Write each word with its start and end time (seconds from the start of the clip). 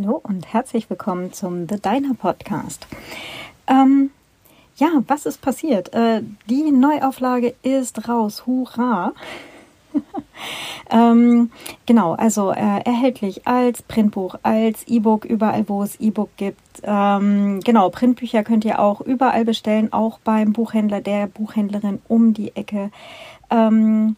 Hallo 0.00 0.20
und 0.22 0.52
herzlich 0.52 0.90
willkommen 0.90 1.32
zum 1.32 1.66
The 1.68 1.80
Diner 1.80 2.14
Podcast. 2.14 2.86
Ähm, 3.66 4.10
ja, 4.76 4.88
was 5.08 5.26
ist 5.26 5.40
passiert? 5.40 5.92
Äh, 5.92 6.22
die 6.46 6.70
Neuauflage 6.70 7.54
ist 7.62 8.08
raus. 8.08 8.46
Hurra! 8.46 9.12
ähm, 10.90 11.50
genau, 11.86 12.12
also 12.12 12.52
äh, 12.52 12.82
erhältlich 12.84 13.46
als 13.46 13.82
Printbuch, 13.82 14.36
als 14.42 14.86
E-Book, 14.86 15.24
überall 15.24 15.68
wo 15.68 15.82
es 15.82 15.98
E-Book 15.98 16.30
gibt. 16.36 16.60
Ähm, 16.82 17.60
genau, 17.64 17.88
Printbücher 17.88 18.44
könnt 18.44 18.64
ihr 18.64 18.78
auch 18.78 19.00
überall 19.00 19.44
bestellen, 19.44 19.92
auch 19.92 20.18
beim 20.20 20.52
Buchhändler, 20.52 21.00
der 21.00 21.26
Buchhändlerin 21.26 22.00
um 22.08 22.34
die 22.34 22.54
Ecke. 22.54 22.90
Ähm, 23.50 24.16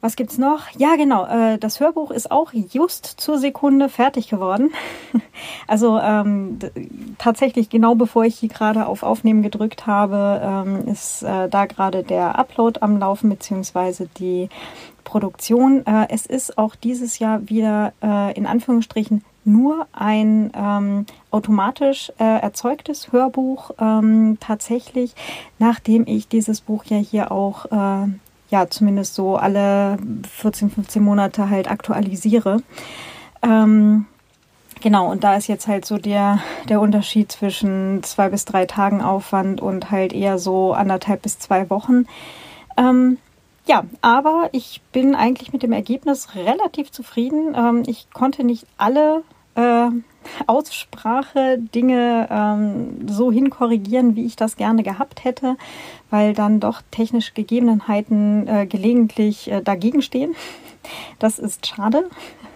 was 0.00 0.14
gibt's 0.14 0.38
noch? 0.38 0.68
Ja, 0.76 0.94
genau. 0.96 1.26
Äh, 1.26 1.58
das 1.58 1.80
Hörbuch 1.80 2.10
ist 2.12 2.30
auch 2.30 2.52
just 2.52 3.04
zur 3.04 3.38
Sekunde 3.38 3.88
fertig 3.88 4.28
geworden. 4.28 4.70
also 5.66 5.98
ähm, 5.98 6.58
tatsächlich 7.18 7.68
genau 7.68 7.96
bevor 7.96 8.24
ich 8.24 8.38
hier 8.38 8.48
gerade 8.48 8.86
auf 8.86 9.02
Aufnehmen 9.02 9.42
gedrückt 9.42 9.86
habe, 9.86 10.40
ähm, 10.42 10.86
ist 10.86 11.22
äh, 11.22 11.48
da 11.48 11.66
gerade 11.66 12.04
der 12.04 12.38
Upload 12.38 12.80
am 12.80 12.98
Laufen 12.98 13.28
beziehungsweise 13.28 14.08
die 14.18 14.48
Produktion. 15.02 15.84
Äh, 15.84 16.06
es 16.10 16.26
ist 16.26 16.58
auch 16.58 16.76
dieses 16.76 17.18
Jahr 17.18 17.48
wieder 17.48 17.92
äh, 18.00 18.36
in 18.36 18.46
Anführungsstrichen 18.46 19.24
nur 19.44 19.86
ein 19.92 20.52
ähm, 20.54 21.06
automatisch 21.30 22.12
äh, 22.18 22.24
erzeugtes 22.24 23.10
Hörbuch 23.12 23.70
ähm, 23.80 24.36
tatsächlich, 24.38 25.14
nachdem 25.58 26.06
ich 26.06 26.28
dieses 26.28 26.60
Buch 26.60 26.84
ja 26.84 26.98
hier 26.98 27.32
auch 27.32 27.64
äh, 27.66 28.08
ja 28.50 28.68
zumindest 28.68 29.14
so 29.14 29.36
alle 29.36 29.98
14, 30.36 30.70
15 30.70 31.02
Monate 31.02 31.50
halt 31.50 31.70
aktualisiere. 31.70 32.62
Ähm, 33.42 34.06
genau, 34.80 35.10
und 35.10 35.24
da 35.24 35.36
ist 35.36 35.46
jetzt 35.46 35.68
halt 35.68 35.84
so 35.84 35.98
der, 35.98 36.40
der 36.68 36.80
Unterschied 36.80 37.30
zwischen 37.30 38.02
zwei 38.02 38.28
bis 38.28 38.44
drei 38.44 38.66
Tagen 38.66 39.02
Aufwand 39.02 39.60
und 39.60 39.90
halt 39.90 40.12
eher 40.12 40.38
so 40.38 40.72
anderthalb 40.72 41.22
bis 41.22 41.38
zwei 41.38 41.68
Wochen. 41.70 42.06
Ähm, 42.76 43.18
ja, 43.66 43.84
aber 44.00 44.48
ich 44.52 44.80
bin 44.92 45.14
eigentlich 45.14 45.52
mit 45.52 45.62
dem 45.62 45.72
Ergebnis 45.72 46.34
relativ 46.34 46.90
zufrieden. 46.90 47.54
Ähm, 47.54 47.82
ich 47.86 48.08
konnte 48.12 48.42
nicht 48.42 48.66
alle 48.78 49.22
äh, 49.58 49.90
Aussprache 50.46 51.58
Dinge 51.58 52.28
ähm, 52.30 53.08
so 53.08 53.32
hinkorrigieren, 53.32 54.14
wie 54.14 54.24
ich 54.24 54.36
das 54.36 54.56
gerne 54.56 54.82
gehabt 54.82 55.24
hätte, 55.24 55.56
weil 56.10 56.34
dann 56.34 56.60
doch 56.60 56.82
technische 56.90 57.32
Gegebenheiten 57.32 58.46
äh, 58.46 58.66
gelegentlich 58.66 59.50
äh, 59.50 59.62
dagegen 59.62 60.02
stehen. 60.02 60.34
Das 61.18 61.38
ist 61.38 61.66
schade. 61.66 62.08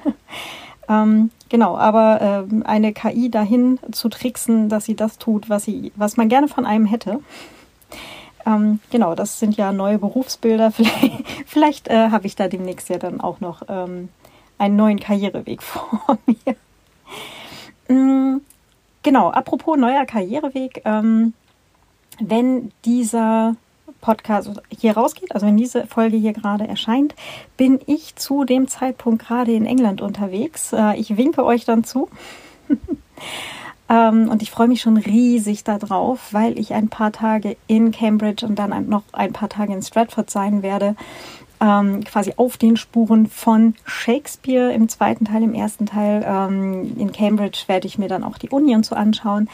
ähm, 0.89 1.31
genau, 1.51 1.77
aber 1.77 2.47
äh, 2.51 2.65
eine 2.65 2.95
KI 2.95 3.31
dahin 3.31 3.79
zu 3.91 4.09
tricksen, 4.09 4.71
dass 4.71 4.87
sie 4.87 4.95
das 4.95 5.19
tut, 5.19 5.51
was 5.51 5.65
sie, 5.65 5.93
was 5.97 6.17
man 6.17 6.31
gerne 6.31 6.49
von 6.49 6.65
einem 6.65 6.87
hätte. 6.87 7.21
Ähm, 8.47 8.81
genau, 8.91 9.15
das 9.15 9.39
sind 9.39 9.59
ja 9.59 9.71
neue 9.73 9.99
Berufsbilder. 9.99 10.71
Vielleicht, 10.71 11.25
vielleicht 11.45 11.89
äh, 11.89 12.09
habe 12.09 12.27
ich 12.27 12.37
da 12.37 12.49
demnächst 12.49 12.89
ja 12.89 12.97
dann 12.97 13.21
auch 13.21 13.41
noch 13.41 13.65
ähm, 13.69 14.09
einen 14.57 14.77
neuen 14.77 15.01
Karriereweg 15.01 15.63
vor 15.63 16.17
mir. 16.25 16.57
Mm, 17.89 18.39
genau, 19.03 19.31
apropos 19.31 19.77
neuer 19.77 20.07
Karriereweg, 20.07 20.83
ähm, 20.85 21.35
wenn 22.21 22.73
dieser 22.85 23.57
Podcast 24.01 24.51
hier 24.69 24.95
rausgeht, 24.95 25.35
also 25.35 25.47
wenn 25.47 25.57
diese 25.57 25.87
Folge 25.87 26.17
hier 26.17 26.33
gerade 26.33 26.67
erscheint, 26.67 27.15
bin 27.57 27.81
ich 27.87 28.17
zu 28.17 28.45
dem 28.45 28.69
Zeitpunkt 28.69 29.25
gerade 29.25 29.53
in 29.53 29.65
England 29.65 30.03
unterwegs. 30.03 30.73
Äh, 30.73 30.97
ich 30.97 31.17
winke 31.17 31.45
euch 31.45 31.65
dann 31.65 31.85
zu. 31.85 32.09
ähm, 33.89 34.29
und 34.29 34.43
ich 34.43 34.51
freue 34.51 34.69
mich 34.69 34.81
schon 34.83 34.97
riesig 34.97 35.65
darauf, 35.65 36.33
weil 36.33 36.59
ich 36.59 36.75
ein 36.75 36.89
paar 36.89 37.13
Tage 37.13 37.57
in 37.67 37.93
Cambridge 37.93 38.45
und 38.45 38.59
dann 38.59 38.89
noch 38.89 39.05
ein 39.13 39.33
paar 39.33 39.49
Tage 39.49 39.73
in 39.73 39.83
Stratford 39.83 40.31
sein 40.31 40.63
werde 40.63 40.97
ähm, 41.63 42.03
quasi 42.05 42.35
auf 42.37 42.57
den 42.57 42.77
Spuren 42.77 43.29
von 43.29 43.75
Shakespeare 43.85 44.73
im 44.73 44.89
zweiten 44.89 45.25
Teil, 45.27 45.45
im 45.45 45.55
ersten 45.55 45.87
Teil. 45.87 46.25
Ähm, 46.27 46.97
in 46.99 47.13
Cambridge 47.13 47.65
werde 47.69 47.87
ich 47.87 47.99
mir 47.99 48.09
dann 48.09 48.25
auch 48.25 48.37
die 48.37 48.51
Uni 48.51 48.75
und 48.75 48.85
so 48.85 48.97
anschauen. 48.97 49.49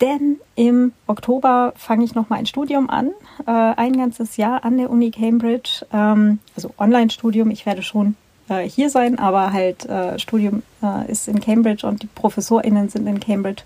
Denn 0.00 0.38
im 0.56 0.92
Oktober 1.06 1.74
fange 1.76 2.04
ich 2.04 2.14
nochmal 2.14 2.38
ein 2.38 2.46
Studium 2.46 2.88
an, 2.88 3.10
äh, 3.46 3.50
ein 3.50 3.98
ganzes 3.98 4.38
Jahr 4.38 4.64
an 4.64 4.78
der 4.78 4.88
Uni 4.88 5.10
Cambridge, 5.10 5.84
ähm, 5.92 6.38
also 6.56 6.72
Online-Studium. 6.78 7.50
Ich 7.50 7.66
werde 7.66 7.82
schon 7.82 8.16
äh, 8.48 8.66
hier 8.66 8.88
sein, 8.88 9.18
aber 9.18 9.52
halt 9.52 9.84
äh, 9.84 10.18
Studium 10.18 10.62
äh, 10.82 11.10
ist 11.10 11.28
in 11.28 11.40
Cambridge 11.40 11.86
und 11.86 12.02
die 12.02 12.06
ProfessorInnen 12.06 12.88
sind 12.88 13.06
in 13.06 13.20
Cambridge. 13.20 13.62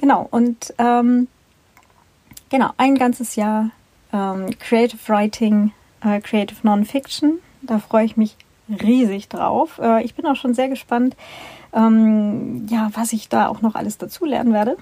Genau, 0.00 0.28
und 0.30 0.72
ähm, 0.78 1.26
genau, 2.50 2.70
ein 2.76 2.94
ganzes 2.94 3.34
Jahr 3.34 3.70
ähm, 4.12 4.50
Creative 4.60 5.00
Writing 5.08 5.72
äh, 6.04 6.20
Creative 6.20 6.58
Nonfiction. 6.62 7.38
Da 7.62 7.78
freue 7.78 8.04
ich 8.04 8.16
mich 8.16 8.36
riesig 8.68 9.28
drauf. 9.28 9.78
Äh, 9.82 10.04
ich 10.04 10.14
bin 10.14 10.26
auch 10.26 10.36
schon 10.36 10.54
sehr 10.54 10.68
gespannt, 10.68 11.16
ähm, 11.72 12.66
ja, 12.68 12.90
was 12.94 13.12
ich 13.12 13.28
da 13.28 13.48
auch 13.48 13.62
noch 13.62 13.74
alles 13.74 13.98
dazulernen 13.98 14.52
werde. 14.52 14.76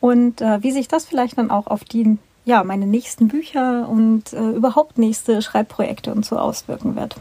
Und 0.00 0.40
äh, 0.40 0.62
wie 0.62 0.72
sich 0.72 0.88
das 0.88 1.04
vielleicht 1.04 1.38
dann 1.38 1.50
auch 1.50 1.68
auf 1.68 1.84
die, 1.84 2.18
ja, 2.44 2.64
meine 2.64 2.86
nächsten 2.86 3.28
Bücher 3.28 3.88
und 3.88 4.32
äh, 4.32 4.50
überhaupt 4.50 4.98
nächste 4.98 5.42
Schreibprojekte 5.42 6.12
und 6.12 6.24
so 6.24 6.38
auswirken 6.38 6.96
wird. 6.96 7.16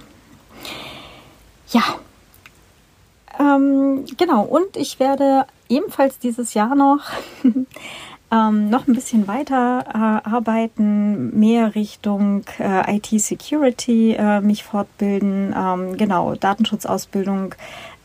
Ja. 1.69 1.84
Ähm, 3.40 4.06
genau, 4.18 4.44
und 4.44 4.75
ich 4.75 5.00
werde 5.00 5.46
ebenfalls 5.69 6.19
dieses 6.19 6.53
Jahr 6.53 6.75
noch 6.75 7.03
ähm, 8.31 8.69
noch 8.69 8.88
ein 8.88 8.96
bisschen 8.96 9.28
weiter 9.28 9.84
äh, 9.88 10.30
arbeiten, 10.30 11.38
mehr 11.38 11.75
Richtung 11.75 12.44
äh, 12.59 12.96
IT-Security 12.96 14.14
äh, 14.14 14.42
mich 14.42 14.64
fortbilden, 14.64 15.53
ähm, 15.58 15.97
genau, 15.97 16.36
Datenschutzausbildung. 16.36 17.56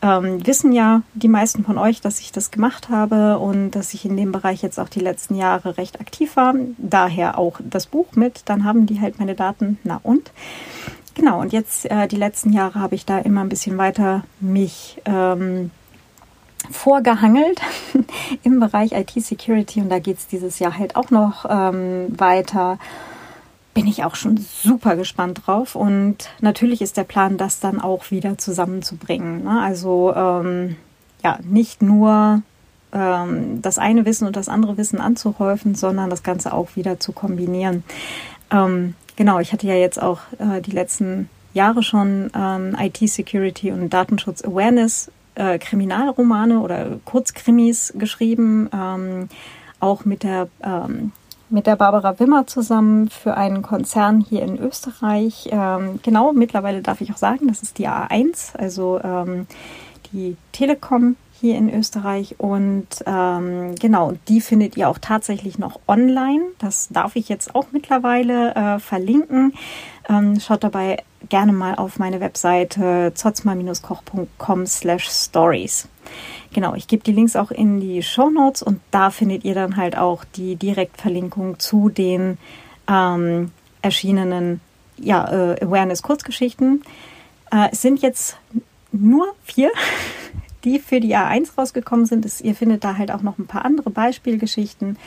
Ähm, 0.01 0.45
wissen 0.45 0.73
ja 0.73 1.01
die 1.13 1.27
meisten 1.27 1.63
von 1.63 1.77
euch, 1.77 2.01
dass 2.01 2.19
ich 2.19 2.31
das 2.31 2.51
gemacht 2.51 2.89
habe 2.89 3.39
und 3.39 3.71
dass 3.71 3.93
ich 3.93 4.05
in 4.05 4.15
dem 4.15 4.31
Bereich 4.31 4.61
jetzt 4.61 4.79
auch 4.79 4.89
die 4.89 4.99
letzten 4.99 5.33
Jahre 5.33 5.77
recht 5.77 5.99
aktiv 5.99 6.35
war. 6.35 6.53
Daher 6.77 7.39
auch 7.39 7.59
das 7.63 7.87
Buch 7.87 8.07
mit. 8.13 8.41
Dann 8.45 8.63
haben 8.63 8.85
die 8.85 9.01
halt 9.01 9.17
meine 9.19 9.33
Daten. 9.33 9.79
Na 9.83 9.99
und? 10.03 10.31
Genau, 11.15 11.41
und 11.41 11.51
jetzt 11.51 11.89
äh, 11.89 12.07
die 12.07 12.15
letzten 12.15 12.53
Jahre 12.53 12.79
habe 12.79 12.93
ich 12.93 13.05
da 13.05 13.17
immer 13.17 13.41
ein 13.41 13.49
bisschen 13.49 13.77
weiter 13.79 14.23
mich 14.39 15.01
ähm, 15.05 15.71
vorgehangelt 16.71 17.61
im 18.43 18.59
Bereich 18.59 18.91
IT-Security 18.91 19.81
und 19.81 19.89
da 19.89 19.99
geht 19.99 20.17
es 20.17 20.27
dieses 20.27 20.59
Jahr 20.59 20.77
halt 20.77 20.95
auch 20.95 21.11
noch 21.11 21.45
ähm, 21.49 22.07
weiter. 22.17 22.79
Bin 23.73 23.87
ich 23.87 24.03
auch 24.03 24.15
schon 24.15 24.37
super 24.37 24.95
gespannt 24.95 25.43
drauf 25.45 25.75
und 25.75 26.29
natürlich 26.41 26.81
ist 26.81 26.97
der 26.97 27.03
Plan, 27.03 27.37
das 27.37 27.59
dann 27.59 27.79
auch 27.79 28.09
wieder 28.09 28.37
zusammenzubringen. 28.37 29.43
Ne? 29.43 29.61
Also 29.61 30.13
ähm, 30.15 30.77
ja, 31.23 31.39
nicht 31.43 31.81
nur 31.81 32.41
ähm, 32.91 33.61
das 33.61 33.77
eine 33.77 34.05
Wissen 34.05 34.27
und 34.27 34.35
das 34.35 34.49
andere 34.49 34.77
Wissen 34.77 34.99
anzuhäufen, 34.99 35.75
sondern 35.75 36.09
das 36.09 36.23
Ganze 36.23 36.53
auch 36.53 36.75
wieder 36.75 36.99
zu 36.99 37.11
kombinieren. 37.11 37.83
Ähm, 38.51 38.95
genau, 39.15 39.39
ich 39.39 39.53
hatte 39.53 39.67
ja 39.67 39.75
jetzt 39.75 40.01
auch 40.01 40.19
äh, 40.39 40.61
die 40.61 40.71
letzten 40.71 41.29
Jahre 41.53 41.83
schon 41.83 42.31
ähm, 42.35 42.75
IT-Security 42.79 43.71
und 43.71 43.89
Datenschutz-Awareness 43.89 45.11
äh, 45.37 45.57
Kriminalromane 45.59 46.59
oder 46.59 46.99
Kurzkrimis 47.05 47.93
geschrieben, 47.97 48.69
ähm, 48.73 49.29
auch 49.79 50.05
mit 50.05 50.23
der 50.23 50.47
ähm, 50.61 51.11
mit 51.49 51.65
der 51.65 51.77
Barbara 51.77 52.19
Wimmer 52.19 52.45
zusammen 52.45 53.09
für 53.09 53.37
einen 53.37 53.61
Konzern 53.61 54.19
hier 54.19 54.41
in 54.41 54.59
Österreich. 54.59 55.47
Ähm, 55.51 55.99
genau, 56.03 56.33
mittlerweile 56.33 56.81
darf 56.81 56.99
ich 56.99 57.11
auch 57.11 57.17
sagen, 57.17 57.47
das 57.47 57.63
ist 57.63 57.77
die 57.77 57.87
A1, 57.87 58.57
also 58.57 58.99
ähm, 59.01 59.47
die 60.11 60.35
Telekom 60.51 61.15
hier 61.39 61.57
in 61.57 61.73
Österreich. 61.73 62.35
Und 62.37 62.87
ähm, 63.05 63.75
genau, 63.75 64.13
die 64.27 64.41
findet 64.41 64.75
ihr 64.75 64.89
auch 64.89 64.97
tatsächlich 64.97 65.57
noch 65.57 65.79
online. 65.87 66.41
Das 66.59 66.89
darf 66.89 67.15
ich 67.15 67.29
jetzt 67.29 67.55
auch 67.55 67.67
mittlerweile 67.71 68.55
äh, 68.55 68.79
verlinken. 68.79 69.53
Ähm, 70.09 70.39
schaut 70.39 70.63
dabei 70.63 70.97
gerne 71.29 71.53
mal 71.53 71.75
auf 71.75 71.99
meine 71.99 72.19
Webseite 72.19 73.11
zotzma-koch.com 73.13 74.65
slash 74.65 75.09
stories. 75.09 75.87
Genau, 76.53 76.75
ich 76.75 76.87
gebe 76.87 77.03
die 77.03 77.11
Links 77.11 77.35
auch 77.35 77.51
in 77.51 77.79
die 77.79 78.01
Show 78.01 78.29
Notes 78.29 78.61
und 78.63 78.79
da 78.91 79.09
findet 79.09 79.43
ihr 79.43 79.53
dann 79.53 79.77
halt 79.77 79.97
auch 79.97 80.23
die 80.23 80.55
Direktverlinkung 80.55 81.59
zu 81.59 81.89
den 81.89 82.37
ähm, 82.87 83.51
erschienenen 83.81 84.61
ja, 84.97 85.25
äh, 85.25 85.63
Awareness-Kurzgeschichten. 85.63 86.83
Äh, 87.51 87.69
es 87.71 87.81
sind 87.81 88.01
jetzt 88.01 88.37
nur 88.91 89.33
vier, 89.43 89.71
die 90.63 90.79
für 90.79 90.99
die 90.99 91.15
A1 91.15 91.55
rausgekommen 91.57 92.05
sind. 92.05 92.25
Es, 92.25 92.41
ihr 92.41 92.55
findet 92.55 92.83
da 92.83 92.97
halt 92.97 93.11
auch 93.11 93.21
noch 93.21 93.37
ein 93.37 93.47
paar 93.47 93.65
andere 93.65 93.89
Beispielgeschichten. 93.89 94.97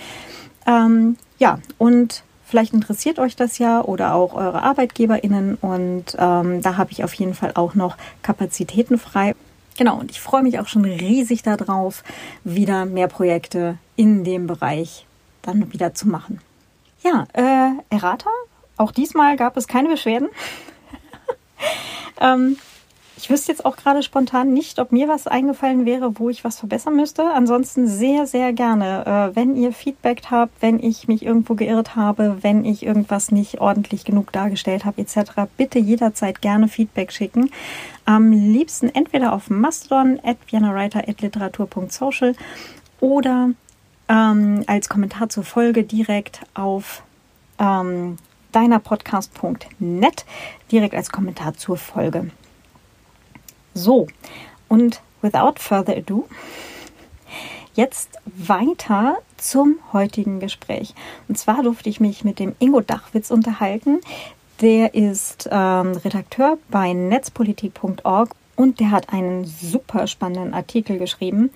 Ähm, 0.66 1.16
ja, 1.38 1.58
und 1.78 2.22
Vielleicht 2.50 2.74
interessiert 2.74 3.20
euch 3.20 3.36
das 3.36 3.58
ja 3.58 3.80
oder 3.80 4.12
auch 4.12 4.34
eure 4.34 4.64
ArbeitgeberInnen 4.64 5.54
und 5.54 6.16
ähm, 6.18 6.60
da 6.62 6.76
habe 6.76 6.90
ich 6.90 7.04
auf 7.04 7.14
jeden 7.14 7.34
Fall 7.34 7.52
auch 7.54 7.76
noch 7.76 7.96
Kapazitäten 8.22 8.98
frei. 8.98 9.36
genau, 9.78 10.00
und 10.00 10.10
ich 10.10 10.20
freue 10.20 10.42
mich 10.42 10.58
auch 10.58 10.66
schon 10.66 10.84
riesig 10.84 11.44
darauf, 11.44 12.02
wieder 12.42 12.86
mehr 12.86 13.06
Projekte 13.06 13.78
in 13.94 14.24
dem 14.24 14.48
Bereich 14.48 15.06
dann 15.42 15.72
wieder 15.72 15.94
zu 15.94 16.08
machen. 16.08 16.40
Ja, 17.04 17.28
äh, 17.34 17.70
Errata, 17.88 18.30
auch 18.76 18.90
diesmal 18.90 19.36
gab 19.36 19.56
es 19.56 19.68
keine 19.68 19.88
Beschwerden. 19.88 20.28
ähm, 22.20 22.56
ich 23.20 23.28
wüsste 23.28 23.52
jetzt 23.52 23.66
auch 23.66 23.76
gerade 23.76 24.02
spontan 24.02 24.54
nicht, 24.54 24.78
ob 24.78 24.92
mir 24.92 25.06
was 25.06 25.26
eingefallen 25.26 25.84
wäre, 25.84 26.18
wo 26.18 26.30
ich 26.30 26.42
was 26.42 26.58
verbessern 26.58 26.96
müsste. 26.96 27.22
Ansonsten 27.34 27.86
sehr, 27.86 28.26
sehr 28.26 28.54
gerne. 28.54 29.04
Äh, 29.04 29.36
wenn 29.36 29.56
ihr 29.56 29.72
Feedback 29.72 30.22
habt, 30.30 30.62
wenn 30.62 30.82
ich 30.82 31.06
mich 31.06 31.22
irgendwo 31.22 31.54
geirrt 31.54 31.96
habe, 31.96 32.38
wenn 32.40 32.64
ich 32.64 32.82
irgendwas 32.82 33.30
nicht 33.30 33.60
ordentlich 33.60 34.06
genug 34.06 34.32
dargestellt 34.32 34.86
habe, 34.86 35.02
etc., 35.02 35.32
bitte 35.58 35.78
jederzeit 35.78 36.40
gerne 36.40 36.66
Feedback 36.66 37.12
schicken. 37.12 37.50
Am 38.06 38.32
liebsten 38.32 38.88
entweder 38.88 39.34
auf 39.34 39.50
Mastodon 39.50 40.18
at 40.24 40.38
vienawriter.literatur.social 40.50 42.34
oder 43.00 43.50
ähm, 44.08 44.64
als 44.66 44.88
Kommentar 44.88 45.28
zur 45.28 45.44
Folge 45.44 45.84
direkt 45.84 46.40
auf 46.54 47.02
ähm, 47.58 48.16
deinerpodcast.net, 48.52 50.24
direkt 50.72 50.94
als 50.94 51.10
Kommentar 51.10 51.52
zur 51.52 51.76
Folge. 51.76 52.30
So, 53.80 54.06
und 54.68 55.00
without 55.22 55.54
further 55.56 55.96
ado, 55.96 56.28
jetzt 57.74 58.10
weiter 58.26 59.16
zum 59.38 59.78
heutigen 59.94 60.38
Gespräch. 60.38 60.94
Und 61.28 61.38
zwar 61.38 61.62
durfte 61.62 61.88
ich 61.88 61.98
mich 61.98 62.24
mit 62.24 62.38
dem 62.38 62.54
Ingo 62.58 62.82
Dachwitz 62.82 63.30
unterhalten. 63.30 64.00
Der 64.60 64.94
ist 64.94 65.48
ähm, 65.50 65.92
Redakteur 65.92 66.58
bei 66.68 66.92
netzpolitik.org 66.92 68.34
und 68.54 68.80
der 68.80 68.90
hat 68.90 69.14
einen 69.14 69.46
super 69.46 70.06
spannenden 70.06 70.52
Artikel 70.52 70.98
geschrieben 70.98 71.48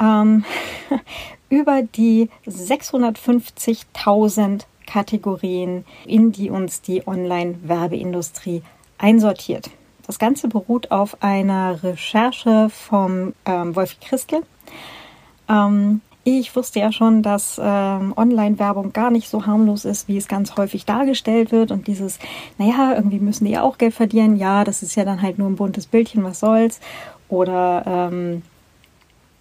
ähm, 0.00 0.44
über 1.48 1.82
die 1.82 2.30
650.000 2.48 4.62
Kategorien, 4.86 5.84
in 6.04 6.32
die 6.32 6.50
uns 6.50 6.82
die 6.82 7.06
Online-Werbeindustrie 7.06 8.64
einsortiert. 8.98 9.70
Das 10.10 10.18
Ganze 10.18 10.48
beruht 10.48 10.90
auf 10.90 11.22
einer 11.22 11.84
Recherche 11.84 12.68
vom 12.68 13.32
ähm, 13.46 13.76
Wolfi 13.76 13.94
Christel. 14.00 14.40
Ähm, 15.48 16.00
ich 16.24 16.56
wusste 16.56 16.80
ja 16.80 16.90
schon, 16.90 17.22
dass 17.22 17.60
ähm, 17.62 18.12
Online-Werbung 18.16 18.92
gar 18.92 19.12
nicht 19.12 19.28
so 19.28 19.46
harmlos 19.46 19.84
ist, 19.84 20.08
wie 20.08 20.16
es 20.16 20.26
ganz 20.26 20.56
häufig 20.56 20.84
dargestellt 20.84 21.52
wird. 21.52 21.70
Und 21.70 21.86
dieses, 21.86 22.18
naja, 22.58 22.94
irgendwie 22.96 23.20
müssen 23.20 23.44
die 23.44 23.52
ja 23.52 23.62
auch 23.62 23.78
Geld 23.78 23.94
verdienen. 23.94 24.34
Ja, 24.34 24.64
das 24.64 24.82
ist 24.82 24.96
ja 24.96 25.04
dann 25.04 25.22
halt 25.22 25.38
nur 25.38 25.48
ein 25.48 25.54
buntes 25.54 25.86
Bildchen, 25.86 26.24
was 26.24 26.40
soll's. 26.40 26.80
Oder 27.28 27.84
ähm, 27.86 28.42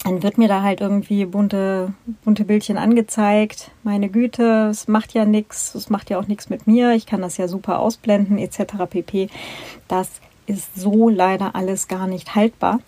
dann 0.03 0.21
wird 0.21 0.37
mir 0.37 0.47
da 0.47 0.61
halt 0.61 0.81
irgendwie 0.81 1.25
bunte, 1.25 1.93
bunte 2.23 2.45
Bildchen 2.45 2.77
angezeigt. 2.77 3.71
Meine 3.81 4.07
Güte, 4.09 4.67
es 4.69 4.87
macht 4.87 5.15
ja 5.15 5.25
nichts, 5.25 5.73
es 5.73 5.89
macht 5.89 6.11
ja 6.11 6.19
auch 6.19 6.27
nichts 6.27 6.51
mit 6.51 6.67
mir. 6.67 6.93
Ich 6.93 7.07
kann 7.07 7.23
das 7.23 7.37
ja 7.37 7.47
super 7.47 7.79
ausblenden, 7.79 8.37
etc. 8.37 8.85
pp. 8.87 9.29
Das 9.87 10.21
ist 10.49 10.75
so 10.75 11.09
leider 11.09 11.55
alles 11.55 11.87
gar 11.87 12.07
nicht 12.07 12.35
haltbar. 12.35 12.79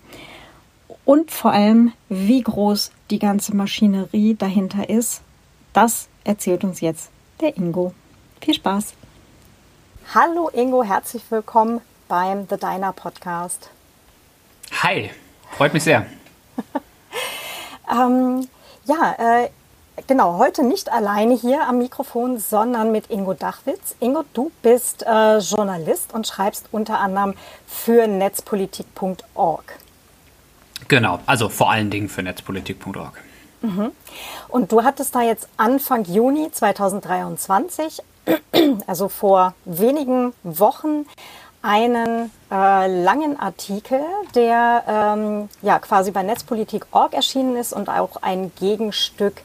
Und 1.04 1.30
vor 1.30 1.52
allem, 1.52 1.92
wie 2.08 2.42
groß 2.42 2.90
die 3.10 3.18
ganze 3.18 3.56
Maschinerie 3.56 4.34
dahinter 4.34 4.88
ist, 4.88 5.22
das 5.72 6.08
erzählt 6.24 6.64
uns 6.64 6.80
jetzt 6.80 7.10
der 7.40 7.56
Ingo. 7.56 7.94
Viel 8.40 8.54
Spaß! 8.54 8.94
Hallo 10.14 10.50
Ingo, 10.52 10.82
herzlich 10.82 11.22
willkommen 11.30 11.80
beim 12.08 12.46
The 12.50 12.56
Diner 12.56 12.92
Podcast. 12.92 13.70
Hi, 14.82 15.10
freut 15.52 15.72
mich 15.72 15.84
sehr. 15.84 16.06
ähm, 17.90 18.48
ja, 18.84 19.14
äh, 19.18 19.50
Genau, 20.06 20.38
heute 20.38 20.62
nicht 20.62 20.90
alleine 20.90 21.34
hier 21.34 21.68
am 21.68 21.78
Mikrofon, 21.78 22.38
sondern 22.38 22.92
mit 22.92 23.10
Ingo 23.10 23.34
Dachwitz. 23.34 23.94
Ingo, 24.00 24.24
du 24.32 24.50
bist 24.62 25.04
äh, 25.06 25.38
Journalist 25.38 26.14
und 26.14 26.26
schreibst 26.26 26.66
unter 26.72 26.98
anderem 26.98 27.34
für 27.66 28.06
netzpolitik.org. 28.06 29.78
Genau, 30.88 31.18
also 31.26 31.48
vor 31.48 31.70
allen 31.70 31.90
Dingen 31.90 32.08
für 32.08 32.22
netzpolitik.org. 32.22 33.22
Mhm. 33.60 33.92
Und 34.48 34.72
du 34.72 34.82
hattest 34.82 35.14
da 35.14 35.22
jetzt 35.22 35.48
Anfang 35.58 36.04
Juni 36.04 36.50
2023, 36.50 38.02
also 38.86 39.08
vor 39.08 39.54
wenigen 39.64 40.32
Wochen, 40.42 41.06
einen 41.62 42.32
äh, 42.50 43.02
langen 43.02 43.38
Artikel, 43.38 44.00
der 44.34 44.82
ähm, 44.88 45.48
ja 45.62 45.78
quasi 45.78 46.10
bei 46.10 46.24
Netzpolitik.org 46.24 47.14
erschienen 47.14 47.56
ist 47.56 47.72
und 47.72 47.88
auch 47.88 48.16
ein 48.20 48.52
Gegenstück 48.58 49.42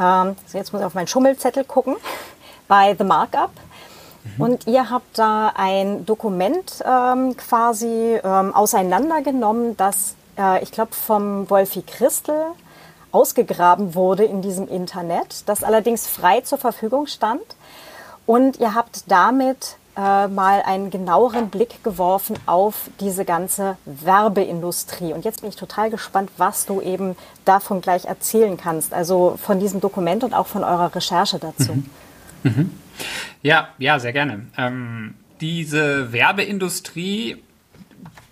ähm, 0.00 0.36
also 0.44 0.58
jetzt 0.58 0.72
muss 0.72 0.80
ich 0.80 0.86
auf 0.86 0.94
meinen 0.94 1.06
Schummelzettel 1.06 1.64
gucken, 1.64 1.96
bei 2.68 2.94
The 2.96 3.04
Markup. 3.04 3.50
Mhm. 4.24 4.42
Und 4.42 4.66
ihr 4.66 4.90
habt 4.90 5.18
da 5.18 5.52
ein 5.54 6.06
Dokument 6.06 6.82
ähm, 6.84 7.36
quasi 7.36 8.18
ähm, 8.22 8.54
auseinandergenommen, 8.54 9.76
das, 9.76 10.14
äh, 10.38 10.62
ich 10.62 10.72
glaube, 10.72 10.94
vom 10.94 11.48
Wolfi 11.50 11.82
Christel 11.82 12.42
ausgegraben 13.12 13.94
wurde 13.94 14.24
in 14.24 14.40
diesem 14.40 14.68
Internet, 14.68 15.48
das 15.48 15.64
allerdings 15.64 16.06
frei 16.06 16.42
zur 16.42 16.58
Verfügung 16.58 17.06
stand. 17.06 17.42
Und 18.26 18.60
ihr 18.60 18.74
habt 18.74 19.10
damit 19.10 19.76
äh, 20.00 20.28
mal 20.28 20.62
einen 20.62 20.90
genaueren 20.90 21.50
Blick 21.50 21.84
geworfen 21.84 22.36
auf 22.46 22.88
diese 23.00 23.26
ganze 23.26 23.76
Werbeindustrie. 23.84 25.12
Und 25.12 25.26
jetzt 25.26 25.42
bin 25.42 25.50
ich 25.50 25.56
total 25.56 25.90
gespannt, 25.90 26.30
was 26.38 26.64
du 26.64 26.80
eben 26.80 27.16
davon 27.44 27.82
gleich 27.82 28.06
erzählen 28.06 28.56
kannst, 28.56 28.94
also 28.94 29.38
von 29.42 29.60
diesem 29.60 29.80
Dokument 29.80 30.24
und 30.24 30.32
auch 30.32 30.46
von 30.46 30.64
eurer 30.64 30.94
Recherche 30.94 31.38
dazu. 31.38 31.74
Mhm. 31.74 31.90
Mhm. 32.42 32.70
Ja, 33.42 33.68
ja, 33.78 33.98
sehr 33.98 34.14
gerne. 34.14 34.46
Ähm, 34.56 35.14
diese 35.40 36.12
Werbeindustrie, 36.12 37.42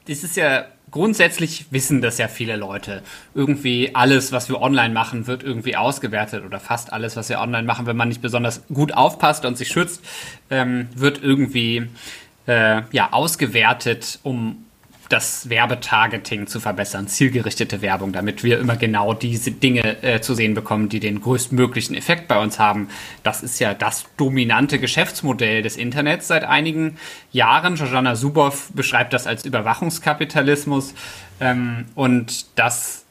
das 0.06 0.24
ist 0.24 0.36
ja 0.36 0.64
grundsätzlich 0.90 1.66
wissen 1.70 2.00
das 2.00 2.18
ja 2.18 2.28
viele 2.28 2.56
Leute. 2.56 3.02
Irgendwie 3.34 3.94
alles, 3.94 4.32
was 4.32 4.48
wir 4.48 4.60
online 4.60 4.92
machen, 4.94 5.26
wird 5.26 5.42
irgendwie 5.42 5.76
ausgewertet 5.76 6.44
oder 6.44 6.60
fast 6.60 6.92
alles, 6.92 7.16
was 7.16 7.28
wir 7.28 7.40
online 7.40 7.64
machen, 7.64 7.86
wenn 7.86 7.96
man 7.96 8.08
nicht 8.08 8.22
besonders 8.22 8.62
gut 8.68 8.92
aufpasst 8.92 9.44
und 9.44 9.56
sich 9.56 9.68
schützt, 9.68 10.02
ähm, 10.50 10.88
wird 10.94 11.22
irgendwie 11.22 11.88
äh, 12.46 12.82
ja 12.92 13.12
ausgewertet, 13.12 14.18
um 14.22 14.64
das 15.08 15.48
Werbetargeting 15.48 16.46
zu 16.46 16.60
verbessern, 16.60 17.08
zielgerichtete 17.08 17.80
Werbung, 17.80 18.12
damit 18.12 18.44
wir 18.44 18.58
immer 18.58 18.76
genau 18.76 19.14
diese 19.14 19.50
Dinge 19.50 20.02
äh, 20.02 20.20
zu 20.20 20.34
sehen 20.34 20.54
bekommen, 20.54 20.88
die 20.88 21.00
den 21.00 21.20
größtmöglichen 21.20 21.96
Effekt 21.96 22.28
bei 22.28 22.38
uns 22.38 22.58
haben. 22.58 22.88
Das 23.22 23.42
ist 23.42 23.58
ja 23.58 23.74
das 23.74 24.04
dominante 24.16 24.78
Geschäftsmodell 24.78 25.62
des 25.62 25.76
Internets 25.76 26.28
seit 26.28 26.44
einigen 26.44 26.98
Jahren. 27.32 27.76
Jojana 27.76 28.14
Zuboff 28.14 28.70
beschreibt 28.74 29.12
das 29.12 29.26
als 29.26 29.44
Überwachungskapitalismus 29.44 30.94
ähm, 31.40 31.86
und 31.94 32.46
das 32.58 33.04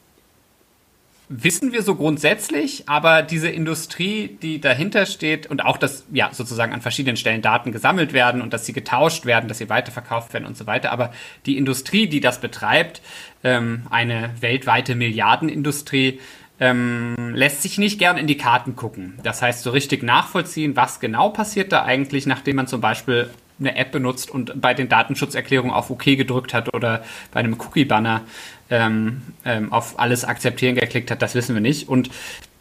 wissen 1.28 1.72
wir 1.72 1.82
so 1.82 1.94
grundsätzlich, 1.94 2.88
aber 2.88 3.22
diese 3.22 3.48
Industrie, 3.48 4.38
die 4.40 4.60
dahinter 4.60 5.06
steht 5.06 5.46
und 5.46 5.64
auch, 5.64 5.76
dass 5.76 6.06
ja 6.12 6.30
sozusagen 6.32 6.72
an 6.72 6.80
verschiedenen 6.80 7.16
Stellen 7.16 7.42
Daten 7.42 7.70
gesammelt 7.70 8.12
werden 8.12 8.40
und 8.40 8.52
dass 8.52 8.64
sie 8.64 8.72
getauscht 8.72 9.26
werden, 9.26 9.48
dass 9.48 9.58
sie 9.58 9.68
weiterverkauft 9.68 10.32
werden 10.32 10.46
und 10.46 10.56
so 10.56 10.66
weiter, 10.66 10.90
aber 10.90 11.12
die 11.46 11.58
Industrie, 11.58 12.06
die 12.06 12.20
das 12.20 12.40
betreibt, 12.40 13.02
ähm, 13.44 13.86
eine 13.90 14.30
weltweite 14.40 14.94
Milliardenindustrie, 14.94 16.20
ähm, 16.60 17.34
lässt 17.34 17.62
sich 17.62 17.78
nicht 17.78 17.98
gern 17.98 18.16
in 18.16 18.26
die 18.26 18.36
Karten 18.36 18.74
gucken. 18.74 19.18
Das 19.22 19.42
heißt, 19.42 19.62
so 19.62 19.70
richtig 19.70 20.02
nachvollziehen, 20.02 20.76
was 20.76 20.98
genau 20.98 21.28
passiert 21.28 21.72
da 21.72 21.84
eigentlich, 21.84 22.26
nachdem 22.26 22.56
man 22.56 22.66
zum 22.66 22.80
Beispiel 22.80 23.30
eine 23.60 23.76
App 23.76 23.92
benutzt 23.92 24.30
und 24.30 24.60
bei 24.60 24.74
den 24.74 24.88
Datenschutzerklärungen 24.88 25.72
auf 25.72 25.90
OK 25.90 26.04
gedrückt 26.04 26.54
hat 26.54 26.72
oder 26.74 27.02
bei 27.32 27.40
einem 27.40 27.54
Cookie-Banner 27.54 28.22
ähm, 28.70 29.22
ähm, 29.44 29.72
auf 29.72 29.98
alles 29.98 30.24
akzeptieren 30.24 30.74
geklickt 30.74 31.10
hat, 31.10 31.22
das 31.22 31.34
wissen 31.34 31.54
wir 31.54 31.60
nicht. 31.60 31.88
Und 31.88 32.10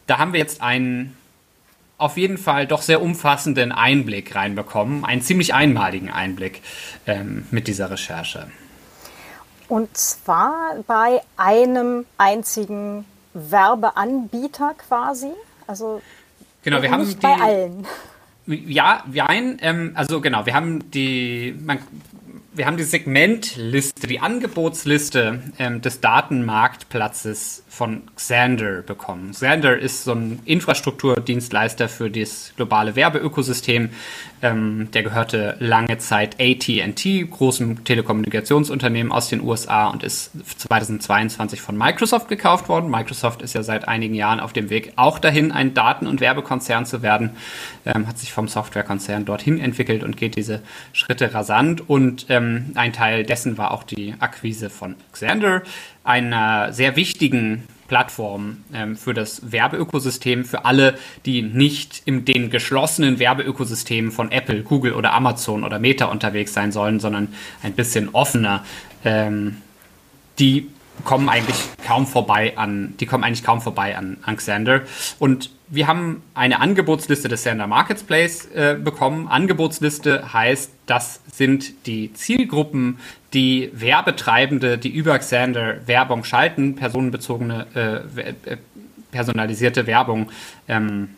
da 0.05 0.17
haben 0.17 0.33
wir 0.33 0.39
jetzt 0.39 0.61
einen 0.61 1.15
auf 1.97 2.17
jeden 2.17 2.37
Fall 2.37 2.67
doch 2.67 2.81
sehr 2.81 3.01
umfassenden 3.01 3.71
Einblick 3.71 4.35
reinbekommen, 4.35 5.03
einen 5.03 5.21
ziemlich 5.21 5.53
einmaligen 5.53 6.11
Einblick 6.11 6.61
ähm, 7.07 7.47
mit 7.51 7.67
dieser 7.67 7.89
Recherche. 7.89 8.47
Und 9.67 9.97
zwar 9.97 10.75
bei 10.85 11.21
einem 11.35 12.05
einzigen 12.17 13.05
Werbeanbieter 13.33 14.75
quasi. 14.77 15.31
Also 15.65 16.01
genau, 16.63 16.81
wir 16.81 16.91
haben 16.91 17.03
nicht 17.03 17.21
die, 17.21 17.27
bei 17.27 17.33
allen. 17.33 17.87
Ja, 18.45 19.03
nein, 19.11 19.57
ähm, 19.61 19.91
also 19.95 20.21
genau, 20.21 20.45
wir 20.45 20.53
haben 20.53 20.89
die, 20.91 21.53
man, 21.65 21.79
wir 22.57 22.65
haben 22.65 22.77
die 22.77 22.83
Segmentliste, 22.83 24.07
die 24.07 24.19
Angebotsliste 24.19 25.41
ähm, 25.59 25.81
des 25.81 26.01
Datenmarktplatzes 26.01 27.63
von 27.69 28.01
Xander 28.15 28.81
bekommen. 28.81 29.31
Xander 29.31 29.77
ist 29.77 30.03
so 30.03 30.13
ein 30.13 30.39
Infrastrukturdienstleister 30.45 31.87
für 31.87 32.09
das 32.09 32.53
globale 32.55 32.95
Werbeökosystem. 32.95 33.91
Ähm, 34.41 34.89
der 34.91 35.03
gehörte 35.03 35.55
lange 35.59 35.99
Zeit 35.99 36.37
AT&T, 36.39 37.27
großem 37.29 37.83
Telekommunikationsunternehmen 37.83 39.11
aus 39.11 39.29
den 39.29 39.41
USA 39.41 39.87
und 39.87 40.03
ist 40.03 40.31
2022 40.57 41.61
von 41.61 41.77
Microsoft 41.77 42.27
gekauft 42.27 42.69
worden. 42.69 42.89
Microsoft 42.89 43.43
ist 43.43 43.53
ja 43.53 43.61
seit 43.61 43.87
einigen 43.87 44.15
Jahren 44.15 44.39
auf 44.39 44.53
dem 44.53 44.69
Weg, 44.71 44.93
auch 44.95 45.19
dahin 45.19 45.51
ein 45.51 45.73
Daten- 45.75 46.07
und 46.07 46.21
Werbekonzern 46.21 46.85
zu 46.85 47.03
werden, 47.03 47.31
ähm, 47.85 48.07
hat 48.07 48.17
sich 48.17 48.33
vom 48.33 48.47
Softwarekonzern 48.47 49.25
dorthin 49.25 49.59
entwickelt 49.59 50.03
und 50.03 50.17
geht 50.17 50.35
diese 50.35 50.61
Schritte 50.93 51.33
rasant. 51.33 51.87
Und 51.87 52.25
ähm, 52.29 52.46
ein 52.75 52.93
Teil 52.93 53.23
dessen 53.23 53.57
war 53.57 53.71
auch 53.71 53.83
die 53.83 54.15
Akquise 54.19 54.69
von 54.69 54.95
Xander 55.11 55.63
einer 56.03 56.73
sehr 56.73 56.95
wichtigen 56.95 57.63
Plattform 57.87 58.63
ähm, 58.73 58.95
für 58.95 59.13
das 59.13 59.51
Werbeökosystem, 59.51 60.45
für 60.45 60.65
alle, 60.65 60.97
die 61.25 61.41
nicht 61.41 62.01
in 62.05 62.25
den 62.25 62.49
geschlossenen 62.49 63.19
Werbeökosystemen 63.19 64.11
von 64.11 64.31
Apple, 64.31 64.63
Google 64.63 64.93
oder 64.93 65.13
Amazon 65.13 65.63
oder 65.63 65.79
Meta 65.79 66.05
unterwegs 66.05 66.53
sein 66.53 66.71
sollen, 66.71 66.99
sondern 66.99 67.29
ein 67.63 67.73
bisschen 67.73 68.09
offener. 68.09 68.63
Ähm, 69.05 69.57
die 70.39 70.69
kommen 71.03 71.29
eigentlich 71.29 71.57
kaum 71.85 72.07
vorbei 72.07 72.57
an, 72.57 72.95
die 72.99 73.05
kommen 73.05 73.23
eigentlich 73.23 73.43
kaum 73.43 73.61
vorbei 73.61 73.97
an, 73.97 74.17
an 74.23 74.37
Xander. 74.37 74.81
Und 75.19 75.51
wir 75.69 75.87
haben 75.87 76.21
eine 76.33 76.59
Angebotsliste 76.59 77.27
des 77.27 77.41
Xander 77.41 77.67
Marketplace 77.67 78.45
äh, 78.53 78.77
bekommen. 78.81 79.27
Angebotsliste 79.27 80.33
heißt, 80.33 80.71
das 80.85 81.19
sind 81.31 81.87
die 81.87 82.13
Zielgruppen, 82.13 82.99
die 83.33 83.69
Werbetreibende, 83.73 84.77
die 84.77 84.89
über 84.89 85.17
Xander 85.19 85.85
Werbung 85.85 86.23
schalten, 86.23 86.75
personenbezogene, 86.75 87.67
äh, 88.15 88.21
äh, 88.21 88.57
personalisierte 89.11 89.87
Werbung 89.87 90.31
ähm, 90.67 91.09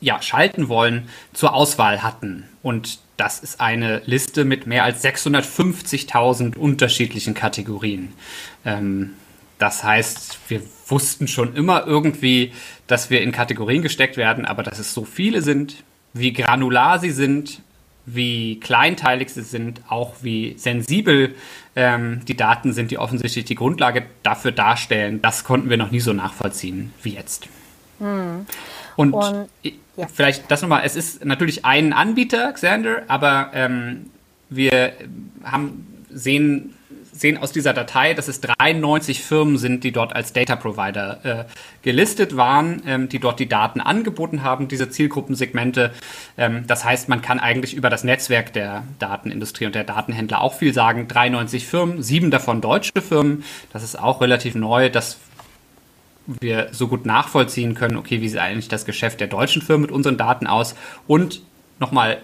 ja, 0.00 0.20
schalten 0.22 0.68
wollen, 0.68 1.08
zur 1.32 1.54
Auswahl 1.54 2.02
hatten. 2.02 2.44
Und 2.62 2.98
das 3.16 3.40
ist 3.40 3.60
eine 3.60 4.02
Liste 4.06 4.44
mit 4.44 4.66
mehr 4.66 4.84
als 4.84 5.04
650.000 5.04 6.56
unterschiedlichen 6.56 7.34
Kategorien. 7.34 8.12
Ähm, 8.64 9.14
das 9.58 9.84
heißt, 9.84 10.38
wir 10.48 10.62
wussten 10.86 11.28
schon 11.28 11.54
immer 11.54 11.86
irgendwie, 11.86 12.52
dass 12.86 13.10
wir 13.10 13.20
in 13.22 13.32
Kategorien 13.32 13.82
gesteckt 13.82 14.16
werden, 14.16 14.44
aber 14.44 14.62
dass 14.62 14.78
es 14.78 14.94
so 14.94 15.04
viele 15.04 15.42
sind, 15.42 15.84
wie 16.12 16.32
granular 16.32 16.98
sie 16.98 17.10
sind, 17.10 17.60
wie 18.06 18.58
kleinteilig 18.60 19.30
sie 19.30 19.42
sind, 19.42 19.82
auch 19.88 20.16
wie 20.22 20.54
sensibel 20.56 21.34
ähm, 21.76 22.24
die 22.26 22.36
Daten 22.36 22.72
sind, 22.72 22.90
die 22.90 22.98
offensichtlich 22.98 23.44
die 23.44 23.54
Grundlage 23.54 24.06
dafür 24.22 24.52
darstellen, 24.52 25.20
das 25.20 25.44
konnten 25.44 25.68
wir 25.68 25.76
noch 25.76 25.90
nie 25.90 26.00
so 26.00 26.12
nachvollziehen 26.12 26.94
wie 27.02 27.14
jetzt. 27.14 27.48
Hm. 27.98 28.46
Und, 28.96 29.12
Und 29.12 29.48
ja. 29.62 30.06
vielleicht 30.12 30.50
das 30.50 30.62
nochmal, 30.62 30.82
es 30.84 30.96
ist 30.96 31.24
natürlich 31.24 31.64
ein 31.64 31.92
Anbieter, 31.92 32.52
Xander, 32.52 33.02
aber 33.08 33.50
ähm, 33.52 34.10
wir 34.48 34.92
haben, 35.44 35.86
sehen 36.10 36.74
sehen 37.18 37.38
aus 37.38 37.52
dieser 37.52 37.72
Datei, 37.72 38.14
dass 38.14 38.28
es 38.28 38.40
93 38.40 39.22
Firmen 39.22 39.58
sind, 39.58 39.84
die 39.84 39.92
dort 39.92 40.14
als 40.14 40.32
Data 40.32 40.56
Provider 40.56 41.24
äh, 41.24 41.44
gelistet 41.82 42.36
waren, 42.36 42.82
ähm, 42.86 43.08
die 43.08 43.18
dort 43.18 43.40
die 43.40 43.48
Daten 43.48 43.80
angeboten 43.80 44.42
haben, 44.42 44.68
diese 44.68 44.88
Zielgruppensegmente. 44.88 45.92
Ähm, 46.36 46.64
das 46.66 46.84
heißt, 46.84 47.08
man 47.08 47.22
kann 47.22 47.40
eigentlich 47.40 47.74
über 47.74 47.90
das 47.90 48.04
Netzwerk 48.04 48.52
der 48.52 48.84
Datenindustrie 48.98 49.66
und 49.66 49.74
der 49.74 49.84
Datenhändler 49.84 50.40
auch 50.40 50.54
viel 50.54 50.72
sagen. 50.72 51.08
93 51.08 51.66
Firmen, 51.66 52.02
sieben 52.02 52.30
davon 52.30 52.60
deutsche 52.60 53.00
Firmen. 53.00 53.44
Das 53.72 53.82
ist 53.82 53.98
auch 53.98 54.20
relativ 54.20 54.54
neu, 54.54 54.90
dass 54.90 55.18
wir 56.26 56.68
so 56.72 56.88
gut 56.88 57.06
nachvollziehen 57.06 57.74
können, 57.74 57.96
okay, 57.96 58.20
wie 58.20 58.28
sieht 58.28 58.38
eigentlich 58.38 58.68
das 58.68 58.84
Geschäft 58.84 59.20
der 59.20 59.28
deutschen 59.28 59.62
Firmen 59.62 59.82
mit 59.82 59.90
unseren 59.90 60.18
Daten 60.18 60.46
aus? 60.46 60.74
Und 61.06 61.42
nochmal 61.80 62.18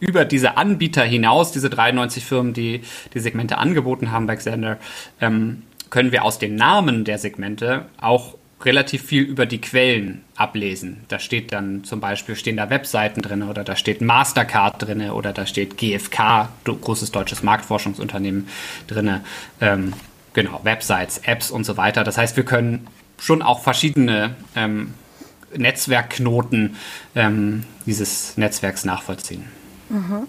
über 0.00 0.24
diese 0.24 0.56
Anbieter 0.56 1.04
hinaus, 1.04 1.52
diese 1.52 1.70
93 1.70 2.24
Firmen, 2.24 2.52
die 2.52 2.82
die 3.14 3.20
Segmente 3.20 3.58
angeboten 3.58 4.10
haben 4.10 4.26
bei 4.26 4.36
Xander, 4.36 4.78
ähm, 5.20 5.62
können 5.90 6.12
wir 6.12 6.24
aus 6.24 6.38
den 6.38 6.54
Namen 6.54 7.04
der 7.04 7.18
Segmente 7.18 7.86
auch 8.00 8.34
relativ 8.64 9.02
viel 9.02 9.22
über 9.22 9.46
die 9.46 9.60
Quellen 9.60 10.22
ablesen. 10.36 11.04
Da 11.08 11.18
steht 11.18 11.52
dann 11.52 11.84
zum 11.84 12.00
Beispiel, 12.00 12.34
stehen 12.34 12.56
da 12.56 12.70
Webseiten 12.70 13.22
drin 13.22 13.42
oder 13.42 13.62
da 13.62 13.76
steht 13.76 14.00
Mastercard 14.00 14.82
drin 14.82 15.10
oder 15.10 15.32
da 15.32 15.46
steht 15.46 15.76
GfK, 15.76 16.48
großes 16.64 17.12
deutsches 17.12 17.42
Marktforschungsunternehmen 17.42 18.48
drin. 18.88 19.20
Ähm, 19.60 19.92
genau, 20.32 20.60
Websites, 20.64 21.18
Apps 21.18 21.50
und 21.50 21.64
so 21.64 21.76
weiter. 21.76 22.02
Das 22.02 22.18
heißt, 22.18 22.36
wir 22.36 22.44
können 22.44 22.88
schon 23.18 23.42
auch 23.42 23.62
verschiedene 23.62 24.34
ähm, 24.56 24.94
Netzwerkknoten 25.56 26.76
ähm, 27.14 27.64
dieses 27.86 28.36
Netzwerks 28.36 28.84
nachvollziehen. 28.84 29.44
Mhm. 29.88 30.26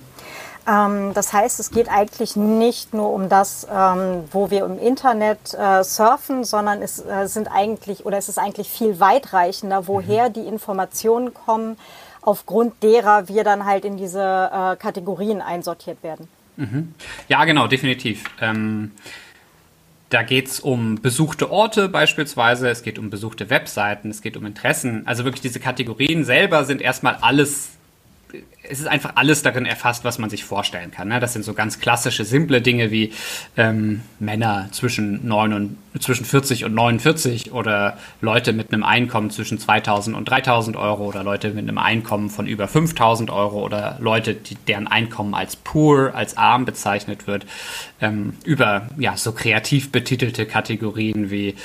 Ähm, 0.68 1.14
das 1.14 1.34
heißt, 1.34 1.60
es 1.60 1.72
geht 1.72 1.90
eigentlich 1.90 2.36
nicht 2.36 2.94
nur 2.94 3.12
um 3.12 3.30
das, 3.30 3.68
ähm, 3.72 4.24
wo 4.32 4.52
wir 4.52 4.66
im 4.66 4.78
Internet 4.78 5.54
äh, 5.54 5.84
surfen, 5.84 6.44
sondern 6.44 6.82
es 6.82 7.04
äh, 7.04 7.28
sind 7.28 7.48
eigentlich 7.48 8.06
oder 8.06 8.18
es 8.18 8.30
ist 8.30 8.38
eigentlich 8.38 8.70
viel 8.70 9.00
weitreichender, 9.00 9.88
woher 9.88 10.30
mhm. 10.30 10.34
die 10.34 10.48
Informationen 10.48 11.34
kommen, 11.34 11.78
aufgrund 12.22 12.84
derer 12.84 13.28
wir 13.28 13.44
dann 13.44 13.66
halt 13.66 13.86
in 13.86 13.98
diese 13.98 14.22
äh, 14.22 14.76
Kategorien 14.76 15.42
einsortiert 15.42 16.04
werden. 16.04 16.28
Mhm. 16.58 16.94
Ja, 17.30 17.46
genau, 17.46 17.68
definitiv. 17.68 18.26
Ähm, 18.42 18.92
da 20.10 20.24
geht 20.24 20.48
es 20.48 20.60
um 20.60 21.02
besuchte 21.02 21.52
Orte 21.52 21.88
beispielsweise, 21.88 22.70
es 22.70 22.84
geht 22.84 23.00
um 23.00 23.10
besuchte 23.10 23.50
Webseiten, 23.50 24.10
es 24.10 24.22
geht 24.22 24.36
um 24.36 24.46
Interessen. 24.46 25.04
Also 25.06 25.24
wirklich 25.24 25.42
diese 25.42 25.60
Kategorien 25.60 26.26
selber 26.26 26.66
sind 26.66 26.82
erstmal 26.82 27.16
alles 27.22 27.70
es 28.70 28.80
ist 28.80 28.88
einfach 28.88 29.14
alles 29.16 29.42
darin 29.42 29.66
erfasst, 29.66 30.04
was 30.04 30.20
man 30.20 30.30
sich 30.30 30.46
vorstellen 30.46 30.92
kann. 30.92 31.08
Ne? 31.08 31.20
Das 31.20 31.34
sind 31.34 31.44
so 31.44 31.54
ganz 31.54 31.80
klassische, 31.80 32.24
simple 32.24 32.62
Dinge 32.62 32.92
wie 32.92 33.12
ähm, 33.58 34.02
Männer 34.20 34.70
zwischen, 34.72 35.28
9 35.28 35.54
und, 35.54 35.78
zwischen 36.00 36.24
40 36.24 36.66
und 36.66 36.76
49 36.76 37.52
oder 37.52 37.98
Leute 38.22 38.54
mit 38.54 38.72
einem 38.72 38.84
Einkommen 38.84 39.32
zwischen 39.32 39.58
2000 39.58 40.16
und 40.16 40.30
3000 40.30 40.78
Euro 40.78 41.06
oder 41.06 41.24
Leute 41.24 41.50
mit 41.50 41.68
einem 41.68 41.80
Einkommen 41.80 42.30
von 42.30 42.46
über 42.46 42.68
5000 42.68 43.32
Euro 43.32 43.66
oder 43.66 43.98
Leute, 44.00 44.36
die, 44.36 44.56
deren 44.56 44.86
Einkommen 44.86 45.34
als 45.34 45.56
poor, 45.56 46.14
als 46.14 46.38
arm 46.38 46.66
bezeichnet 46.66 47.26
wird, 47.26 47.48
ähm, 48.02 48.34
über 48.46 48.88
ja, 48.98 49.18
so 49.18 49.32
kreativ 49.32 49.92
betitelte 49.92 50.46
Kategorien 50.46 51.32
wie 51.32 51.56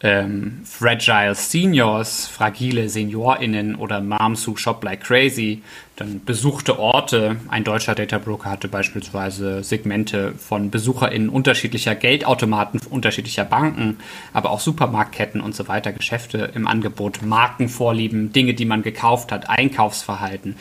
ähm, 0.00 0.60
Fragile 0.64 1.34
Seniors, 1.34 2.28
fragile 2.28 2.88
SeniorInnen 2.88 3.74
oder 3.74 4.00
Moms 4.00 4.46
who 4.46 4.56
shop 4.56 4.84
like 4.84 5.02
crazy 5.02 5.62
dann 5.96 6.24
besuchte 6.24 6.78
Orte. 6.78 7.36
Ein 7.48 7.64
deutscher 7.64 7.94
Data 7.94 8.18
Broker 8.18 8.50
hatte 8.50 8.68
beispielsweise 8.68 9.62
Segmente 9.62 10.32
von 10.32 10.70
BesucherInnen 10.70 11.28
unterschiedlicher 11.28 11.94
Geldautomaten, 11.94 12.80
unterschiedlicher 12.88 13.44
Banken, 13.44 13.98
aber 14.32 14.50
auch 14.50 14.60
Supermarktketten 14.60 15.40
und 15.40 15.54
so 15.54 15.68
weiter, 15.68 15.92
Geschäfte 15.92 16.50
im 16.54 16.66
Angebot, 16.66 17.22
Markenvorlieben, 17.22 18.32
Dinge, 18.32 18.54
die 18.54 18.64
man 18.64 18.82
gekauft 18.82 19.32
hat, 19.32 19.50
Einkaufsverhalten. 19.50 20.56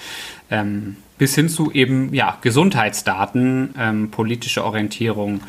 Ähm, 0.50 0.98
bis 1.18 1.36
hin 1.36 1.50
zu 1.50 1.72
eben 1.72 2.14
ja, 2.14 2.38
Gesundheitsdaten, 2.42 3.76
ähm, 3.78 4.12
politische 4.12 4.66
Orientierung, 4.66 5.42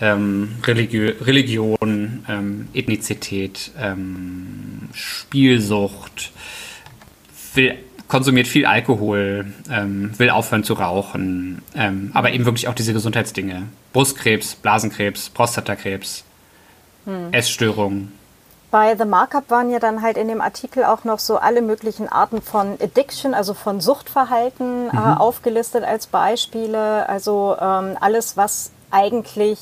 ähm, 0.00 0.56
Religio 0.66 1.12
Religion, 1.20 2.24
ähm, 2.28 2.68
Ethnizität, 2.72 3.70
ähm, 3.78 4.88
Spielsucht, 4.94 6.32
will 7.54 7.76
konsumiert 8.08 8.48
viel 8.48 8.66
Alkohol, 8.66 9.52
ähm, 9.70 10.18
will 10.18 10.30
aufhören 10.30 10.64
zu 10.64 10.74
rauchen, 10.74 11.62
ähm, 11.74 12.10
aber 12.14 12.32
eben 12.32 12.44
wirklich 12.44 12.66
auch 12.68 12.74
diese 12.74 12.92
Gesundheitsdinge. 12.92 13.64
Brustkrebs, 13.92 14.54
Blasenkrebs, 14.56 15.30
Prostatakrebs, 15.30 16.24
hm. 17.04 17.32
Essstörungen. 17.32 18.12
Bei 18.70 18.96
The 18.96 19.06
Markup 19.06 19.48
waren 19.50 19.70
ja 19.70 19.78
dann 19.78 20.02
halt 20.02 20.18
in 20.18 20.28
dem 20.28 20.42
Artikel 20.42 20.84
auch 20.84 21.04
noch 21.04 21.18
so 21.18 21.38
alle 21.38 21.62
möglichen 21.62 22.08
Arten 22.08 22.42
von 22.42 22.76
Addiction, 22.80 23.32
also 23.32 23.54
von 23.54 23.80
Suchtverhalten 23.80 24.90
äh, 24.90 24.92
mhm. 24.92 24.98
äh, 24.98 25.16
aufgelistet 25.16 25.84
als 25.84 26.06
Beispiele. 26.06 27.08
Also 27.08 27.56
ähm, 27.58 27.96
alles, 27.98 28.36
was 28.36 28.70
eigentlich 28.90 29.58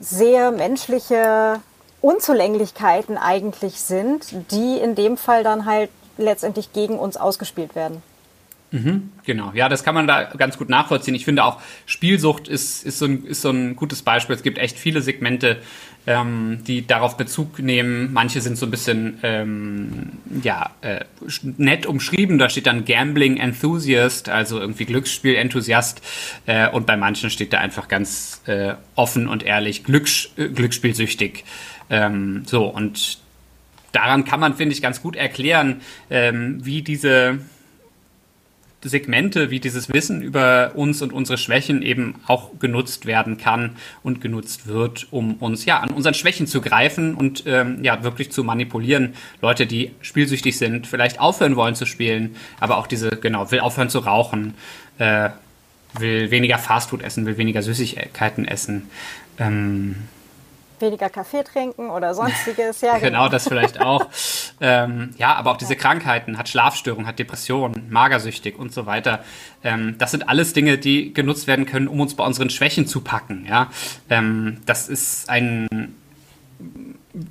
sehr 0.00 0.50
menschliche 0.50 1.60
Unzulänglichkeiten 2.02 3.16
eigentlich 3.16 3.80
sind, 3.80 4.50
die 4.50 4.76
in 4.76 4.94
dem 4.94 5.16
Fall 5.16 5.42
dann 5.42 5.64
halt 5.64 5.88
letztendlich 6.18 6.72
gegen 6.72 6.98
uns 6.98 7.16
ausgespielt 7.16 7.74
werden. 7.74 8.02
Mhm, 8.74 9.12
genau, 9.24 9.52
ja, 9.54 9.68
das 9.68 9.84
kann 9.84 9.94
man 9.94 10.08
da 10.08 10.24
ganz 10.36 10.58
gut 10.58 10.68
nachvollziehen. 10.68 11.14
Ich 11.14 11.24
finde 11.24 11.44
auch, 11.44 11.60
Spielsucht 11.86 12.48
ist, 12.48 12.84
ist, 12.84 12.98
so, 12.98 13.04
ein, 13.04 13.24
ist 13.24 13.40
so 13.40 13.50
ein 13.50 13.76
gutes 13.76 14.02
Beispiel. 14.02 14.34
Es 14.34 14.42
gibt 14.42 14.58
echt 14.58 14.76
viele 14.76 15.00
Segmente, 15.00 15.58
ähm, 16.08 16.58
die 16.66 16.84
darauf 16.84 17.16
Bezug 17.16 17.60
nehmen. 17.60 18.12
Manche 18.12 18.40
sind 18.40 18.58
so 18.58 18.66
ein 18.66 18.72
bisschen 18.72 19.20
ähm, 19.22 20.12
ja, 20.42 20.70
äh, 20.80 21.04
nett 21.56 21.86
umschrieben. 21.86 22.38
Da 22.38 22.48
steht 22.48 22.66
dann 22.66 22.84
Gambling 22.84 23.36
Enthusiast, 23.36 24.28
also 24.28 24.58
irgendwie 24.58 24.86
Glücksspiel-Enthusiast. 24.86 26.02
Äh, 26.46 26.68
und 26.68 26.84
bei 26.84 26.96
manchen 26.96 27.30
steht 27.30 27.52
da 27.52 27.58
einfach 27.58 27.86
ganz 27.86 28.42
äh, 28.46 28.74
offen 28.96 29.28
und 29.28 29.44
ehrlich 29.44 29.84
Glücks 29.84 30.30
äh, 30.36 30.48
Glücksspielsüchtig. 30.48 31.44
Ähm, 31.90 32.42
so, 32.44 32.64
und 32.64 33.18
daran 33.94 34.24
kann 34.24 34.40
man, 34.40 34.54
finde 34.54 34.74
ich, 34.74 34.82
ganz 34.82 35.02
gut 35.02 35.16
erklären, 35.16 35.80
ähm, 36.10 36.64
wie 36.64 36.82
diese 36.82 37.38
Segmente 38.88 39.50
wie 39.50 39.60
dieses 39.60 39.92
Wissen 39.92 40.22
über 40.22 40.72
uns 40.74 41.02
und 41.02 41.12
unsere 41.12 41.38
Schwächen 41.38 41.82
eben 41.82 42.16
auch 42.26 42.58
genutzt 42.58 43.06
werden 43.06 43.38
kann 43.38 43.76
und 44.02 44.20
genutzt 44.20 44.66
wird, 44.66 45.08
um 45.10 45.34
uns 45.34 45.64
ja 45.64 45.80
an 45.80 45.90
unseren 45.90 46.14
Schwächen 46.14 46.46
zu 46.46 46.60
greifen 46.60 47.14
und 47.14 47.44
ähm, 47.46 47.82
ja 47.82 48.02
wirklich 48.02 48.30
zu 48.30 48.44
manipulieren. 48.44 49.14
Leute, 49.40 49.66
die 49.66 49.92
spielsüchtig 50.02 50.58
sind, 50.58 50.86
vielleicht 50.86 51.18
aufhören 51.20 51.56
wollen 51.56 51.74
zu 51.74 51.86
spielen, 51.86 52.36
aber 52.60 52.76
auch 52.78 52.86
diese, 52.86 53.10
genau, 53.10 53.50
will 53.50 53.60
aufhören 53.60 53.90
zu 53.90 54.00
rauchen, 54.00 54.54
äh, 54.98 55.30
will 55.98 56.30
weniger 56.30 56.58
Fastfood 56.58 57.02
essen, 57.02 57.24
will 57.26 57.38
weniger 57.38 57.62
Süßigkeiten 57.62 58.46
essen. 58.46 58.90
Ähm, 59.38 59.96
weniger 60.80 61.08
Kaffee 61.08 61.42
trinken 61.42 61.90
oder 61.90 62.14
sonstiges. 62.14 62.80
Ja, 62.80 62.94
genau. 62.98 63.04
genau, 63.04 63.28
das 63.28 63.48
vielleicht 63.48 63.80
auch. 63.80 64.06
ähm, 64.60 65.14
ja, 65.18 65.34
aber 65.34 65.52
auch 65.52 65.56
diese 65.56 65.76
Krankheiten, 65.76 66.38
hat 66.38 66.48
Schlafstörungen, 66.48 67.06
hat 67.06 67.18
Depressionen, 67.18 67.90
magersüchtig 67.90 68.58
und 68.58 68.72
so 68.72 68.86
weiter. 68.86 69.24
Ähm, 69.62 69.96
das 69.98 70.10
sind 70.10 70.28
alles 70.28 70.52
Dinge, 70.52 70.78
die 70.78 71.12
genutzt 71.12 71.46
werden 71.46 71.66
können, 71.66 71.88
um 71.88 72.00
uns 72.00 72.14
bei 72.14 72.24
unseren 72.24 72.50
Schwächen 72.50 72.86
zu 72.86 73.00
packen. 73.00 73.46
Ja, 73.48 73.70
ähm, 74.10 74.60
das 74.66 74.88
ist 74.88 75.28
ein 75.28 75.68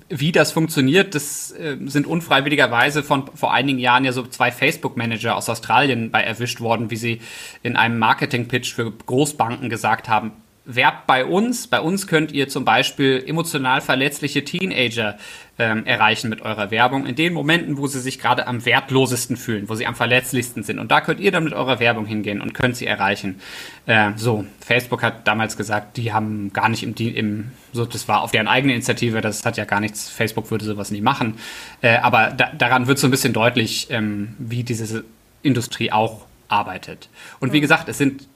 wie 0.09 0.31
das 0.31 0.53
funktioniert, 0.53 1.13
das 1.13 1.51
äh, 1.51 1.77
sind 1.85 2.07
unfreiwilligerweise 2.07 3.03
von 3.03 3.29
vor 3.35 3.53
einigen 3.53 3.79
Jahren 3.79 4.05
ja 4.05 4.13
so 4.13 4.23
zwei 4.23 4.51
Facebook-Manager 4.51 5.35
aus 5.35 5.49
Australien 5.49 6.09
bei 6.09 6.21
erwischt 6.21 6.61
worden, 6.61 6.89
wie 6.89 6.95
sie 6.95 7.21
in 7.63 7.75
einem 7.75 7.99
Marketing-Pitch 7.99 8.73
für 8.73 8.91
Großbanken 8.91 9.69
gesagt 9.69 10.07
haben, 10.07 10.31
werbt 10.65 11.07
bei 11.07 11.25
uns. 11.25 11.67
Bei 11.67 11.81
uns 11.81 12.07
könnt 12.07 12.31
ihr 12.31 12.47
zum 12.47 12.63
Beispiel 12.65 13.23
emotional 13.27 13.81
verletzliche 13.81 14.43
Teenager 14.43 15.17
ähm, 15.59 15.85
erreichen 15.85 16.29
mit 16.29 16.41
eurer 16.41 16.71
Werbung. 16.71 17.05
In 17.05 17.15
den 17.15 17.33
Momenten, 17.33 17.77
wo 17.77 17.87
sie 17.87 17.99
sich 17.99 18.17
gerade 18.17 18.47
am 18.47 18.65
wertlosesten 18.65 19.37
fühlen, 19.37 19.69
wo 19.69 19.75
sie 19.75 19.85
am 19.85 19.95
verletzlichsten 19.95 20.63
sind. 20.63 20.79
Und 20.79 20.91
da 20.91 21.01
könnt 21.01 21.19
ihr 21.19 21.31
dann 21.31 21.43
mit 21.43 21.53
eurer 21.53 21.79
Werbung 21.79 22.05
hingehen 22.05 22.41
und 22.41 22.53
könnt 22.53 22.77
sie 22.77 22.87
erreichen. 22.87 23.39
Äh, 23.85 24.11
so, 24.15 24.45
Facebook 24.65 25.03
hat 25.03 25.27
damals 25.27 25.57
gesagt, 25.57 25.97
die 25.97 26.13
haben 26.13 26.51
gar 26.53 26.69
nicht 26.69 26.83
im, 26.83 26.95
im 26.95 27.51
so, 27.73 27.85
das 27.85 28.07
war 28.07 28.21
auf 28.21 28.31
deren 28.31 28.47
eigene 28.47 28.73
Initiative, 28.73 29.21
das 29.21 29.45
hat 29.45 29.57
ja 29.57 29.65
gar 29.65 29.79
nichts, 29.79 30.09
Facebook 30.09 30.49
würde 30.49 30.65
sowas 30.65 30.91
nie 30.91 31.01
machen. 31.01 31.35
Äh, 31.81 31.97
aber 31.97 32.31
da, 32.31 32.51
daran 32.57 32.87
wird 32.87 32.99
so 32.99 33.07
ein 33.07 33.11
bisschen 33.11 33.33
deutlich, 33.33 33.87
ähm, 33.89 34.35
wie 34.39 34.63
diese 34.63 35.03
Industrie 35.41 35.91
auch 35.91 36.25
arbeitet. 36.47 37.09
Und 37.39 37.51
wie 37.51 37.61
gesagt, 37.61 37.89
es 37.89 37.97
sind 37.97 38.27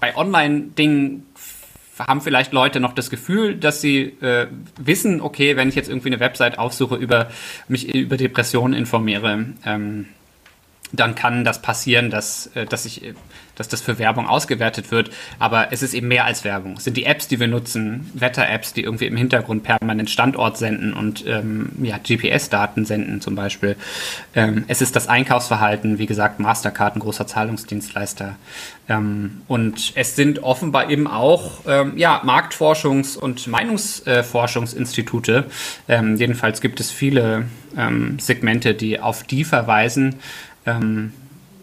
bei 0.00 0.16
Online-Dingen 0.16 1.26
haben 1.98 2.20
vielleicht 2.20 2.52
Leute 2.52 2.80
noch 2.80 2.92
das 2.92 3.10
Gefühl, 3.10 3.56
dass 3.56 3.80
sie 3.80 4.02
äh, 4.20 4.46
wissen, 4.78 5.20
okay, 5.20 5.56
wenn 5.56 5.68
ich 5.68 5.74
jetzt 5.74 5.88
irgendwie 5.88 6.08
eine 6.08 6.20
Website 6.20 6.58
aufsuche, 6.58 6.94
über 6.96 7.28
mich 7.66 7.94
über 7.94 8.16
Depressionen 8.16 8.74
informiere, 8.74 9.46
ähm, 9.64 10.06
dann 10.92 11.14
kann 11.14 11.44
das 11.44 11.60
passieren, 11.62 12.10
dass, 12.10 12.50
äh, 12.54 12.66
dass, 12.66 12.84
ich, 12.84 13.14
dass 13.54 13.68
das 13.68 13.80
für 13.80 13.98
Werbung 13.98 14.26
ausgewertet 14.26 14.90
wird. 14.90 15.10
Aber 15.38 15.72
es 15.72 15.82
ist 15.82 15.94
eben 15.94 16.08
mehr 16.08 16.24
als 16.24 16.44
Werbung. 16.44 16.74
Es 16.76 16.84
sind 16.84 16.96
die 16.96 17.04
Apps, 17.04 17.28
die 17.28 17.40
wir 17.40 17.48
nutzen, 17.48 18.10
Wetter-Apps, 18.14 18.72
die 18.72 18.82
irgendwie 18.82 19.06
im 19.06 19.16
Hintergrund 19.16 19.62
permanent 19.62 20.10
Standort 20.10 20.56
senden 20.56 20.92
und 20.94 21.24
ähm, 21.26 21.70
ja, 21.82 21.98
GPS-Daten 21.98 22.84
senden 22.84 23.20
zum 23.20 23.34
Beispiel. 23.34 23.76
Ähm, 24.34 24.64
es 24.68 24.80
ist 24.80 24.96
das 24.96 25.08
Einkaufsverhalten, 25.08 25.98
wie 25.98 26.06
gesagt, 26.06 26.40
Mastercard, 26.40 26.96
ein 26.96 27.00
großer 27.00 27.26
Zahlungsdienstleister. 27.26 28.36
Ähm, 28.88 29.42
und 29.48 29.92
es 29.94 30.16
sind 30.16 30.42
offenbar 30.42 30.90
eben 30.90 31.06
auch 31.06 31.60
ähm, 31.66 31.96
ja, 31.96 32.22
Marktforschungs- 32.24 33.18
und 33.18 33.46
Meinungsforschungsinstitute. 33.46 35.44
Ähm, 35.88 36.16
jedenfalls 36.16 36.60
gibt 36.60 36.80
es 36.80 36.90
viele 36.90 37.44
ähm, 37.76 38.18
Segmente, 38.18 38.74
die 38.74 39.00
auf 39.00 39.22
die 39.24 39.44
verweisen. 39.44 40.16
Ähm, 40.68 41.12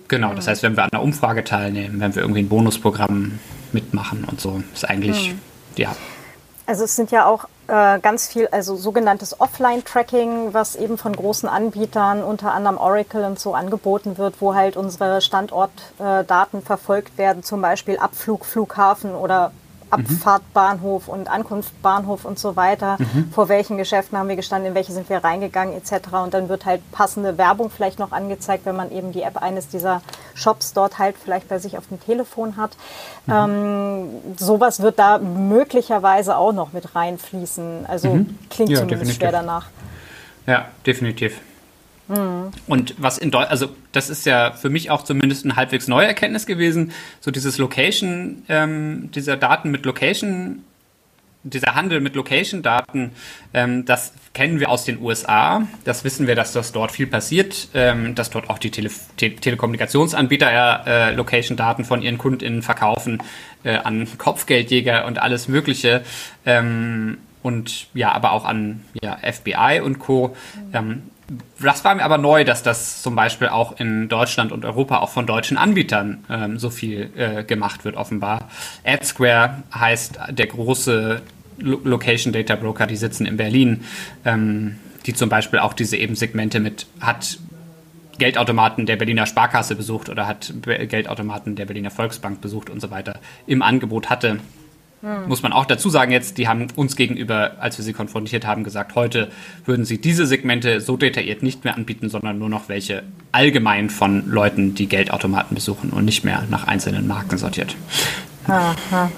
genau, 0.07 0.33
das 0.33 0.47
heißt, 0.47 0.63
wenn 0.63 0.75
wir 0.75 0.83
an 0.83 0.89
einer 0.91 1.03
Umfrage 1.03 1.43
teilnehmen, 1.43 1.99
wenn 1.99 2.15
wir 2.15 2.21
irgendwie 2.21 2.41
ein 2.41 2.49
Bonusprogramm 2.49 3.39
mitmachen 3.71 4.25
und 4.29 4.41
so, 4.41 4.63
ist 4.73 4.87
eigentlich, 4.87 5.33
mhm. 5.33 5.39
ja. 5.75 5.95
Also 6.67 6.83
es 6.85 6.95
sind 6.95 7.11
ja 7.11 7.27
auch 7.27 7.45
äh, 7.67 7.99
ganz 7.99 8.27
viel, 8.27 8.47
also 8.47 8.75
sogenanntes 8.75 9.39
Offline-Tracking, 9.39 10.53
was 10.53 10.75
eben 10.75 10.97
von 10.97 11.15
großen 11.15 11.47
Anbietern, 11.47 12.23
unter 12.23 12.53
anderem 12.53 12.77
Oracle 12.77 13.23
und 13.23 13.39
so 13.39 13.53
angeboten 13.53 14.17
wird, 14.17 14.41
wo 14.41 14.55
halt 14.55 14.75
unsere 14.75 15.21
Standortdaten 15.21 16.59
äh, 16.59 16.63
verfolgt 16.63 17.19
werden, 17.19 17.43
zum 17.43 17.61
Beispiel 17.61 17.97
Abflug, 17.97 18.45
Flughafen 18.45 19.13
oder 19.13 19.51
Abfahrtbahnhof 19.95 21.07
und 21.07 21.29
Ankunftsbahnhof 21.29 22.25
und 22.25 22.39
so 22.39 22.55
weiter. 22.55 22.97
Mhm. 22.99 23.31
Vor 23.31 23.49
welchen 23.49 23.77
Geschäften 23.77 24.17
haben 24.17 24.29
wir 24.29 24.35
gestanden, 24.35 24.69
in 24.69 24.75
welche 24.75 24.91
sind 24.91 25.09
wir 25.09 25.23
reingegangen 25.23 25.75
etc. 25.75 26.13
Und 26.23 26.33
dann 26.33 26.49
wird 26.49 26.65
halt 26.65 26.81
passende 26.91 27.37
Werbung 27.37 27.69
vielleicht 27.69 27.99
noch 27.99 28.11
angezeigt, 28.11 28.65
wenn 28.65 28.75
man 28.75 28.91
eben 28.91 29.11
die 29.11 29.21
App 29.21 29.41
eines 29.41 29.67
dieser 29.67 30.01
Shops 30.33 30.73
dort 30.73 30.99
halt 30.99 31.15
vielleicht 31.21 31.47
bei 31.49 31.59
sich 31.59 31.77
auf 31.77 31.87
dem 31.87 31.99
Telefon 31.99 32.57
hat. 32.57 32.71
Mhm. 33.25 33.33
Ähm, 33.33 34.09
sowas 34.37 34.81
wird 34.81 34.99
da 34.99 35.17
möglicherweise 35.17 36.37
auch 36.37 36.53
noch 36.53 36.73
mit 36.73 36.95
reinfließen. 36.95 37.85
Also 37.87 38.13
mhm. 38.13 38.37
klingt 38.49 38.71
ja, 38.71 38.77
zumindest 38.77 39.01
definitiv. 39.01 39.15
schwer 39.15 39.31
danach. 39.31 39.67
Ja, 40.47 40.65
definitiv. 40.85 41.39
Mhm. 42.07 42.51
Und 42.67 42.95
was 42.97 43.17
in 43.17 43.31
Deutschland, 43.31 43.51
also 43.51 43.69
das 43.91 44.09
ist 44.09 44.25
ja 44.25 44.51
für 44.51 44.69
mich 44.69 44.91
auch 44.91 45.03
zumindest 45.03 45.45
eine 45.45 45.55
halbwegs 45.55 45.87
neue 45.87 46.07
Erkenntnis 46.07 46.45
gewesen, 46.45 46.91
so 47.19 47.31
dieses 47.31 47.57
Location, 47.57 48.43
ähm, 48.49 49.09
dieser 49.11 49.37
Daten 49.37 49.71
mit 49.71 49.85
Location, 49.85 50.63
dieser 51.43 51.75
Handel 51.75 52.01
mit 52.01 52.15
Location-Daten, 52.15 53.11
ähm, 53.53 53.85
das 53.85 54.13
kennen 54.33 54.59
wir 54.59 54.69
aus 54.69 54.83
den 54.83 54.99
USA. 54.99 55.67
Das 55.83 56.03
wissen 56.03 56.25
wir, 56.25 56.35
dass 56.35 56.53
das 56.53 56.71
dort 56.71 56.91
viel 56.91 57.05
passiert, 57.07 57.69
ähm, 57.75 58.15
dass 58.15 58.31
dort 58.31 58.49
auch 58.49 58.57
die 58.57 58.71
Tele 58.71 58.89
Te 59.15 59.35
Telekommunikationsanbieter 59.35 60.87
äh, 60.87 61.13
Location-Daten 61.13 61.85
von 61.85 62.01
ihren 62.01 62.17
KundInnen 62.17 62.63
verkaufen 62.63 63.21
äh, 63.63 63.75
an 63.75 64.07
Kopfgeldjäger 64.17 65.05
und 65.05 65.19
alles 65.19 65.47
Mögliche. 65.47 66.03
Ähm, 66.45 67.19
und 67.43 67.87
ja, 67.93 68.11
aber 68.11 68.31
auch 68.31 68.43
an 68.43 68.83
ja, 68.99 69.17
FBI 69.17 69.81
und 69.81 69.99
Co. 69.99 70.35
Ähm, 70.73 71.03
das 71.59 71.83
war 71.83 71.95
mir 71.95 72.03
aber 72.03 72.17
neu, 72.17 72.43
dass 72.43 72.61
das 72.61 73.01
zum 73.01 73.15
Beispiel 73.15 73.47
auch 73.47 73.79
in 73.79 74.09
Deutschland 74.09 74.51
und 74.51 74.65
Europa 74.65 74.99
auch 74.99 75.09
von 75.09 75.25
deutschen 75.25 75.57
Anbietern 75.57 76.23
ähm, 76.29 76.59
so 76.59 76.69
viel 76.69 77.09
äh, 77.15 77.43
gemacht 77.43 77.85
wird, 77.85 77.95
offenbar. 77.95 78.49
AdSquare 78.83 79.63
heißt 79.73 80.19
der 80.29 80.47
große 80.47 81.21
Lo 81.57 81.79
Location 81.83 82.33
Data 82.33 82.55
Broker, 82.55 82.85
die 82.85 82.97
sitzen 82.97 83.25
in 83.25 83.37
Berlin, 83.37 83.85
ähm, 84.23 84.77
die 85.05 85.13
zum 85.13 85.29
Beispiel 85.29 85.59
auch 85.59 85.73
diese 85.73 85.97
eben 85.97 86.15
Segmente 86.15 86.59
mit 86.59 86.85
hat 86.99 87.39
Geldautomaten 88.17 88.85
der 88.85 88.95
Berliner 88.95 89.25
Sparkasse 89.25 89.75
besucht 89.75 90.09
oder 90.09 90.27
hat 90.27 90.53
Geldautomaten 90.61 91.55
der 91.55 91.65
Berliner 91.65 91.91
Volksbank 91.91 92.39
besucht 92.39 92.69
und 92.69 92.79
so 92.79 92.91
weiter 92.91 93.19
im 93.45 93.61
Angebot 93.61 94.09
hatte. 94.09 94.39
Hm. 95.05 95.27
Muss 95.27 95.43
man 95.43 95.53
auch 95.53 95.65
dazu 95.65 95.91
sagen 95.91 96.11
jetzt, 96.11 96.39
die 96.39 96.47
haben 96.47 96.65
uns 96.75 96.95
gegenüber, 96.95 97.57
als 97.59 97.77
wir 97.77 97.85
sie 97.85 97.93
konfrontiert 97.93 98.47
haben, 98.47 98.63
gesagt, 98.63 98.95
heute 98.95 99.29
würden 99.63 99.85
sie 99.85 100.01
diese 100.01 100.25
Segmente 100.25 100.81
so 100.81 100.97
detailliert 100.97 101.43
nicht 101.43 101.63
mehr 101.63 101.75
anbieten, 101.75 102.09
sondern 102.09 102.39
nur 102.39 102.49
noch 102.49 102.69
welche 102.69 103.03
allgemein 103.31 103.91
von 103.91 104.27
Leuten, 104.27 104.73
die 104.73 104.87
Geldautomaten 104.87 105.53
besuchen 105.53 105.91
und 105.91 106.05
nicht 106.05 106.23
mehr 106.23 106.45
nach 106.49 106.65
einzelnen 106.65 107.05
Marken 107.05 107.37
sortiert. 107.37 107.75
Aha. 108.47 109.11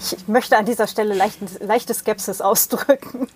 Ich 0.00 0.28
möchte 0.28 0.56
an 0.56 0.64
dieser 0.64 0.86
Stelle 0.86 1.14
leichte, 1.14 1.46
leichte 1.60 1.92
Skepsis 1.92 2.40
ausdrücken 2.40 3.26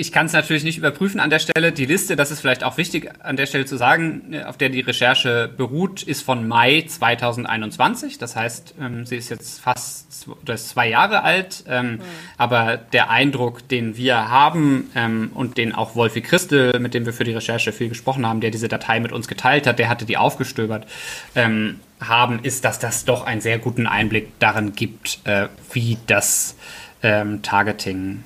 ich 0.00 0.12
kann 0.12 0.26
es 0.26 0.32
natürlich 0.32 0.64
nicht 0.64 0.78
überprüfen 0.78 1.20
an 1.20 1.28
der 1.28 1.38
Stelle. 1.38 1.72
Die 1.72 1.84
Liste, 1.84 2.16
das 2.16 2.30
ist 2.30 2.40
vielleicht 2.40 2.64
auch 2.64 2.78
wichtig 2.78 3.10
an 3.22 3.36
der 3.36 3.44
Stelle 3.44 3.66
zu 3.66 3.76
sagen, 3.76 4.34
auf 4.46 4.56
der 4.56 4.70
die 4.70 4.80
Recherche 4.80 5.50
beruht, 5.54 6.02
ist 6.02 6.22
von 6.22 6.48
Mai 6.48 6.84
2021. 6.88 8.16
Das 8.16 8.34
heißt, 8.34 8.74
ähm, 8.80 9.04
sie 9.04 9.16
ist 9.16 9.28
jetzt 9.28 9.60
fast 9.60 10.26
oder 10.42 10.56
zwei 10.56 10.88
Jahre 10.88 11.22
alt. 11.22 11.64
Ähm, 11.68 11.92
mhm. 11.92 12.00
Aber 12.38 12.78
der 12.78 13.10
Eindruck, 13.10 13.68
den 13.68 13.98
wir 13.98 14.30
haben 14.30 14.90
ähm, 14.94 15.32
und 15.34 15.58
den 15.58 15.74
auch 15.74 15.94
Wolfi 15.94 16.22
Christel, 16.22 16.78
mit 16.80 16.94
dem 16.94 17.04
wir 17.04 17.12
für 17.12 17.24
die 17.24 17.34
Recherche 17.34 17.70
viel 17.72 17.90
gesprochen 17.90 18.26
haben, 18.26 18.40
der 18.40 18.50
diese 18.50 18.68
Datei 18.68 19.00
mit 19.00 19.12
uns 19.12 19.28
geteilt 19.28 19.66
hat, 19.66 19.78
der 19.78 19.90
hatte 19.90 20.06
die 20.06 20.16
aufgestöbert, 20.16 20.86
ähm, 21.34 21.78
haben, 22.00 22.40
ist, 22.42 22.64
dass 22.64 22.78
das 22.78 23.04
doch 23.04 23.26
einen 23.26 23.42
sehr 23.42 23.58
guten 23.58 23.86
Einblick 23.86 24.38
darin 24.38 24.72
gibt, 24.72 25.20
äh, 25.24 25.48
wie 25.72 25.98
das 26.06 26.56
ähm, 27.02 27.42
Targeting 27.42 28.24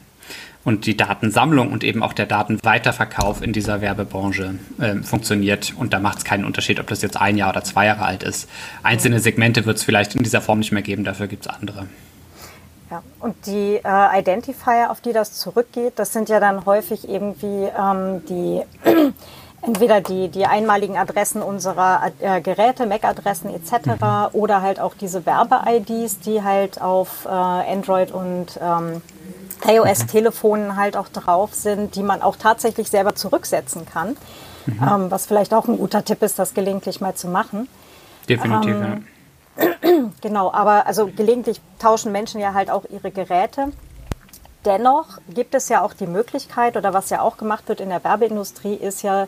und 0.64 0.86
die 0.86 0.96
Datensammlung 0.96 1.70
und 1.72 1.84
eben 1.84 2.02
auch 2.02 2.12
der 2.12 2.26
Datenweiterverkauf 2.26 3.42
in 3.42 3.52
dieser 3.52 3.80
Werbebranche 3.80 4.54
äh, 4.80 4.96
funktioniert. 4.96 5.74
Und 5.76 5.92
da 5.92 6.00
macht 6.00 6.18
es 6.18 6.24
keinen 6.24 6.44
Unterschied, 6.44 6.80
ob 6.80 6.86
das 6.86 7.02
jetzt 7.02 7.20
ein 7.20 7.36
Jahr 7.36 7.50
oder 7.50 7.64
zwei 7.64 7.86
Jahre 7.86 8.04
alt 8.04 8.22
ist. 8.22 8.48
Einzelne 8.82 9.20
Segmente 9.20 9.66
wird 9.66 9.76
es 9.76 9.84
vielleicht 9.84 10.14
in 10.14 10.22
dieser 10.22 10.40
Form 10.40 10.60
nicht 10.60 10.72
mehr 10.72 10.82
geben, 10.82 11.04
dafür 11.04 11.26
gibt 11.26 11.46
es 11.46 11.52
andere. 11.52 11.86
Ja, 12.90 13.02
und 13.20 13.34
die 13.46 13.80
äh, 13.82 14.20
Identifier, 14.20 14.90
auf 14.90 15.00
die 15.00 15.12
das 15.12 15.34
zurückgeht, 15.34 15.94
das 15.96 16.12
sind 16.12 16.28
ja 16.28 16.38
dann 16.38 16.64
häufig 16.66 17.08
irgendwie 17.08 17.68
ähm, 17.78 18.22
die 18.28 18.62
entweder 19.62 20.00
die, 20.00 20.28
die 20.28 20.46
einmaligen 20.46 20.96
Adressen 20.96 21.42
unserer 21.42 22.12
äh, 22.20 22.40
Geräte, 22.40 22.86
MAC-Adressen 22.86 23.50
etc. 23.54 23.86
Mhm. 24.00 24.28
oder 24.32 24.62
halt 24.62 24.80
auch 24.80 24.94
diese 24.94 25.24
Werbe-IDs, 25.26 26.20
die 26.20 26.42
halt 26.42 26.80
auf 26.80 27.24
äh, 27.24 27.28
Android 27.28 28.12
und 28.12 28.58
ähm, 28.62 29.02
iOS-Telefonen 29.66 30.76
halt 30.76 30.96
auch 30.96 31.08
drauf 31.08 31.54
sind, 31.54 31.94
die 31.96 32.02
man 32.02 32.22
auch 32.22 32.36
tatsächlich 32.36 32.90
selber 32.90 33.14
zurücksetzen 33.14 33.86
kann. 33.86 34.16
Mhm. 34.66 34.82
Ähm, 34.82 35.10
was 35.10 35.26
vielleicht 35.26 35.52
auch 35.54 35.68
ein 35.68 35.78
guter 35.78 36.04
Tipp 36.04 36.22
ist, 36.22 36.38
das 36.38 36.54
gelegentlich 36.54 37.00
mal 37.00 37.14
zu 37.14 37.28
machen. 37.28 37.68
Definitiv, 38.28 38.74
ähm, 38.74 38.82
ja. 38.82 39.00
Genau, 40.20 40.52
aber 40.52 40.86
also 40.86 41.06
gelegentlich 41.06 41.60
tauschen 41.78 42.12
Menschen 42.12 42.40
ja 42.40 42.54
halt 42.54 42.70
auch 42.70 42.84
ihre 42.90 43.10
Geräte. 43.10 43.72
Dennoch 44.64 45.18
gibt 45.28 45.54
es 45.54 45.68
ja 45.68 45.82
auch 45.82 45.92
die 45.92 46.06
Möglichkeit, 46.06 46.76
oder 46.76 46.94
was 46.94 47.10
ja 47.10 47.20
auch 47.20 47.36
gemacht 47.36 47.68
wird 47.68 47.80
in 47.80 47.90
der 47.90 48.02
Werbeindustrie, 48.02 48.74
ist 48.74 49.02
ja 49.02 49.26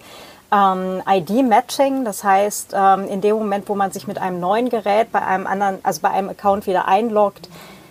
ähm, 0.51 1.03
ID-Matching. 1.07 2.05
Das 2.05 2.25
heißt, 2.25 2.73
ähm, 2.75 3.07
in 3.09 3.21
dem 3.21 3.37
Moment, 3.37 3.69
wo 3.69 3.75
man 3.75 3.93
sich 3.93 4.07
mit 4.07 4.19
einem 4.19 4.41
neuen 4.41 4.71
Gerät 4.71 5.13
bei 5.13 5.23
einem 5.23 5.47
anderen, 5.47 5.79
also 5.83 6.01
bei 6.01 6.11
einem 6.11 6.31
Account 6.31 6.67
wieder 6.67 6.89
einloggt, 6.89 7.49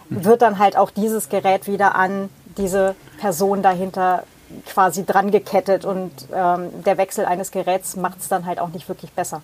wird 0.09 0.41
dann 0.41 0.59
halt 0.59 0.77
auch 0.77 0.89
dieses 0.91 1.29
Gerät 1.29 1.67
wieder 1.67 1.95
an 1.95 2.29
diese 2.57 2.95
Person 3.19 3.61
dahinter 3.61 4.23
quasi 4.67 5.05
dran 5.05 5.31
gekettet 5.31 5.85
und 5.85 6.11
ähm, 6.33 6.83
der 6.83 6.97
Wechsel 6.97 7.25
eines 7.25 7.51
Geräts 7.51 7.95
macht 7.95 8.19
es 8.19 8.27
dann 8.27 8.45
halt 8.45 8.59
auch 8.59 8.69
nicht 8.69 8.87
wirklich 8.87 9.11
besser. 9.11 9.41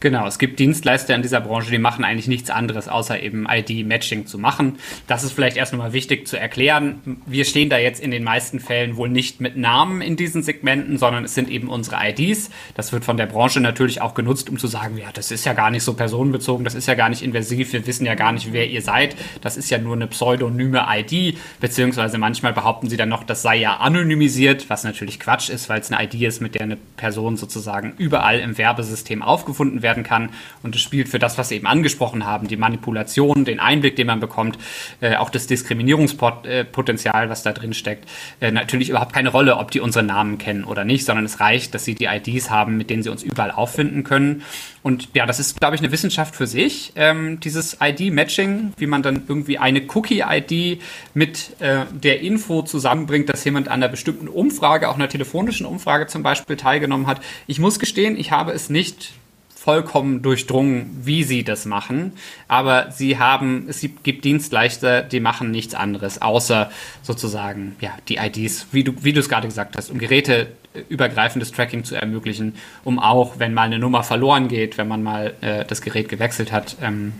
Genau, 0.00 0.28
es 0.28 0.38
gibt 0.38 0.60
Dienstleister 0.60 1.12
in 1.16 1.22
dieser 1.22 1.40
Branche, 1.40 1.72
die 1.72 1.78
machen 1.78 2.04
eigentlich 2.04 2.28
nichts 2.28 2.50
anderes, 2.50 2.86
außer 2.86 3.20
eben 3.20 3.48
ID-Matching 3.50 4.26
zu 4.26 4.38
machen. 4.38 4.78
Das 5.08 5.24
ist 5.24 5.32
vielleicht 5.32 5.56
erst 5.56 5.72
nochmal 5.72 5.92
wichtig 5.92 6.28
zu 6.28 6.38
erklären. 6.38 7.20
Wir 7.26 7.44
stehen 7.44 7.68
da 7.68 7.78
jetzt 7.78 8.00
in 8.00 8.12
den 8.12 8.22
meisten 8.22 8.60
Fällen 8.60 8.96
wohl 8.96 9.08
nicht 9.08 9.40
mit 9.40 9.56
Namen 9.56 10.00
in 10.00 10.14
diesen 10.14 10.44
Segmenten, 10.44 10.98
sondern 10.98 11.24
es 11.24 11.34
sind 11.34 11.50
eben 11.50 11.68
unsere 11.68 11.96
IDs. 12.10 12.50
Das 12.76 12.92
wird 12.92 13.04
von 13.04 13.16
der 13.16 13.26
Branche 13.26 13.60
natürlich 13.60 14.00
auch 14.00 14.14
genutzt, 14.14 14.48
um 14.48 14.56
zu 14.56 14.68
sagen, 14.68 14.96
ja, 14.98 15.08
das 15.12 15.32
ist 15.32 15.44
ja 15.44 15.52
gar 15.52 15.72
nicht 15.72 15.82
so 15.82 15.94
personenbezogen, 15.94 16.62
das 16.62 16.76
ist 16.76 16.86
ja 16.86 16.94
gar 16.94 17.08
nicht 17.08 17.22
invasiv, 17.22 17.72
wir 17.72 17.84
wissen 17.88 18.06
ja 18.06 18.14
gar 18.14 18.30
nicht, 18.30 18.52
wer 18.52 18.68
ihr 18.68 18.82
seid. 18.82 19.16
Das 19.40 19.56
ist 19.56 19.68
ja 19.68 19.78
nur 19.78 19.96
eine 19.96 20.06
pseudonyme 20.06 20.86
ID, 20.88 21.36
beziehungsweise 21.58 22.18
manchmal 22.18 22.52
behaupten 22.52 22.88
sie 22.88 22.96
dann 22.96 23.08
noch, 23.08 23.24
das 23.24 23.42
sei 23.42 23.56
ja 23.56 23.78
anonymisiert, 23.78 24.70
was 24.70 24.84
natürlich 24.84 25.18
Quatsch 25.18 25.50
ist, 25.50 25.68
weil 25.68 25.80
es 25.80 25.90
eine 25.90 26.04
ID 26.04 26.22
ist, 26.22 26.40
mit 26.40 26.54
der 26.54 26.62
eine 26.62 26.76
Person 26.76 27.36
sozusagen 27.36 27.94
überall 27.98 28.38
im 28.38 28.56
Werbesystem 28.58 29.22
aufgefunden 29.22 29.82
wird 29.82 29.87
werden 29.88 30.04
kann. 30.04 30.28
Und 30.62 30.74
es 30.74 30.82
spielt 30.82 31.08
für 31.08 31.18
das, 31.18 31.38
was 31.38 31.48
Sie 31.48 31.56
eben 31.56 31.66
angesprochen 31.66 32.26
haben, 32.26 32.46
die 32.46 32.56
Manipulation, 32.56 33.44
den 33.44 33.58
Einblick, 33.58 33.96
den 33.96 34.06
man 34.06 34.20
bekommt, 34.20 34.58
äh, 35.00 35.16
auch 35.16 35.30
das 35.30 35.46
Diskriminierungspotenzial, 35.46 37.30
was 37.30 37.42
da 37.42 37.52
drin 37.52 37.72
steckt, 37.72 38.06
äh, 38.40 38.50
natürlich 38.50 38.90
überhaupt 38.90 39.14
keine 39.14 39.30
Rolle, 39.30 39.56
ob 39.56 39.70
die 39.70 39.80
unsere 39.80 40.04
Namen 40.04 40.36
kennen 40.36 40.64
oder 40.64 40.84
nicht, 40.84 41.06
sondern 41.06 41.24
es 41.24 41.40
reicht, 41.40 41.74
dass 41.74 41.84
sie 41.84 41.94
die 41.94 42.04
IDs 42.04 42.50
haben, 42.50 42.76
mit 42.76 42.90
denen 42.90 43.02
sie 43.02 43.08
uns 43.08 43.22
überall 43.22 43.50
auffinden 43.50 44.04
können. 44.04 44.42
Und 44.82 45.08
ja, 45.14 45.26
das 45.26 45.40
ist, 45.40 45.58
glaube 45.58 45.74
ich, 45.74 45.80
eine 45.80 45.90
Wissenschaft 45.90 46.36
für 46.36 46.46
sich, 46.46 46.92
ähm, 46.96 47.40
dieses 47.40 47.78
ID-Matching, 47.80 48.74
wie 48.76 48.86
man 48.86 49.02
dann 49.02 49.22
irgendwie 49.26 49.58
eine 49.58 49.82
Cookie-ID 49.82 50.80
mit 51.14 51.60
äh, 51.60 51.86
der 51.92 52.20
Info 52.20 52.62
zusammenbringt, 52.62 53.28
dass 53.28 53.44
jemand 53.44 53.68
an 53.68 53.74
einer 53.74 53.88
bestimmten 53.88 54.28
Umfrage, 54.28 54.88
auch 54.88 54.96
einer 54.96 55.08
telefonischen 55.08 55.66
Umfrage 55.66 56.06
zum 56.06 56.22
Beispiel, 56.22 56.56
teilgenommen 56.56 57.06
hat. 57.06 57.20
Ich 57.46 57.58
muss 57.58 57.78
gestehen, 57.78 58.18
ich 58.18 58.30
habe 58.30 58.52
es 58.52 58.70
nicht 58.70 59.12
vollkommen 59.60 60.22
durchdrungen, 60.22 60.98
wie 61.02 61.24
sie 61.24 61.42
das 61.42 61.66
machen. 61.66 62.12
Aber 62.46 62.90
sie 62.92 63.18
haben, 63.18 63.66
es 63.68 63.84
gibt 64.02 64.24
Dienstleister, 64.24 65.02
die 65.02 65.18
machen 65.20 65.50
nichts 65.50 65.74
anderes, 65.74 66.22
außer 66.22 66.70
sozusagen, 67.02 67.74
ja, 67.80 67.90
die 68.08 68.16
IDs, 68.16 68.68
wie 68.70 68.84
du, 68.84 68.92
wie 69.02 69.12
du 69.12 69.20
es 69.20 69.28
gerade 69.28 69.48
gesagt 69.48 69.76
hast, 69.76 69.90
um 69.90 69.98
geräteübergreifendes 69.98 71.50
Tracking 71.50 71.82
zu 71.82 71.96
ermöglichen, 71.96 72.54
um 72.84 73.00
auch, 73.00 73.40
wenn 73.40 73.52
mal 73.52 73.64
eine 73.64 73.80
Nummer 73.80 74.04
verloren 74.04 74.46
geht, 74.46 74.78
wenn 74.78 74.88
man 74.88 75.02
mal 75.02 75.34
äh, 75.40 75.64
das 75.64 75.82
Gerät 75.82 76.08
gewechselt 76.08 76.52
hat, 76.52 76.76
ähm, 76.80 77.14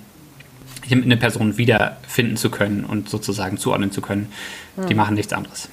eine 0.91 1.17
Person 1.17 1.59
wiederfinden 1.59 2.37
zu 2.37 2.51
können 2.51 2.85
und 2.85 3.11
sozusagen 3.11 3.59
zuordnen 3.59 3.91
zu 3.91 4.01
können. 4.01 4.33
Hm. 4.77 4.87
Die 4.87 4.95
machen 4.95 5.17
nichts 5.17 5.33
anderes. 5.33 5.69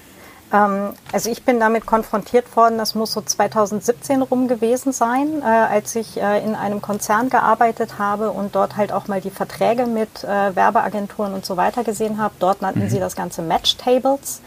Ähm, 0.53 0.93
also 1.11 1.29
ich 1.29 1.43
bin 1.43 1.59
damit 1.59 1.85
konfrontiert 1.85 2.55
worden, 2.55 2.77
das 2.77 2.95
muss 2.95 3.11
so 3.11 3.21
2017 3.21 4.21
rum 4.21 4.47
gewesen 4.47 4.91
sein, 4.91 5.41
äh, 5.41 5.45
als 5.45 5.95
ich 5.95 6.21
äh, 6.21 6.43
in 6.43 6.55
einem 6.55 6.81
Konzern 6.81 7.29
gearbeitet 7.29 7.97
habe 7.97 8.31
und 8.31 8.55
dort 8.55 8.77
halt 8.77 8.91
auch 8.91 9.07
mal 9.07 9.21
die 9.21 9.31
Verträge 9.31 9.85
mit 9.85 10.23
äh, 10.23 10.55
Werbeagenturen 10.55 11.33
und 11.33 11.45
so 11.45 11.57
weiter 11.57 11.83
gesehen 11.83 12.17
habe. 12.17 12.35
Dort 12.39 12.61
nannten 12.61 12.83
mhm. 12.83 12.89
sie 12.89 12.99
das 12.99 13.15
Ganze 13.15 13.41
Match 13.41 13.77
Tables, 13.77 14.41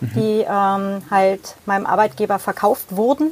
mhm. 0.00 0.10
die 0.14 0.46
ähm, 0.48 1.02
halt 1.10 1.56
meinem 1.66 1.86
Arbeitgeber 1.86 2.38
verkauft 2.38 2.96
wurden 2.96 3.30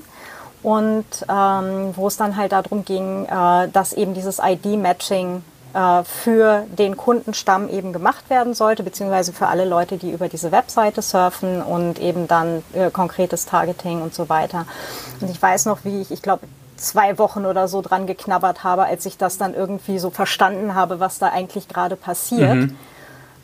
und 0.63 1.05
ähm, 1.29 1.93
wo 1.97 2.07
es 2.07 2.17
dann 2.17 2.37
halt 2.37 2.53
darum 2.53 2.85
ging, 2.85 3.27
äh, 3.27 3.69
dass 3.69 3.93
eben 3.93 4.15
dieses 4.15 4.39
ID-Matching 4.39 5.43
für 6.05 6.65
den 6.79 6.97
Kundenstamm 6.97 7.69
eben 7.69 7.93
gemacht 7.93 8.29
werden 8.29 8.55
sollte, 8.55 8.83
beziehungsweise 8.83 9.33
für 9.33 9.47
alle 9.47 9.65
Leute, 9.65 9.97
die 9.97 10.11
über 10.11 10.29
diese 10.29 10.53
Webseite 10.53 11.01
surfen 11.01 11.63
und 11.63 11.99
eben 11.99 12.29
dann 12.29 12.63
äh, 12.75 12.91
konkretes 12.91 13.47
Targeting 13.47 14.03
und 14.03 14.15
so 14.15 14.29
weiter. 14.29 14.67
Und 15.21 15.31
ich 15.31 15.41
weiß 15.41 15.67
noch, 15.67 15.85
wie 15.85 16.03
ich, 16.03 16.11
ich 16.11 16.21
glaube, 16.21 16.47
zwei 16.77 17.17
Wochen 17.19 17.47
oder 17.47 17.69
so 17.69 17.81
dran 17.81 18.07
geknabbert 18.07 18.65
habe, 18.65 18.85
als 18.85 19.07
ich 19.07 19.17
das 19.17 19.39
dann 19.39 19.55
irgendwie 19.55 19.99
so 19.99 20.11
verstanden 20.11 20.75
habe, 20.75 21.01
was 21.01 21.19
da 21.19 21.29
eigentlich 21.29 21.69
gerade 21.69 21.97
passiert. 21.97 22.55
Mhm. 22.55 22.77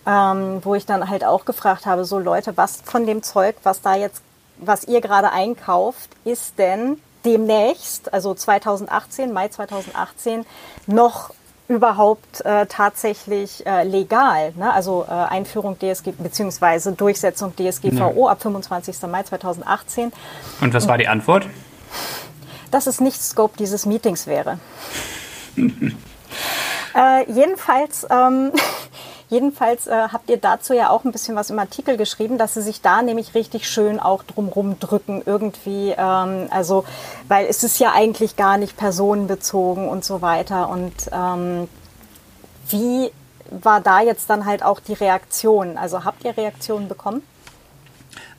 Ähm, 0.06 0.60
wo 0.64 0.74
ich 0.74 0.86
dann 0.86 1.10
halt 1.10 1.22
auch 1.22 1.44
gefragt 1.44 1.84
habe, 1.84 2.06
so 2.06 2.18
Leute, 2.18 2.56
was 2.56 2.80
von 2.82 3.04
dem 3.04 3.22
Zeug, 3.22 3.56
was 3.62 3.82
da 3.82 3.94
jetzt, 3.94 4.22
was 4.56 4.84
ihr 4.84 5.02
gerade 5.02 5.32
einkauft, 5.32 6.08
ist 6.24 6.58
denn 6.58 6.98
demnächst, 7.26 8.12
also 8.14 8.32
2018, 8.32 9.32
Mai 9.34 9.48
2018, 9.48 10.46
noch 10.86 11.34
überhaupt 11.68 12.44
äh, 12.44 12.66
tatsächlich 12.66 13.64
äh, 13.66 13.84
legal. 13.84 14.52
Ne? 14.56 14.72
Also 14.72 15.04
äh, 15.06 15.12
Einführung 15.12 15.78
DSG 15.78 16.12
bzw. 16.12 16.92
Durchsetzung 16.92 17.54
DSGVO 17.54 18.26
ja. 18.26 18.32
ab 18.32 18.42
25. 18.42 19.02
Mai 19.02 19.22
2018. 19.22 20.12
Und 20.62 20.74
was 20.74 20.88
war 20.88 20.96
die 20.96 21.08
Antwort? 21.08 21.46
Dass 22.70 22.86
es 22.86 23.00
nicht 23.00 23.20
Scope 23.22 23.56
dieses 23.58 23.84
Meetings 23.84 24.26
wäre. 24.26 24.58
äh, 25.56 27.30
jedenfalls 27.30 28.06
ähm, 28.10 28.52
Jedenfalls 29.30 29.86
äh, 29.86 30.08
habt 30.10 30.30
ihr 30.30 30.38
dazu 30.38 30.72
ja 30.72 30.88
auch 30.88 31.04
ein 31.04 31.12
bisschen 31.12 31.36
was 31.36 31.50
im 31.50 31.58
Artikel 31.58 31.98
geschrieben, 31.98 32.38
dass 32.38 32.54
sie 32.54 32.62
sich 32.62 32.80
da 32.80 33.02
nämlich 33.02 33.34
richtig 33.34 33.68
schön 33.68 34.00
auch 34.00 34.22
drumrum 34.22 34.78
drücken 34.78 35.22
irgendwie. 35.24 35.94
Ähm, 35.96 36.48
also, 36.50 36.84
weil 37.28 37.46
es 37.46 37.62
ist 37.62 37.78
ja 37.78 37.92
eigentlich 37.92 38.36
gar 38.36 38.56
nicht 38.56 38.76
personenbezogen 38.76 39.88
und 39.88 40.02
so 40.04 40.22
weiter. 40.22 40.70
Und 40.70 40.94
ähm, 41.12 41.68
wie 42.70 43.10
war 43.50 43.80
da 43.80 44.00
jetzt 44.00 44.30
dann 44.30 44.46
halt 44.46 44.62
auch 44.62 44.80
die 44.80 44.94
Reaktion? 44.94 45.76
Also 45.76 46.04
habt 46.04 46.24
ihr 46.24 46.36
Reaktionen 46.36 46.88
bekommen? 46.88 47.22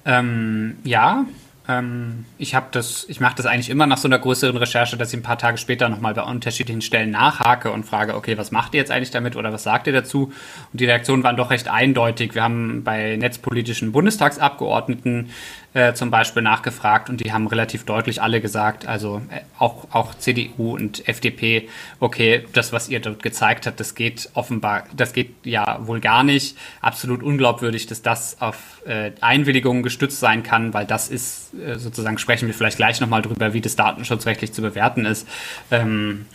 Ähm, 0.06 0.80
ja, 0.84 1.26
ähm, 1.70 2.26
ich 2.40 2.56
habe 2.56 2.68
das, 2.72 3.06
ich 3.08 3.20
mache 3.20 3.36
das 3.36 3.46
eigentlich 3.46 3.70
immer 3.70 3.86
nach 3.86 4.00
so 4.00 4.08
einer 4.08 4.18
größeren 4.18 4.58
Recherche, 4.58 4.98
dass 4.98 5.14
ich 5.14 5.20
ein 5.20 5.24
paar 5.24 5.38
Tage 5.38 5.60
später 5.60 5.88
nochmal 5.88 6.16
bei 6.16 6.24
unterschiedlichen 6.24 6.82
Stellen 6.82 7.12
nachhake 7.12 7.72
und 7.72 7.86
frage, 7.86 8.16
okay, 8.16 8.38
was 8.40 8.52
macht 8.52 8.74
ihr 8.74 8.80
jetzt 8.80 8.90
eigentlich 8.90 9.12
damit 9.12 9.36
oder 9.36 9.54
was 9.54 9.64
sagt 9.64 9.86
ihr 9.86 9.94
dazu? 9.94 10.34
Und 10.74 10.82
die 10.82 10.86
Reaktionen 10.86 11.24
waren 11.24 11.38
doch 11.38 11.52
recht 11.52 11.68
eindeutig. 11.68 12.34
Wir 12.34 12.42
haben 12.42 12.84
bei 12.84 13.16
netzpolitischen 13.18 13.92
Bundestagsabgeordneten 13.92 15.30
äh, 15.74 15.94
zum 15.94 16.10
Beispiel 16.10 16.42
nachgefragt 16.42 17.10
und 17.10 17.24
die 17.24 17.32
haben 17.32 17.48
relativ 17.48 17.86
deutlich 17.86 18.22
alle 18.22 18.42
gesagt, 18.42 18.88
also 18.88 19.22
äh, 19.30 19.42
auch, 19.58 19.88
auch 19.92 20.16
CDU 20.16 20.76
und 20.76 21.08
FDP, 21.08 21.70
okay, 22.00 22.46
das, 22.54 22.74
was 22.74 22.90
ihr 22.90 23.00
dort 23.00 23.22
gezeigt 23.22 23.68
habt, 23.68 23.80
das 23.80 23.94
geht 23.94 24.30
offenbar, 24.34 24.84
das 24.96 25.14
geht 25.14 25.34
ja 25.44 25.80
wohl 25.86 26.00
gar 26.00 26.24
nicht. 26.24 26.58
Absolut 26.82 27.22
unglaubwürdig, 27.22 27.88
dass 27.88 28.02
das 28.02 28.42
auf 28.42 28.82
äh, 28.86 29.12
Einwilligungen 29.22 29.84
gestützt 29.84 30.20
sein 30.20 30.44
kann, 30.44 30.74
weil 30.74 30.86
das 30.86 31.10
ist 31.10 31.54
äh, 31.54 31.78
sozusagen, 31.78 32.18
sprechen 32.18 32.48
wir 32.48 32.56
vielleicht 32.56 32.78
gleich 32.78 33.00
nochmal 33.00 33.22
drüber, 33.22 33.54
wie 33.54 33.62
das 33.62 33.76
datenschutzrechtlich 33.76 34.54
zu 34.54 34.62
bewerten 34.62 35.06
ist. 35.06 35.28
Ähm, 35.70 36.26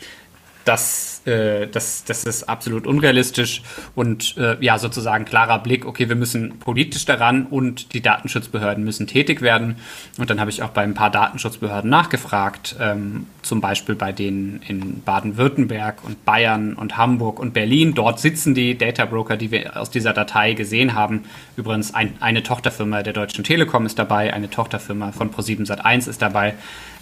das, 0.65 1.23
äh, 1.27 1.67
das, 1.67 2.05
das 2.05 2.25
ist 2.25 2.49
absolut 2.49 2.87
unrealistisch 2.87 3.63
und 3.95 4.37
äh, 4.37 4.57
ja, 4.61 4.79
sozusagen 4.79 5.25
klarer 5.25 5.59
Blick, 5.59 5.87
okay, 5.87 6.09
wir 6.09 6.17
müssen 6.17 6.59
politisch 6.59 7.05
daran 7.05 7.47
und 7.47 7.93
die 7.95 8.01
Datenschutzbehörden 8.01 8.85
müssen 8.85 9.07
tätig 9.07 9.43
werden. 9.43 9.77
Und 10.19 10.31
dann 10.31 10.41
habe 10.41 10.51
ich 10.51 10.63
auch 10.63 10.71
bei 10.71 10.83
ein 10.83 10.95
paar 10.95 11.11
Datenschutzbehörden 11.11 11.91
nachgefragt, 11.91 12.77
ähm, 12.81 13.27
zum 13.43 13.61
Beispiel 13.61 13.95
bei 13.95 14.13
denen 14.13 14.63
in 14.67 15.03
Baden-Württemberg 15.03 16.03
und 16.05 16.25
Bayern 16.25 16.75
und 16.75 16.97
Hamburg 16.97 17.39
und 17.39 17.53
Berlin. 17.53 17.95
Dort 17.95 18.21
sitzen 18.21 18.55
die 18.55 18.77
Data 18.79 19.05
Broker, 19.05 19.37
die 19.37 19.51
wir 19.51 19.77
aus 19.77 19.91
dieser 19.91 20.13
Datei 20.13 20.55
gesehen 20.55 20.95
haben. 20.95 21.25
Übrigens 21.57 21.95
ein, 21.95 22.15
eine 22.21 22.43
Tochterfirma 22.43 23.03
der 23.03 23.13
Deutschen 23.13 23.45
Telekom 23.45 23.87
ist 23.87 23.99
dabei, 23.99 24.33
eine 24.33 24.49
Tochterfirma 24.49 25.13
von 25.13 25.31
Pro7 25.31 25.67
Sat1 25.67 26.09
ist 26.09 26.23
dabei. 26.23 26.55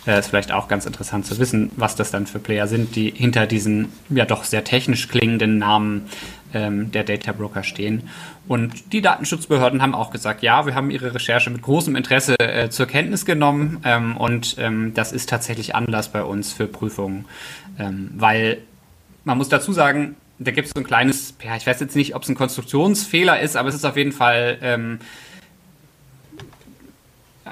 Äh, 0.07 0.19
ist 0.19 0.29
vielleicht 0.29 0.51
auch 0.51 0.67
ganz 0.67 0.85
interessant 0.87 1.27
zu 1.27 1.39
wissen, 1.39 1.71
was 1.77 1.95
das 1.95 2.11
dann 2.11 2.27
für 2.27 2.41
Player 2.41 2.67
sind, 2.67 2.97
die 2.97 3.11
hinter 3.11 3.47
diesen 3.47 3.93
ja 4.11 4.25
doch 4.25 4.45
sehr 4.45 4.65
technisch 4.65 5.09
klingenden 5.09 5.59
Namen 5.59 6.09
ähm, 6.55 6.91
der 6.91 7.05
Data 7.05 7.33
Broker 7.33 7.63
stehen. 7.63 8.09
Und 8.49 8.93
die 8.93 9.01
Datenschutzbehörden 9.01 9.81
haben 9.81 9.95
auch 9.95 10.11
gesagt, 10.11 10.43
ja, 10.43 10.67
wir 10.67 10.75
haben 10.75 10.91
ihre 10.91 11.15
Recherche 11.15 11.51
mit 11.51 11.63
großem 11.63 11.95
Interesse 11.95 12.35
äh, 12.39 12.69
zur 12.69 12.87
Kenntnis 12.87 13.25
genommen 13.25 13.81
ähm, 13.85 14.17
und 14.17 14.57
ähm, 14.59 14.93
das 14.95 15.13
ist 15.13 15.29
tatsächlich 15.29 15.77
Anlass 15.77 16.11
bei 16.11 16.25
uns 16.25 16.53
für 16.53 16.67
Prüfungen, 16.67 17.27
ähm, 17.79 18.11
weil 18.17 18.59
man 19.25 19.39
muss 19.39 19.49
dazu 19.49 19.73
sagen, 19.73 20.17
da 20.41 20.51
gibt 20.51 20.67
es 20.67 20.73
so 20.75 20.81
ein 20.81 20.85
kleines, 20.85 21.35
ja, 21.45 21.55
ich 21.55 21.67
weiß 21.67 21.79
jetzt 21.79 21.95
nicht, 21.95 22.17
ob 22.17 22.25
es 22.25 22.29
ein 22.29 22.35
Konstruktionsfehler 22.35 23.39
ist, 23.41 23.57
aber 23.57 23.69
es 23.69 23.77
ist 23.77 23.85
auf 23.85 23.97
jeden 23.97 24.11
Fall 24.11 24.59
ähm, 24.61 24.99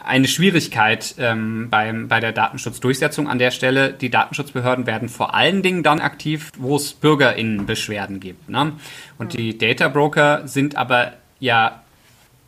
eine 0.04 0.28
Schwierigkeit 0.28 1.14
ähm, 1.18 1.68
beim, 1.70 2.08
bei 2.08 2.20
der 2.20 2.32
Datenschutzdurchsetzung 2.32 3.28
an 3.28 3.38
der 3.38 3.50
Stelle. 3.50 3.92
Die 3.92 4.10
Datenschutzbehörden 4.10 4.86
werden 4.86 5.08
vor 5.08 5.34
allen 5.34 5.62
Dingen 5.62 5.82
dann 5.82 6.00
aktiv, 6.00 6.50
wo 6.58 6.76
es 6.76 6.92
BürgerInnenbeschwerden 6.94 8.20
gibt. 8.20 8.48
Ne? 8.48 8.72
Und 9.18 9.34
die 9.34 9.58
Data 9.58 9.88
Broker 9.88 10.46
sind 10.46 10.76
aber 10.76 11.14
ja 11.38 11.82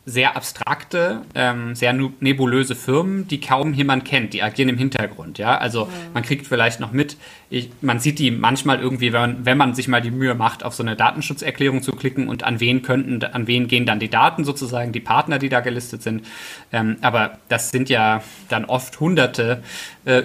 sehr 0.05 0.35
abstrakte, 0.35 1.21
ähm, 1.33 1.75
sehr 1.75 1.93
nebulöse 1.93 2.75
Firmen, 2.75 3.25
die 3.29 3.39
kaum 3.39 3.73
jemand 3.73 4.03
kennt, 4.03 4.33
die 4.33 4.43
agieren 4.43 4.67
im 4.67 4.77
Hintergrund, 4.77 5.37
ja. 5.37 5.57
Also 5.57 5.85
mhm. 5.85 5.91
man 6.13 6.23
kriegt 6.23 6.45
vielleicht 6.45 6.81
noch 6.81 6.91
mit, 6.91 7.15
ich, 7.49 7.69
man 7.79 7.99
sieht 7.99 8.19
die 8.19 8.29
manchmal 8.29 8.81
irgendwie, 8.81 9.13
wenn 9.13 9.21
man, 9.21 9.45
wenn 9.45 9.57
man 9.57 9.75
sich 9.75 9.87
mal 9.87 10.01
die 10.01 10.11
Mühe 10.11 10.35
macht, 10.35 10.65
auf 10.65 10.75
so 10.75 10.83
eine 10.83 10.97
Datenschutzerklärung 10.97 11.81
zu 11.81 11.93
klicken 11.93 12.27
und 12.27 12.43
an 12.43 12.59
wen 12.59 12.81
könnten, 12.81 13.23
an 13.23 13.47
wen 13.47 13.69
gehen 13.69 13.85
dann 13.85 13.99
die 13.99 14.09
Daten 14.09 14.43
sozusagen, 14.43 14.91
die 14.91 14.99
Partner, 14.99 15.39
die 15.39 15.47
da 15.47 15.61
gelistet 15.61 16.03
sind. 16.03 16.25
Ähm, 16.73 16.97
aber 16.99 17.37
das 17.47 17.69
sind 17.69 17.89
ja 17.89 18.21
dann 18.49 18.65
oft 18.65 18.99
Hunderte, 18.99 19.63
äh, 20.03 20.21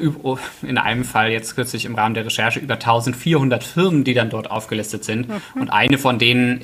in 0.62 0.78
einem 0.78 1.04
Fall 1.04 1.30
jetzt 1.30 1.54
kürzlich 1.54 1.84
im 1.84 1.94
Rahmen 1.94 2.14
der 2.14 2.26
Recherche 2.26 2.58
über 2.58 2.74
1400 2.74 3.62
Firmen, 3.62 4.02
die 4.02 4.14
dann 4.14 4.28
dort 4.28 4.50
aufgelistet 4.50 5.04
sind. 5.04 5.28
Mhm. 5.28 5.60
Und 5.60 5.70
eine 5.70 5.98
von 5.98 6.18
denen 6.18 6.62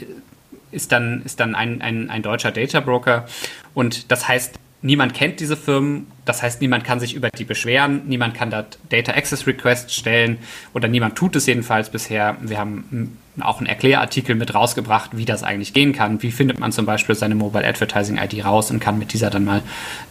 ist 0.75 0.93
dann, 0.93 1.23
ist 1.25 1.41
dann 1.41 1.55
ein, 1.55 1.81
ein, 1.81 2.11
ein 2.11 2.23
deutscher 2.23 2.51
Data 2.51 2.81
Broker. 2.81 3.27
Und 3.73 4.11
das 4.11 4.29
heißt, 4.29 4.59
niemand 4.83 5.15
kennt 5.15 5.41
diese 5.41 5.57
Firmen. 5.57 6.07
Das 6.25 6.43
heißt, 6.43 6.61
niemand 6.61 6.85
kann 6.85 7.01
sich 7.01 7.15
über 7.15 7.31
die 7.31 7.45
beschweren. 7.45 8.03
Niemand 8.07 8.35
kann 8.35 8.51
da 8.51 8.67
Data 8.91 9.13
Access 9.13 9.47
Requests 9.47 9.95
stellen. 9.95 10.39
Oder 10.75 10.89
niemand 10.89 11.17
tut 11.17 11.35
es 11.37 11.47
jedenfalls 11.47 11.91
bisher. 11.91 12.37
Wir 12.41 12.59
haben 12.59 13.19
auch 13.41 13.59
einen 13.59 13.67
Erklärartikel 13.67 14.37
mit 14.37 14.55
rausgebracht, 14.55 15.17
wie 15.17 15.25
das 15.25 15.43
eigentlich 15.43 15.73
gehen 15.73 15.93
kann. 15.93 16.23
Wie 16.23 16.31
findet 16.31 16.61
man 16.61 16.71
zum 16.71 16.87
Beispiel 16.87 17.15
seine 17.15 17.35
Mobile 17.35 17.67
Advertising 17.67 18.19
ID 18.19 18.45
raus 18.45 18.71
und 18.71 18.79
kann 18.79 18.99
mit 18.99 19.13
dieser 19.13 19.31
dann 19.31 19.45
mal 19.45 19.63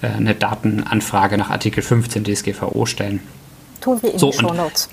äh, 0.02 0.08
eine 0.08 0.36
Datenanfrage 0.36 1.38
nach 1.38 1.50
Artikel 1.50 1.82
15 1.84 2.24
DSGVO 2.26 2.86
stellen. 2.86 3.22
Tun 3.80 4.02
wir 4.02 4.14
in 4.14 4.20
so, 4.20 4.32
die 4.32 4.38
Show 4.38 4.54
Notes. 4.54 4.90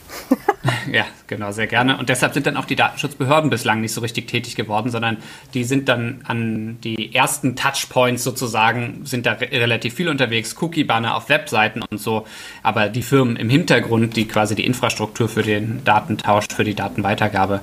ja, 0.92 1.06
genau, 1.26 1.52
sehr 1.52 1.66
gerne. 1.66 1.96
Und 1.96 2.10
deshalb 2.10 2.34
sind 2.34 2.46
dann 2.46 2.56
auch 2.56 2.66
die 2.66 2.76
Datenschutzbehörden 2.76 3.48
bislang 3.48 3.80
nicht 3.80 3.94
so 3.94 4.02
richtig 4.02 4.28
tätig 4.28 4.56
geworden, 4.56 4.90
sondern 4.90 5.16
die 5.54 5.64
sind 5.64 5.88
dann 5.88 6.20
an 6.24 6.78
die 6.82 7.14
ersten 7.14 7.56
Touchpoints 7.56 8.22
sozusagen, 8.22 9.00
sind 9.04 9.24
da 9.24 9.32
re 9.32 9.48
relativ 9.52 9.94
viel 9.94 10.08
unterwegs, 10.08 10.54
Cookie-Banner 10.60 11.16
auf 11.16 11.30
Webseiten 11.30 11.82
und 11.82 11.98
so. 11.98 12.26
Aber 12.62 12.90
die 12.90 13.02
Firmen 13.02 13.36
im 13.36 13.48
Hintergrund, 13.48 14.16
die 14.16 14.28
quasi 14.28 14.54
die 14.54 14.66
Infrastruktur 14.66 15.30
für 15.30 15.42
den 15.42 15.82
Datentausch, 15.84 16.48
für 16.54 16.64
die 16.64 16.74
Datenweitergabe 16.74 17.60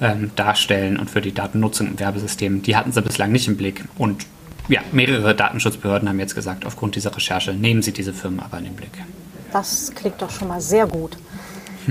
ähm, 0.00 0.30
darstellen 0.34 0.98
und 0.98 1.10
für 1.10 1.20
die 1.20 1.34
Datennutzung 1.34 1.88
im 1.88 2.00
Werbesystem, 2.00 2.62
die 2.62 2.76
hatten 2.76 2.92
sie 2.92 3.02
bislang 3.02 3.30
nicht 3.30 3.46
im 3.46 3.58
Blick. 3.58 3.84
Und 3.98 4.24
ja, 4.68 4.80
mehrere 4.92 5.34
Datenschutzbehörden 5.34 6.08
haben 6.08 6.18
jetzt 6.18 6.34
gesagt, 6.34 6.64
aufgrund 6.64 6.96
dieser 6.96 7.14
Recherche 7.14 7.52
nehmen 7.52 7.82
sie 7.82 7.92
diese 7.92 8.14
Firmen 8.14 8.40
aber 8.40 8.58
in 8.58 8.64
den 8.64 8.74
Blick. 8.74 8.92
Das 9.52 9.92
klingt 9.94 10.20
doch 10.20 10.30
schon 10.30 10.48
mal 10.48 10.60
sehr 10.60 10.86
gut. 10.86 11.16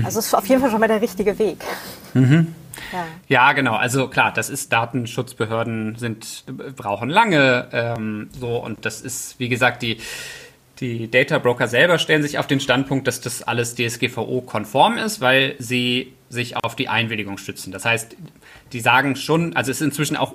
Also 0.04 0.18
ist 0.18 0.34
auf 0.34 0.46
jeden 0.46 0.60
Fall 0.60 0.70
schon 0.70 0.80
mal 0.80 0.88
der 0.88 1.00
richtige 1.00 1.38
Weg. 1.38 1.58
Mhm. 2.14 2.54
Ja. 2.92 3.06
ja. 3.28 3.52
genau. 3.52 3.74
Also 3.74 4.08
klar, 4.08 4.32
das 4.32 4.50
ist 4.50 4.72
Datenschutzbehörden 4.72 5.96
sind 5.96 6.44
brauchen 6.76 7.10
lange 7.10 7.68
ähm, 7.72 8.30
so 8.38 8.56
und 8.56 8.84
das 8.84 9.00
ist 9.00 9.38
wie 9.38 9.48
gesagt 9.48 9.82
die 9.82 9.98
die 10.80 11.10
Data 11.10 11.38
Broker 11.38 11.66
selber 11.66 11.98
stellen 11.98 12.22
sich 12.22 12.38
auf 12.38 12.46
den 12.46 12.60
Standpunkt, 12.60 13.06
dass 13.06 13.20
das 13.20 13.42
alles 13.42 13.74
DSGVO-konform 13.74 14.96
ist, 14.96 15.20
weil 15.20 15.56
sie 15.58 16.12
sich 16.28 16.56
auf 16.56 16.76
die 16.76 16.88
Einwilligung 16.88 17.38
stützen. 17.38 17.72
Das 17.72 17.84
heißt, 17.84 18.16
die 18.72 18.80
sagen 18.80 19.16
schon, 19.16 19.56
also 19.56 19.70
es 19.70 19.78
ist 19.80 19.84
inzwischen 19.84 20.16
auch 20.16 20.34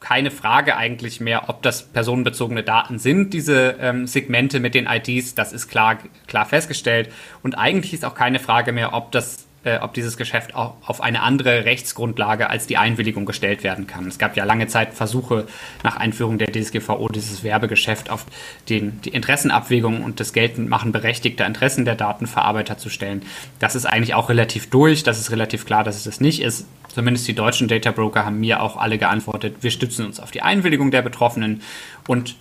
keine 0.00 0.30
Frage 0.30 0.76
eigentlich 0.76 1.20
mehr, 1.20 1.48
ob 1.48 1.62
das 1.62 1.82
personenbezogene 1.82 2.62
Daten 2.62 2.98
sind, 2.98 3.34
diese 3.34 3.76
ähm, 3.80 4.06
Segmente 4.06 4.58
mit 4.58 4.74
den 4.74 4.86
IDs. 4.86 5.34
Das 5.34 5.52
ist 5.52 5.68
klar, 5.68 5.98
klar 6.26 6.46
festgestellt. 6.46 7.12
Und 7.42 7.56
eigentlich 7.56 7.92
ist 7.92 8.04
auch 8.04 8.14
keine 8.14 8.38
Frage 8.38 8.72
mehr, 8.72 8.94
ob 8.94 9.12
das 9.12 9.46
äh, 9.62 9.78
ob 9.78 9.94
dieses 9.94 10.16
Geschäft 10.16 10.54
auch 10.54 10.74
auf 10.86 11.00
eine 11.00 11.22
andere 11.22 11.64
Rechtsgrundlage 11.64 12.48
als 12.48 12.66
die 12.66 12.76
Einwilligung 12.76 13.26
gestellt 13.26 13.62
werden 13.62 13.86
kann. 13.86 14.06
Es 14.06 14.18
gab 14.18 14.36
ja 14.36 14.44
lange 14.44 14.66
Zeit 14.68 14.94
Versuche 14.94 15.46
nach 15.82 15.96
Einführung 15.96 16.38
der 16.38 16.50
DSGVO, 16.50 17.08
dieses 17.08 17.44
Werbegeschäft 17.44 18.10
auf 18.10 18.24
den, 18.68 19.00
die 19.02 19.10
Interessenabwägung 19.10 20.02
und 20.02 20.18
das 20.18 20.32
Geltendmachen 20.32 20.92
berechtigter 20.92 21.46
Interessen 21.46 21.84
der 21.84 21.94
Datenverarbeiter 21.94 22.78
zu 22.78 22.88
stellen. 22.88 23.22
Das 23.58 23.74
ist 23.74 23.86
eigentlich 23.86 24.14
auch 24.14 24.28
relativ 24.30 24.70
durch. 24.70 25.02
Das 25.02 25.18
ist 25.18 25.30
relativ 25.30 25.66
klar, 25.66 25.84
dass 25.84 25.96
es 25.96 26.04
das 26.04 26.20
nicht 26.20 26.40
ist. 26.40 26.66
Zumindest 26.88 27.28
die 27.28 27.34
deutschen 27.34 27.68
Data 27.68 27.92
Broker 27.92 28.24
haben 28.24 28.40
mir 28.40 28.62
auch 28.62 28.76
alle 28.76 28.98
geantwortet, 28.98 29.56
wir 29.60 29.70
stützen 29.70 30.04
uns 30.06 30.18
auf 30.18 30.32
die 30.32 30.42
Einwilligung 30.42 30.90
der 30.90 31.02
Betroffenen 31.02 31.62
und 32.08 32.34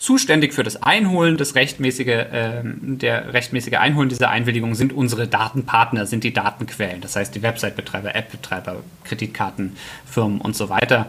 zuständig 0.00 0.54
für 0.54 0.62
das 0.62 0.82
Einholen 0.82 1.36
des 1.36 1.54
rechtmäßige, 1.54 2.08
äh, 2.08 2.62
der 2.64 3.34
rechtmäßige 3.34 3.74
Einholen 3.74 4.08
dieser 4.08 4.30
Einwilligung 4.30 4.74
sind 4.74 4.94
unsere 4.94 5.28
Datenpartner, 5.28 6.06
sind 6.06 6.24
die 6.24 6.32
Datenquellen. 6.32 7.02
Das 7.02 7.16
heißt 7.16 7.34
die 7.34 7.42
Website-Betreiber, 7.42 8.14
App-Betreiber, 8.14 8.76
Kreditkartenfirmen 9.04 10.40
und 10.40 10.56
so 10.56 10.70
weiter. 10.70 11.06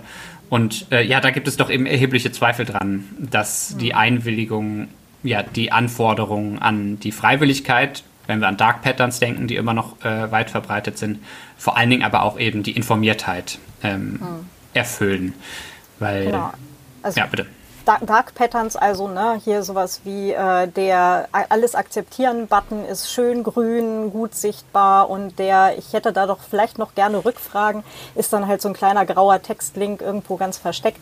Und 0.49 0.87
äh, 0.91 1.01
ja, 1.03 1.21
da 1.21 1.31
gibt 1.31 1.47
es 1.47 1.55
doch 1.55 1.69
eben 1.69 1.85
erhebliche 1.85 2.33
Zweifel 2.33 2.65
dran, 2.65 3.05
dass 3.17 3.77
die 3.77 3.93
Einwilligung, 3.93 4.89
ja, 5.23 5.41
die 5.41 5.71
Anforderungen 5.71 6.59
an 6.59 6.99
die 6.99 7.13
Freiwilligkeit, 7.13 8.03
wenn 8.27 8.39
wir 8.39 8.49
an 8.49 8.57
Dark 8.57 8.81
Patterns 8.81 9.19
denken, 9.19 9.47
die 9.47 9.55
immer 9.55 9.73
noch 9.73 10.03
äh, 10.03 10.29
weit 10.31 10.49
verbreitet 10.49 10.97
sind, 10.97 11.19
vor 11.57 11.77
allen 11.77 11.89
Dingen 11.89 12.03
aber 12.03 12.23
auch 12.23 12.37
eben 12.37 12.61
die 12.61 12.71
Informiertheit 12.73 13.57
ähm, 13.83 14.19
hm. 14.19 14.45
erfüllen. 14.73 15.33
Weil, 15.99 16.25
genau. 16.25 16.51
also, 17.03 17.17
ja, 17.17 17.25
bitte. 17.27 17.45
Dark 17.85 18.35
Patterns, 18.35 18.75
also 18.75 19.07
ne, 19.07 19.39
hier 19.43 19.63
sowas 19.63 20.01
wie 20.03 20.31
äh, 20.31 20.67
der 20.67 21.27
alles 21.31 21.75
akzeptieren 21.75 22.47
Button 22.47 22.85
ist 22.85 23.11
schön 23.11 23.43
grün, 23.43 24.11
gut 24.11 24.35
sichtbar 24.35 25.09
und 25.09 25.39
der 25.39 25.77
ich 25.77 25.93
hätte 25.93 26.13
da 26.13 26.27
doch 26.27 26.39
vielleicht 26.47 26.77
noch 26.77 26.95
gerne 26.95 27.23
Rückfragen 27.23 27.83
ist 28.15 28.33
dann 28.33 28.47
halt 28.47 28.61
so 28.61 28.69
ein 28.69 28.73
kleiner 28.73 29.05
grauer 29.05 29.41
Textlink 29.41 30.01
irgendwo 30.01 30.37
ganz 30.37 30.57
versteckt 30.57 31.01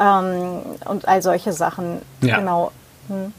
ähm, 0.00 0.62
und 0.84 1.08
all 1.08 1.22
solche 1.22 1.52
Sachen. 1.52 2.02
Ja. 2.20 2.38
Genau. 2.38 2.72
Hm. 3.08 3.32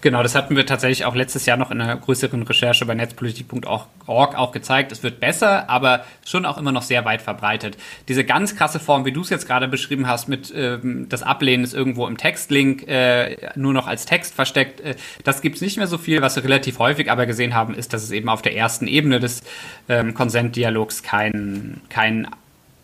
Genau, 0.00 0.22
das 0.22 0.34
hatten 0.34 0.54
wir 0.54 0.66
tatsächlich 0.66 1.04
auch 1.04 1.14
letztes 1.14 1.46
Jahr 1.46 1.56
noch 1.56 1.70
in 1.70 1.80
einer 1.80 1.96
größeren 1.96 2.42
Recherche 2.42 2.84
bei 2.84 2.94
netzpolitik.org 2.94 3.88
auch 4.06 4.52
gezeigt. 4.52 4.92
Es 4.92 5.02
wird 5.02 5.18
besser, 5.18 5.70
aber 5.70 6.04
schon 6.26 6.44
auch 6.44 6.58
immer 6.58 6.72
noch 6.72 6.82
sehr 6.82 7.04
weit 7.04 7.22
verbreitet. 7.22 7.78
Diese 8.08 8.24
ganz 8.24 8.54
krasse 8.54 8.80
Form, 8.80 9.06
wie 9.06 9.12
du 9.12 9.22
es 9.22 9.30
jetzt 9.30 9.46
gerade 9.46 9.66
beschrieben 9.66 10.06
hast, 10.06 10.28
mit 10.28 10.52
ähm, 10.54 11.06
das 11.08 11.22
Ablehnen 11.22 11.64
ist 11.64 11.72
irgendwo 11.72 12.06
im 12.06 12.18
Textlink 12.18 12.86
äh, 12.86 13.36
nur 13.56 13.72
noch 13.72 13.86
als 13.86 14.04
Text 14.04 14.34
versteckt, 14.34 14.80
äh, 14.80 14.94
das 15.24 15.40
gibt's 15.40 15.60
nicht 15.60 15.78
mehr 15.78 15.86
so 15.86 15.96
viel. 15.96 16.20
Was 16.20 16.36
wir 16.36 16.44
relativ 16.44 16.78
häufig 16.78 17.10
aber 17.10 17.24
gesehen 17.24 17.54
haben, 17.54 17.74
ist, 17.74 17.92
dass 17.92 18.02
es 18.02 18.10
eben 18.10 18.28
auf 18.28 18.42
der 18.42 18.54
ersten 18.54 18.86
Ebene 18.86 19.20
des 19.20 19.42
ähm, 19.88 20.12
Consent-Dialogs 20.12 21.02
keinen 21.02 21.80
kein 21.88 22.28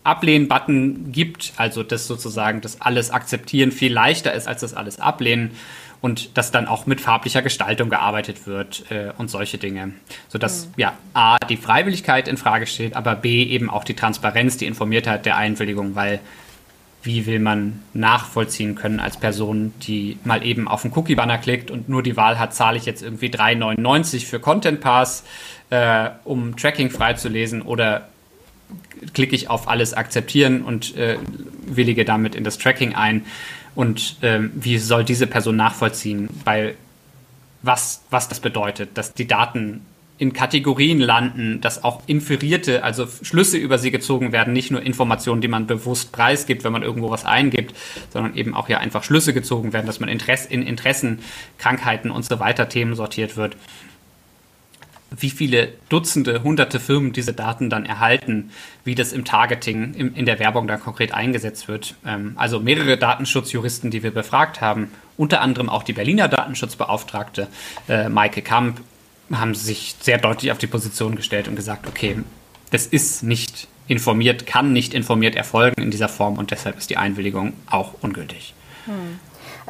Ablehnen-Button 0.04 1.12
gibt, 1.12 1.52
also 1.56 1.82
das 1.82 2.06
sozusagen 2.06 2.62
das 2.62 2.80
alles 2.80 3.10
akzeptieren 3.10 3.70
viel 3.70 3.92
leichter 3.92 4.32
ist 4.32 4.48
als 4.48 4.62
das 4.62 4.72
alles 4.72 4.98
ablehnen 4.98 5.50
und 6.00 6.36
dass 6.38 6.50
dann 6.50 6.66
auch 6.66 6.86
mit 6.86 7.00
farblicher 7.00 7.42
Gestaltung 7.42 7.90
gearbeitet 7.90 8.46
wird 8.46 8.90
äh, 8.90 9.12
und 9.18 9.28
solche 9.28 9.58
Dinge. 9.58 9.92
Sodass 10.28 10.66
mhm. 10.66 10.72
ja 10.76 10.92
A, 11.14 11.38
die 11.38 11.56
Freiwilligkeit 11.56 12.28
in 12.28 12.36
Frage 12.36 12.66
steht, 12.66 12.96
aber 12.96 13.14
B, 13.14 13.44
eben 13.44 13.68
auch 13.70 13.84
die 13.84 13.94
Transparenz, 13.94 14.56
die 14.56 14.66
Informiertheit 14.66 15.26
der 15.26 15.36
Einwilligung, 15.36 15.94
weil 15.94 16.20
wie 17.02 17.24
will 17.26 17.38
man 17.38 17.80
nachvollziehen 17.94 18.74
können 18.74 19.00
als 19.00 19.16
Person, 19.16 19.72
die 19.82 20.18
mal 20.24 20.44
eben 20.44 20.68
auf 20.68 20.82
den 20.82 20.92
Cookie-Banner 20.92 21.38
klickt 21.38 21.70
und 21.70 21.88
nur 21.88 22.02
die 22.02 22.16
Wahl 22.16 22.38
hat, 22.38 22.54
zahle 22.54 22.76
ich 22.76 22.84
jetzt 22.84 23.02
irgendwie 23.02 23.28
3,99 23.28 24.26
für 24.26 24.38
Content 24.38 24.80
Pass, 24.80 25.24
äh, 25.70 26.10
um 26.24 26.56
Tracking 26.56 26.90
freizulesen 26.90 27.62
oder 27.62 28.08
klicke 29.14 29.34
ich 29.34 29.48
auf 29.48 29.68
alles 29.68 29.94
akzeptieren 29.94 30.62
und 30.62 30.96
äh, 30.96 31.16
willige 31.64 32.04
damit 32.04 32.34
in 32.34 32.44
das 32.44 32.58
Tracking 32.58 32.94
ein. 32.94 33.24
Und 33.74 34.16
ähm, 34.22 34.50
wie 34.54 34.78
soll 34.78 35.04
diese 35.04 35.26
Person 35.26 35.56
nachvollziehen, 35.56 36.28
weil 36.44 36.74
was, 37.62 38.02
was 38.10 38.28
das 38.28 38.40
bedeutet, 38.40 38.90
dass 38.94 39.14
die 39.14 39.26
Daten 39.26 39.82
in 40.20 40.34
Kategorien 40.34 41.00
landen, 41.00 41.62
dass 41.62 41.82
auch 41.82 42.02
inferierte, 42.06 42.84
also 42.84 43.06
Schlüsse 43.22 43.56
über 43.56 43.78
sie 43.78 43.90
gezogen 43.90 44.32
werden, 44.32 44.52
nicht 44.52 44.70
nur 44.70 44.82
Informationen, 44.82 45.40
die 45.40 45.48
man 45.48 45.66
bewusst 45.66 46.12
preisgibt, 46.12 46.62
wenn 46.62 46.72
man 46.72 46.82
irgendwo 46.82 47.08
was 47.08 47.24
eingibt, 47.24 47.74
sondern 48.12 48.36
eben 48.36 48.54
auch 48.54 48.68
ja 48.68 48.76
einfach 48.78 49.02
Schlüsse 49.02 49.32
gezogen 49.32 49.72
werden, 49.72 49.86
dass 49.86 49.98
man 49.98 50.10
Interesse, 50.10 50.50
in 50.50 50.62
Interessen, 50.62 51.20
Krankheiten 51.56 52.10
und 52.10 52.26
so 52.26 52.38
weiter 52.38 52.68
Themen 52.68 52.94
sortiert 52.96 53.38
wird. 53.38 53.56
Wie 55.16 55.30
viele 55.30 55.72
Dutzende, 55.88 56.42
hunderte 56.42 56.78
Firmen 56.78 57.12
diese 57.12 57.32
Daten 57.32 57.68
dann 57.68 57.84
erhalten, 57.84 58.50
wie 58.84 58.94
das 58.94 59.12
im 59.12 59.24
Targeting, 59.24 59.94
im, 59.94 60.14
in 60.14 60.24
der 60.24 60.38
Werbung 60.38 60.68
dann 60.68 60.80
konkret 60.80 61.12
eingesetzt 61.12 61.68
wird. 61.68 61.94
Ähm, 62.06 62.32
also 62.36 62.60
mehrere 62.60 62.96
Datenschutzjuristen, 62.96 63.90
die 63.90 64.02
wir 64.02 64.12
befragt 64.12 64.60
haben, 64.60 64.90
unter 65.16 65.40
anderem 65.40 65.68
auch 65.68 65.82
die 65.82 65.92
Berliner 65.92 66.28
Datenschutzbeauftragte 66.28 67.48
äh, 67.88 68.08
Maike 68.08 68.42
Kamp 68.42 68.80
haben 69.32 69.54
sich 69.54 69.96
sehr 70.00 70.18
deutlich 70.18 70.50
auf 70.52 70.58
die 70.58 70.66
Position 70.66 71.14
gestellt 71.14 71.48
und 71.48 71.56
gesagt, 71.56 71.86
okay, 71.86 72.16
das 72.70 72.86
ist 72.86 73.22
nicht 73.22 73.68
informiert, 73.86 74.46
kann 74.46 74.72
nicht 74.72 74.94
informiert 74.94 75.34
erfolgen 75.34 75.82
in 75.82 75.90
dieser 75.90 76.08
Form 76.08 76.38
und 76.38 76.50
deshalb 76.50 76.78
ist 76.78 76.90
die 76.90 76.96
Einwilligung 76.96 77.52
auch 77.68 77.94
ungültig. 78.00 78.54
Hm. 78.86 79.18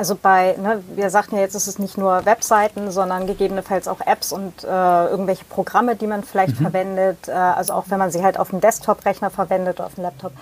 Also 0.01 0.15
bei, 0.15 0.57
ne, 0.57 0.83
wir 0.97 1.11
sagten 1.11 1.37
ja 1.37 1.43
jetzt, 1.43 1.55
es 1.55 1.69
ist 1.69 1.79
nicht 1.79 1.99
nur 1.99 2.25
Webseiten, 2.25 2.91
sondern 2.91 3.27
gegebenenfalls 3.27 3.87
auch 3.87 4.01
Apps 4.01 4.33
und 4.33 4.65
äh, 4.65 4.67
irgendwelche 4.67 5.45
Programme, 5.45 5.95
die 5.95 6.07
man 6.07 6.25
vielleicht 6.25 6.59
mhm. 6.59 6.63
verwendet. 6.63 7.29
Äh, 7.29 7.33
also 7.33 7.75
auch 7.75 7.85
wenn 7.89 7.99
man 7.99 8.11
sie 8.11 8.23
halt 8.23 8.39
auf 8.39 8.49
dem 8.49 8.63
Desktop-Rechner 8.63 9.29
verwendet 9.29 9.79
oder 9.79 9.89
auf 9.89 9.97
dem 9.97 10.05
Laptop. 10.05 10.33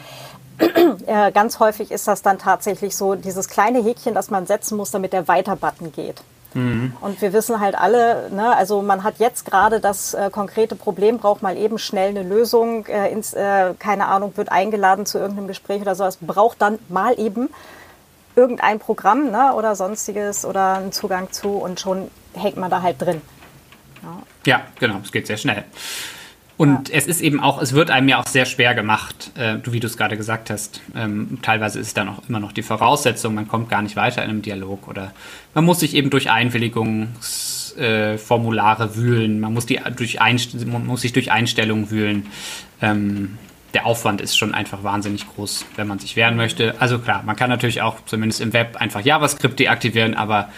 äh, 1.07 1.33
ganz 1.33 1.59
häufig 1.59 1.91
ist 1.91 2.07
das 2.07 2.23
dann 2.23 2.39
tatsächlich 2.39 2.97
so 2.97 3.17
dieses 3.17 3.49
kleine 3.49 3.83
Häkchen, 3.83 4.15
das 4.15 4.31
man 4.31 4.47
setzen 4.47 4.77
muss, 4.77 4.93
damit 4.93 5.13
der 5.13 5.27
Weiter-Button 5.27 5.91
geht. 5.91 6.23
Mhm. 6.55 6.93
Und 7.01 7.21
wir 7.21 7.33
wissen 7.33 7.59
halt 7.59 7.77
alle, 7.77 8.31
ne, 8.31 8.55
also 8.57 8.81
man 8.81 9.03
hat 9.03 9.19
jetzt 9.19 9.45
gerade 9.45 9.81
das 9.81 10.15
äh, 10.15 10.31
konkrete 10.31 10.77
Problem, 10.77 11.19
braucht 11.19 11.43
mal 11.43 11.57
eben 11.57 11.79
schnell 11.79 12.11
eine 12.11 12.23
Lösung, 12.23 12.87
äh, 12.87 13.11
ins, 13.11 13.35
äh, 13.35 13.75
keine 13.77 14.07
Ahnung, 14.07 14.35
wird 14.37 14.53
eingeladen 14.53 15.05
zu 15.05 15.19
irgendeinem 15.19 15.49
Gespräch 15.49 15.83
oder 15.83 15.97
sowas, 15.97 16.19
braucht 16.21 16.63
dann 16.63 16.79
mal 16.89 17.19
eben 17.19 17.51
irgendein 18.39 18.79
Programm 18.79 19.33
ne, 19.33 19.53
oder 19.55 19.75
sonstiges 19.75 20.45
oder 20.45 20.75
einen 20.75 20.93
Zugang 20.93 21.33
zu 21.33 21.49
und 21.51 21.81
schon 21.81 22.09
hängt 22.35 22.57
man 22.57 22.71
da 22.71 22.83
halt 22.83 23.03
drin. 23.03 23.21
Ja, 24.03 24.23
ja 24.47 24.63
genau, 24.79 25.01
es 25.03 25.11
geht 25.11 25.27
sehr 25.27 25.37
schnell. 25.37 25.65
Und 26.57 26.89
ja. 26.89 26.95
es 26.97 27.09
ist 27.09 27.21
eben 27.21 27.41
auch, 27.41 27.61
es 27.61 27.73
wird 27.73 27.91
einem 27.91 28.09
ja 28.09 28.21
auch 28.21 28.27
sehr 28.27 28.45
schwer 28.45 28.77
gemacht, 28.77 29.33
äh, 29.37 29.57
wie 29.65 29.81
du 29.81 29.89
es 29.89 29.97
gerade 29.97 30.17
gesagt 30.17 30.51
hast. 30.51 30.81
Ähm, 30.95 31.39
teilweise 31.43 31.81
ist 31.81 31.89
es 31.89 31.95
dann 31.95 32.09
auch 32.09 32.23
immer 32.29 32.39
noch 32.39 32.53
die 32.53 32.63
Voraussetzung, 32.63 33.35
man 33.35 33.49
kommt 33.49 33.71
gar 33.71 33.83
nicht 33.83 33.97
weiter 33.97 34.23
in 34.25 34.31
einem 34.31 34.43
Dialog 34.43 34.87
oder 34.87 35.11
man 35.55 35.65
muss 35.65 35.81
sich 35.81 35.95
eben 35.95 36.11
durch 36.11 36.31
Einwilligungsformulare 36.31 38.85
äh, 38.85 38.97
wühlen, 38.97 39.41
man 39.41 39.53
muss, 39.53 39.67
die, 39.67 39.81
durch 39.97 40.21
man 40.21 40.87
muss 40.87 41.01
sich 41.03 41.13
durch 41.13 41.33
Einstellungen 41.33 41.91
wühlen. 41.91 42.29
Ähm, 42.81 43.37
der 43.75 43.87
Aufwand 43.87 44.21
ist 44.21 44.37
schon 44.37 44.55
einfach 44.55 44.83
wahnsinnig 44.83 45.27
groß, 45.29 45.67
wenn 45.77 45.87
man 45.87 45.99
sich 45.99 46.17
wehren 46.17 46.37
möchte. 46.37 46.75
Also 46.81 46.99
klar, 46.99 47.23
man 47.25 47.37
kann 47.37 47.51
natürlich 47.51 47.83
auch 47.83 47.97
zumindest 48.07 48.41
im 48.41 48.53
Web 48.53 48.77
einfach 48.77 49.01
JavaScript 49.01 49.59
deaktivieren, 49.59 50.15
aber 50.15 50.49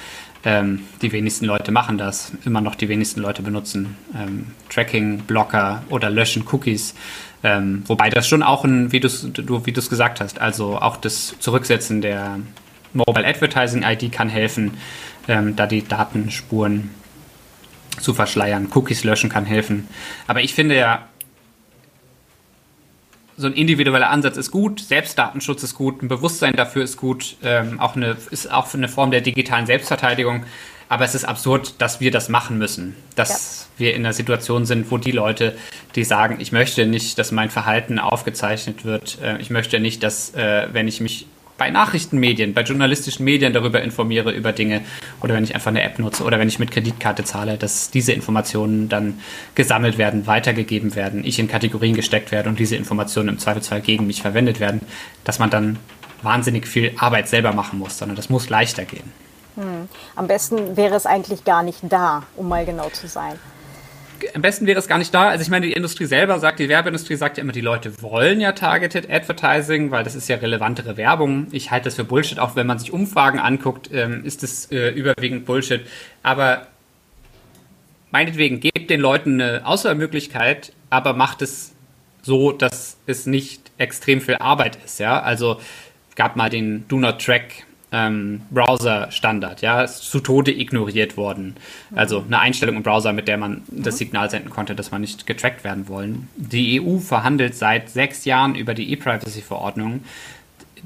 ähm, 0.45 0.83
die 1.03 1.13
wenigsten 1.13 1.45
Leute 1.45 1.73
machen 1.73 1.99
das. 1.99 2.33
Immer 2.45 2.61
noch 2.61 2.75
die 2.75 2.89
wenigsten 2.89 3.21
Leute 3.21 3.43
benutzen 3.43 3.97
ähm, 4.17 4.47
Tracking-Blocker 4.71 5.83
oder 5.91 6.09
löschen 6.09 6.47
Cookies. 6.51 6.95
Ähm, 7.43 7.83
wobei 7.87 8.11
das 8.11 8.29
schon 8.29 8.43
auch 8.43 8.65
ein, 8.65 8.93
wie 8.93 9.01
du 9.01 9.09
wie 9.09 9.73
du 9.73 9.81
es 9.81 9.91
gesagt 9.91 10.21
hast, 10.21 10.41
also 10.41 10.77
auch 10.79 10.97
das 10.97 11.35
Zurücksetzen 11.41 12.01
der 12.01 12.39
Mobile 12.93 13.27
Advertising 13.27 13.83
ID 13.83 14.13
kann 14.13 14.29
helfen, 14.29 14.73
ähm, 15.29 15.57
da 15.57 15.67
die 15.67 15.87
Datenspuren 15.87 16.91
zu 18.01 18.15
verschleiern. 18.15 18.69
Cookies 18.75 19.05
löschen 19.05 19.31
kann 19.31 19.45
helfen. 19.45 19.89
Aber 20.27 20.41
ich 20.43 20.55
finde 20.55 20.77
ja, 20.77 21.09
so 23.41 23.47
ein 23.47 23.55
individueller 23.55 24.11
Ansatz 24.11 24.37
ist 24.37 24.51
gut, 24.51 24.81
Selbstdatenschutz 24.81 25.63
ist 25.63 25.75
gut, 25.75 26.03
ein 26.03 26.09
Bewusstsein 26.09 26.55
dafür 26.55 26.85
ist 26.85 26.99
gut, 26.99 27.37
ähm, 27.43 27.81
auch 27.81 27.97
eine, 27.97 28.17
ist 28.31 28.53
auch 28.53 28.73
eine 28.75 28.89
Form 28.89 29.11
der 29.11 29.23
digitalen 29.23 29.67
Selbstverteidigung. 29.67 30.45
Aber 30.91 31.05
es 31.05 31.15
ist 31.15 31.25
absurd, 31.25 31.75
dass 31.79 32.01
wir 32.01 32.11
das 32.11 32.29
machen 32.29 32.59
müssen. 32.59 32.97
Dass 33.15 33.69
ja. 33.79 33.85
wir 33.85 33.95
in 33.95 34.05
einer 34.05 34.13
Situation 34.13 34.67
sind, 34.67 34.91
wo 34.91 34.99
die 34.99 35.13
Leute, 35.13 35.57
die 35.95 36.03
sagen, 36.03 36.39
ich 36.41 36.51
möchte 36.51 36.85
nicht, 36.85 37.17
dass 37.17 37.31
mein 37.31 37.49
Verhalten 37.49 38.01
aufgezeichnet 38.01 38.85
wird, 38.85 39.19
äh, 39.23 39.39
ich 39.39 39.51
möchte 39.51 39.79
nicht, 39.79 40.03
dass, 40.03 40.35
äh, 40.35 40.67
wenn 40.73 40.89
ich 40.89 41.01
mich 41.01 41.27
bei 41.61 41.69
Nachrichtenmedien, 41.69 42.55
bei 42.55 42.63
journalistischen 42.63 43.23
Medien 43.23 43.53
darüber 43.53 43.83
informiere, 43.83 44.33
über 44.33 44.53
Dinge 44.53 44.81
oder 45.21 45.35
wenn 45.35 45.45
ich 45.45 45.55
einfach 45.55 45.69
eine 45.69 45.83
App 45.83 45.99
nutze 45.99 46.25
oder 46.25 46.39
wenn 46.39 46.49
ich 46.49 46.59
mit 46.59 46.71
Kreditkarte 46.71 47.23
zahle, 47.23 47.59
dass 47.59 47.91
diese 47.91 48.13
Informationen 48.13 48.89
dann 48.89 49.21
gesammelt 49.55 49.99
werden, 49.99 50.27
weitergegeben 50.27 50.95
werden, 50.95 51.23
ich 51.23 51.39
in 51.39 51.49
Kategorien 51.49 51.95
gesteckt 51.95 52.33
werde 52.33 52.49
und 52.49 52.59
diese 52.59 52.77
Informationen 52.77 53.29
im 53.29 53.39
Zweifelsfall 53.39 53.83
gegen 53.83 54.07
mich 54.07 54.23
verwendet 54.23 54.59
werden, 54.59 54.81
dass 55.23 55.39
man 55.39 55.51
dann 55.51 55.79
wahnsinnig 56.23 56.67
viel 56.67 56.93
Arbeit 56.97 57.29
selber 57.29 57.53
machen 57.53 57.79
muss, 57.79 57.99
sondern 57.99 58.17
das 58.17 58.31
muss 58.31 58.49
leichter 58.49 58.87
gehen. 58.87 59.13
Hm. 59.57 59.87
Am 60.17 60.29
besten 60.29 60.79
wäre 60.79 60.95
es 60.95 61.05
eigentlich 61.05 61.45
gar 61.45 61.63
nicht 61.63 61.81
da, 61.83 62.23
um 62.37 62.49
mal 62.49 62.65
genau 62.65 62.89
zu 62.89 63.07
sein 63.07 63.39
am 64.35 64.43
besten 64.43 64.67
wäre 64.67 64.79
es 64.79 64.89
gar 64.89 64.99
nicht 64.99 65.13
da. 65.13 65.29
Also 65.29 65.43
ich 65.43 65.51
meine, 65.51 65.67
die 65.67 65.73
Industrie 65.73 66.07
selber 66.07 66.39
sagt, 66.39 66.59
die 66.59 66.69
Werbeindustrie 66.69 67.17
sagt 67.17 67.37
ja 67.37 67.43
immer, 67.43 67.53
die 67.53 67.61
Leute 67.61 68.03
wollen 68.03 68.41
ja 68.41 68.53
Targeted 68.53 69.11
Advertising, 69.11 69.91
weil 69.91 70.05
das 70.05 70.15
ist 70.15 70.29
ja 70.29 70.37
relevantere 70.37 70.97
Werbung. 70.97 71.49
Ich 71.53 71.71
halte 71.71 71.85
das 71.85 71.95
für 71.95 72.05
Bullshit, 72.05 72.39
auch 72.39 72.57
wenn 72.57 72.67
man 72.67 72.79
sich 72.79 72.93
Umfragen 72.93 73.39
anguckt, 73.39 73.91
ähm, 73.93 74.25
ist 74.25 74.43
das 74.43 74.71
äh, 74.71 74.91
überwiegend 74.91 75.47
Bullshit. 75.47 75.83
Aber 76.23 76.67
meinetwegen, 78.11 78.61
gebt 78.61 78.91
den 78.91 79.01
Leuten 79.01 79.41
eine 79.41 79.67
Auswahlmöglichkeit, 79.67 80.73
aber 80.91 81.13
macht 81.13 81.43
es 81.43 81.73
so, 82.23 82.53
dass 82.53 82.99
es 83.07 83.27
nicht 83.27 83.71
extrem 83.79 84.21
viel 84.21 84.37
Arbeit 84.37 84.79
ist, 84.85 85.01
ja. 85.01 85.21
Also 85.21 85.61
gab 86.17 86.37
mal 86.37 86.51
den 86.51 86.87
Do 86.89 86.99
Not 86.99 87.25
Track 87.25 87.65
ähm, 87.93 88.43
Browser-Standard, 88.51 89.63
ja, 89.63 89.83
ist 89.83 90.03
zu 90.03 90.21
Tode 90.21 90.53
ignoriert 90.53 91.17
worden. 91.17 91.57
Also 91.95 92.25
eine 92.27 92.39
Einstellung 92.39 92.77
im 92.77 92.83
Browser, 92.83 93.13
mit 93.13 93.29
der 93.29 93.37
man 93.37 93.63
das 93.69 93.99
Signal 93.99 94.31
senden 94.31 94.51
konnte, 94.51 94.75
dass 94.75 94.91
man 94.91 95.01
nicht 95.01 95.27
getrackt 95.27 95.65
werden 95.65 95.89
wollen. 95.89 96.29
Die 96.37 96.81
EU 96.81 96.99
verhandelt 96.99 97.55
seit 97.55 97.91
sechs 97.91 98.25
Jahren 98.25 98.55
über 98.55 98.75
die 98.75 98.93
E-Privacy-Verordnung. 98.93 100.01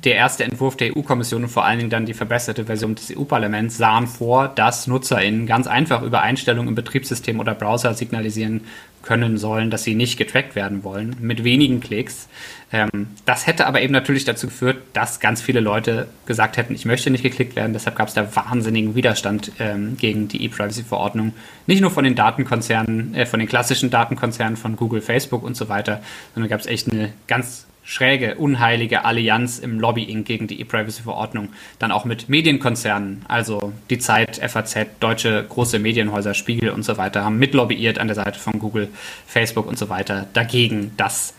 Der 0.03 0.17
erste 0.17 0.45
Entwurf 0.45 0.77
der 0.77 0.97
EU-Kommission 0.97 1.45
und 1.45 1.49
vor 1.49 1.65
allen 1.65 1.79
Dingen 1.79 1.91
dann 1.91 2.07
die 2.07 2.15
verbesserte 2.15 2.65
Version 2.65 2.95
des 2.95 3.17
EU-Parlaments 3.17 3.77
sahen 3.77 4.07
vor, 4.07 4.49
dass 4.49 4.87
NutzerInnen 4.87 5.47
ganz 5.47 5.67
einfach 5.67 6.03
über 6.03 6.23
Einstellungen 6.23 6.69
im 6.69 6.75
Betriebssystem 6.75 7.39
oder 7.39 7.55
Browser 7.55 7.95
signalisieren 7.95 8.63
können 9.05 9.39
sollen, 9.39 9.71
dass 9.71 9.85
sie 9.85 9.95
nicht 9.95 10.17
getrackt 10.17 10.57
werden 10.57 10.83
wollen, 10.83 11.17
mit 11.21 11.45
wenigen 11.45 11.81
Klicks. 11.81 12.29
Ähm, 12.73 13.09
das 13.27 13.47
hätte 13.47 13.67
aber 13.67 13.83
eben 13.83 13.93
natürlich 13.93 14.25
dazu 14.25 14.47
geführt, 14.47 14.79
dass 14.95 15.21
ganz 15.21 15.43
viele 15.43 15.61
Leute 15.61 16.09
gesagt 16.27 16.57
hätten, 16.57 16.75
ich 16.75 16.87
möchte 16.87 17.11
nicht 17.11 17.23
geklickt 17.23 17.55
werden. 17.55 17.73
Deshalb 17.73 17.97
gab 17.97 18.09
es 18.09 18.15
da 18.15 18.35
wahnsinnigen 18.35 18.95
Widerstand 18.95 19.53
ähm, 19.59 19.97
gegen 19.99 20.29
die 20.29 20.43
E-Privacy-Verordnung. 20.45 21.35
Nicht 21.67 21.83
nur 21.83 21.91
von 21.91 22.05
den 22.05 22.15
Datenkonzernen, 22.15 23.15
äh, 23.15 23.27
von 23.27 23.39
den 23.39 23.49
klassischen 23.49 23.91
Datenkonzernen 23.91 24.57
von 24.57 24.77
Google, 24.77 25.03
Facebook 25.03 25.43
und 25.43 25.57
so 25.57 25.69
weiter, 25.69 26.03
sondern 26.35 26.49
gab 26.49 26.61
es 26.61 26.67
echt 26.67 26.91
eine 26.91 27.13
ganz 27.27 27.67
schräge, 27.85 28.37
unheilige 28.37 29.05
Allianz 29.05 29.59
im 29.59 29.79
Lobbying 29.79 30.25
gegen 30.25 30.47
die 30.47 30.61
E-Privacy-Verordnung, 30.61 31.51
dann 31.79 31.93
auch 31.93 32.05
mit 32.05 32.29
Medienkonzernen, 32.29 33.25
also 33.29 33.73
die 33.91 33.99
Zeit, 33.99 34.37
FAZ, 34.37 34.87
deutsche 35.01 35.45
große 35.49 35.79
Medienhäuser, 35.79 36.35
Spiegel 36.35 36.71
und 36.71 36.83
so 36.83 36.97
weiter, 36.97 37.25
haben 37.25 37.39
mitlobbyiert 37.39 37.99
an 37.99 38.09
der 38.09 38.17
Seite 38.17 38.39
von 38.39 38.59
Google, 38.59 38.89
Facebook 39.27 39.67
und 39.67 39.79
so 39.79 39.89
weiter 39.91 40.27
dagegen, 40.33 40.93
dass 40.97 41.35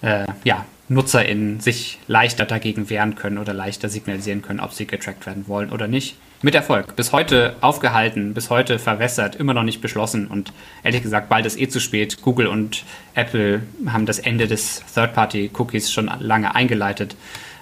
äh, 0.00 0.26
ja, 0.44 0.64
NutzerInnen 0.88 1.60
sich 1.60 1.98
leichter 2.06 2.46
dagegen 2.46 2.90
wehren 2.90 3.14
können 3.14 3.38
oder 3.38 3.52
leichter 3.52 3.88
signalisieren 3.88 4.42
können, 4.42 4.60
ob 4.60 4.72
sie 4.72 4.86
getrackt 4.86 5.26
werden 5.26 5.46
wollen 5.46 5.70
oder 5.70 5.88
nicht. 5.88 6.16
Mit 6.44 6.56
Erfolg. 6.56 6.96
Bis 6.96 7.12
heute 7.12 7.54
aufgehalten, 7.60 8.34
bis 8.34 8.50
heute 8.50 8.80
verwässert, 8.80 9.36
immer 9.36 9.54
noch 9.54 9.62
nicht 9.62 9.80
beschlossen 9.80 10.26
und 10.26 10.52
ehrlich 10.82 11.00
gesagt, 11.00 11.28
bald 11.28 11.46
ist 11.46 11.56
eh 11.56 11.68
zu 11.68 11.78
spät. 11.78 12.20
Google 12.20 12.48
und 12.48 12.82
Apple 13.14 13.62
haben 13.86 14.06
das 14.06 14.18
Ende 14.18 14.48
des 14.48 14.82
Third-Party-Cookies 14.92 15.92
schon 15.92 16.10
lange 16.18 16.52
eingeleitet, 16.52 17.14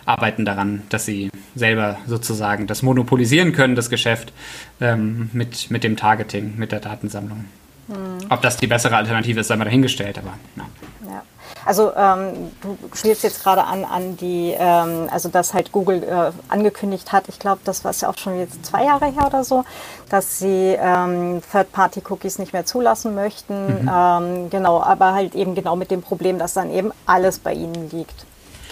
arbeiten 0.06 0.46
daran, 0.46 0.82
dass 0.88 1.04
sie 1.04 1.30
selber 1.54 1.98
sozusagen 2.06 2.66
das 2.66 2.80
monopolisieren 2.80 3.52
können, 3.52 3.74
das 3.74 3.90
Geschäft 3.90 4.32
ähm, 4.80 5.28
mit, 5.34 5.70
mit 5.70 5.84
dem 5.84 5.98
Targeting, 5.98 6.54
mit 6.56 6.72
der 6.72 6.80
Datensammlung. 6.80 7.44
Hm. 7.88 8.30
Ob 8.30 8.40
das 8.40 8.56
die 8.56 8.66
bessere 8.66 8.96
Alternative 8.96 9.40
ist, 9.40 9.48
sei 9.48 9.56
mal 9.56 9.66
dahingestellt, 9.66 10.16
aber 10.16 10.38
ja. 10.56 10.64
ja. 11.06 11.22
Also 11.64 11.92
ähm, 11.96 12.52
du 12.60 12.78
spielst 12.94 13.22
jetzt 13.22 13.42
gerade 13.42 13.64
an, 13.64 13.84
an 13.84 14.16
die, 14.16 14.54
ähm, 14.56 15.08
also 15.10 15.28
dass 15.28 15.54
halt 15.54 15.72
Google 15.72 16.02
äh, 16.02 16.32
angekündigt 16.48 17.12
hat, 17.12 17.28
ich 17.28 17.38
glaube, 17.38 17.60
das 17.64 17.84
war 17.84 17.92
ja 17.92 18.08
auch 18.08 18.18
schon 18.18 18.38
jetzt 18.38 18.64
zwei 18.64 18.84
Jahre 18.84 19.06
her 19.06 19.26
oder 19.26 19.44
so, 19.44 19.64
dass 20.08 20.38
sie 20.38 20.76
ähm, 20.80 21.42
Third-Party-Cookies 21.52 22.38
nicht 22.38 22.52
mehr 22.52 22.66
zulassen 22.66 23.14
möchten. 23.14 23.82
Mhm. 23.82 23.90
Ähm, 23.92 24.50
genau, 24.50 24.82
aber 24.82 25.12
halt 25.14 25.34
eben 25.34 25.54
genau 25.54 25.76
mit 25.76 25.90
dem 25.90 26.02
Problem, 26.02 26.38
dass 26.38 26.54
dann 26.54 26.70
eben 26.70 26.92
alles 27.06 27.38
bei 27.38 27.52
ihnen 27.52 27.90
liegt. 27.90 28.24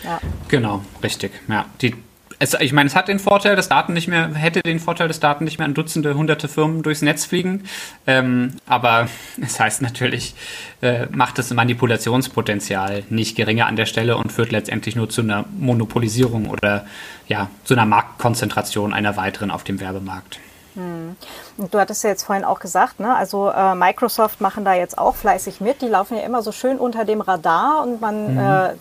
Ja. 0.05 0.21
Genau, 0.49 0.81
richtig. 1.03 1.33
Ja, 1.49 1.67
die 1.81 1.95
es, 2.39 2.55
ich 2.55 2.73
meine, 2.73 2.87
es 2.87 2.95
hat 2.95 3.09
den 3.09 3.19
Vorteil, 3.19 3.57
dass 3.57 3.69
Daten 3.69 3.93
nicht 3.93 4.09
mehr, 4.09 4.35
hätte 4.35 4.61
den 4.61 4.79
Vorteil, 4.79 5.09
dass 5.09 5.21
Daten 5.21 5.45
nicht 5.45 5.59
mehr 5.59 5.67
an 5.67 5.75
Dutzende, 5.75 6.15
hunderte 6.15 6.49
Firmen 6.49 6.83
durchs 6.83 7.03
Netz 7.03 7.25
fliegen. 7.25 7.65
Ähm, 8.07 8.55
aber 8.67 9.09
es 9.41 9.59
heißt 9.59 9.83
natürlich, 9.83 10.35
äh, 10.81 11.07
macht 11.07 11.39
das 11.39 11.53
Manipulationspotenzial 11.53 13.05
nicht 13.11 13.37
geringer 13.37 13.67
an 13.67 13.77
der 13.77 13.87
Stelle 13.87 14.17
und 14.17 14.33
führt 14.33 14.53
letztendlich 14.53 14.97
nur 14.97 15.09
zu 15.09 15.23
einer 15.23 15.45
Monopolisierung 15.59 16.49
oder 16.49 16.87
ja, 17.27 17.51
zu 17.65 17.75
einer 17.75 17.87
Marktkonzentration 17.87 18.93
einer 18.93 19.17
weiteren 19.17 19.51
auf 19.51 19.65
dem 19.65 19.81
Werbemarkt. 19.81 20.41
Hm. 20.79 21.17
Und 21.57 21.75
du 21.75 21.81
hattest 21.81 22.05
ja 22.05 22.11
jetzt 22.11 22.23
vorhin 22.23 22.45
auch 22.45 22.61
gesagt, 22.61 23.01
ne? 23.01 23.15
also 23.17 23.51
äh, 23.51 23.75
Microsoft 23.75 24.41
machen 24.41 24.65
da 24.65 24.75
jetzt 24.75 24.97
auch 24.97 25.17
fleißig 25.17 25.61
mit. 25.61 25.83
Die 25.83 25.89
laufen 25.89 26.17
ja 26.17 26.23
immer 26.23 26.41
so 26.41 26.53
schön 26.53 26.79
unter 26.79 27.05
dem 27.05 27.21
Radar 27.21 27.83
und 27.83 28.01
man 28.01 28.35
mhm. 28.35 28.39
äh, 28.39 28.75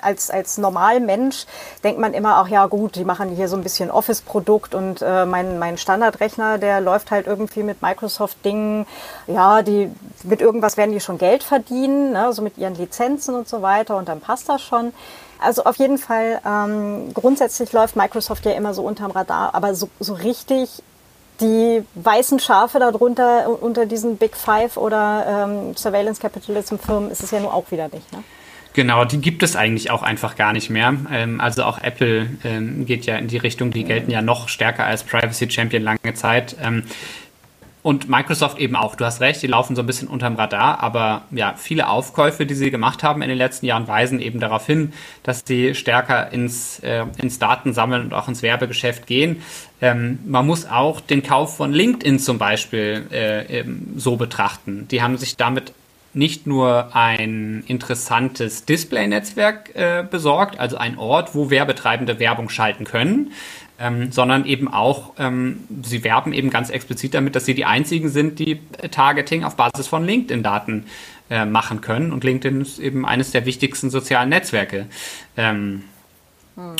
als, 0.00 0.30
als 0.30 0.56
Normalmensch 0.56 1.44
denkt 1.84 2.00
man 2.00 2.14
immer, 2.14 2.36
ach 2.36 2.48
ja 2.48 2.66
gut, 2.66 2.96
die 2.96 3.04
machen 3.04 3.28
hier 3.28 3.48
so 3.48 3.56
ein 3.56 3.62
bisschen 3.62 3.90
Office-Produkt 3.90 4.74
und 4.74 5.02
äh, 5.02 5.26
mein, 5.26 5.58
mein 5.58 5.76
Standardrechner, 5.76 6.56
der 6.56 6.80
läuft 6.80 7.10
halt 7.10 7.26
irgendwie 7.26 7.62
mit 7.62 7.82
Microsoft-Dingen, 7.82 8.86
ja, 9.26 9.62
die 9.62 9.90
mit 10.24 10.40
irgendwas 10.40 10.78
werden 10.78 10.92
die 10.92 11.00
schon 11.00 11.18
Geld 11.18 11.42
verdienen, 11.42 12.12
ne, 12.12 12.32
so 12.32 12.40
mit 12.40 12.56
ihren 12.56 12.74
Lizenzen 12.74 13.34
und 13.34 13.46
so 13.46 13.60
weiter 13.60 13.96
und 13.98 14.08
dann 14.08 14.20
passt 14.20 14.48
das 14.48 14.62
schon. 14.62 14.94
Also 15.38 15.64
auf 15.64 15.76
jeden 15.76 15.98
Fall, 15.98 16.40
ähm, 16.46 17.12
grundsätzlich 17.14 17.72
läuft 17.72 17.94
Microsoft 17.94 18.46
ja 18.46 18.52
immer 18.52 18.74
so 18.74 18.82
unterm 18.82 19.10
Radar, 19.10 19.54
aber 19.54 19.74
so, 19.74 19.88
so 20.00 20.14
richtig 20.14 20.82
die 21.42 21.82
weißen 21.94 22.38
Schafe 22.38 22.78
darunter 22.78 23.62
unter 23.62 23.86
diesen 23.86 24.16
Big 24.16 24.36
Five 24.36 24.76
oder 24.76 25.46
ähm, 25.46 25.76
Surveillance 25.76 26.20
Capitalism 26.20 26.76
Firmen 26.76 27.10
ist 27.10 27.22
es 27.22 27.30
ja 27.30 27.40
nur 27.40 27.52
auch 27.52 27.70
wieder 27.70 27.88
nicht. 27.88 28.10
Ne? 28.12 28.22
Genau, 28.74 29.04
die 29.04 29.20
gibt 29.20 29.42
es 29.42 29.54
eigentlich 29.54 29.90
auch 29.90 30.02
einfach 30.02 30.36
gar 30.36 30.54
nicht 30.54 30.70
mehr. 30.70 30.94
Ähm, 31.10 31.40
also 31.40 31.64
auch 31.64 31.78
Apple 31.82 32.30
ähm, 32.44 32.86
geht 32.86 33.04
ja 33.04 33.16
in 33.16 33.28
die 33.28 33.36
Richtung, 33.36 33.70
die 33.70 33.84
gelten 33.84 34.10
ja 34.10 34.22
noch 34.22 34.48
stärker 34.48 34.86
als 34.86 35.02
Privacy 35.02 35.50
Champion 35.50 35.82
lange 35.82 36.14
Zeit. 36.14 36.56
Ähm, 36.62 36.84
und 37.82 38.08
Microsoft 38.08 38.58
eben 38.58 38.76
auch. 38.76 38.94
Du 38.94 39.04
hast 39.04 39.20
recht, 39.20 39.42
die 39.42 39.48
laufen 39.48 39.74
so 39.74 39.82
ein 39.82 39.86
bisschen 39.86 40.08
unterm 40.08 40.36
Radar, 40.36 40.80
aber 40.80 41.22
ja, 41.32 41.54
viele 41.56 41.88
Aufkäufe, 41.88 42.46
die 42.46 42.54
sie 42.54 42.70
gemacht 42.70 43.02
haben 43.02 43.22
in 43.22 43.28
den 43.28 43.38
letzten 43.38 43.66
Jahren, 43.66 43.88
weisen 43.88 44.20
eben 44.20 44.38
darauf 44.38 44.66
hin, 44.66 44.92
dass 45.24 45.42
sie 45.44 45.74
stärker 45.74 46.32
ins, 46.32 46.78
äh, 46.80 47.04
ins 47.20 47.38
Datensammeln 47.40 48.02
und 48.02 48.14
auch 48.14 48.28
ins 48.28 48.42
Werbegeschäft 48.42 49.06
gehen. 49.06 49.42
Ähm, 49.80 50.20
man 50.24 50.46
muss 50.46 50.64
auch 50.66 51.00
den 51.00 51.24
Kauf 51.24 51.56
von 51.56 51.72
LinkedIn 51.72 52.20
zum 52.20 52.38
Beispiel 52.38 53.06
äh, 53.10 53.64
so 53.96 54.16
betrachten. 54.16 54.86
Die 54.88 55.02
haben 55.02 55.16
sich 55.16 55.36
damit 55.36 55.72
nicht 56.14 56.46
nur 56.46 56.94
ein 56.94 57.64
interessantes 57.66 58.64
Display-Netzwerk 58.64 59.74
äh, 59.74 60.04
besorgt, 60.08 60.60
also 60.60 60.76
ein 60.76 60.98
Ort, 60.98 61.34
wo 61.34 61.50
Werbetreibende 61.50 62.18
Werbung 62.18 62.48
schalten 62.48 62.84
können, 62.84 63.32
ähm, 63.82 64.12
sondern 64.12 64.46
eben 64.46 64.72
auch, 64.72 65.14
ähm, 65.18 65.64
sie 65.82 66.04
werben 66.04 66.32
eben 66.32 66.50
ganz 66.50 66.70
explizit 66.70 67.14
damit, 67.14 67.34
dass 67.34 67.44
sie 67.44 67.54
die 67.54 67.64
einzigen 67.64 68.08
sind, 68.08 68.38
die 68.38 68.60
Targeting 68.92 69.42
auf 69.42 69.56
Basis 69.56 69.88
von 69.88 70.04
LinkedIn-Daten 70.04 70.86
äh, 71.28 71.44
machen 71.44 71.80
können. 71.80 72.12
Und 72.12 72.22
LinkedIn 72.22 72.60
ist 72.60 72.78
eben 72.78 73.04
eines 73.04 73.32
der 73.32 73.44
wichtigsten 73.44 73.90
sozialen 73.90 74.28
Netzwerke. 74.28 74.86
Ähm, 75.36 75.82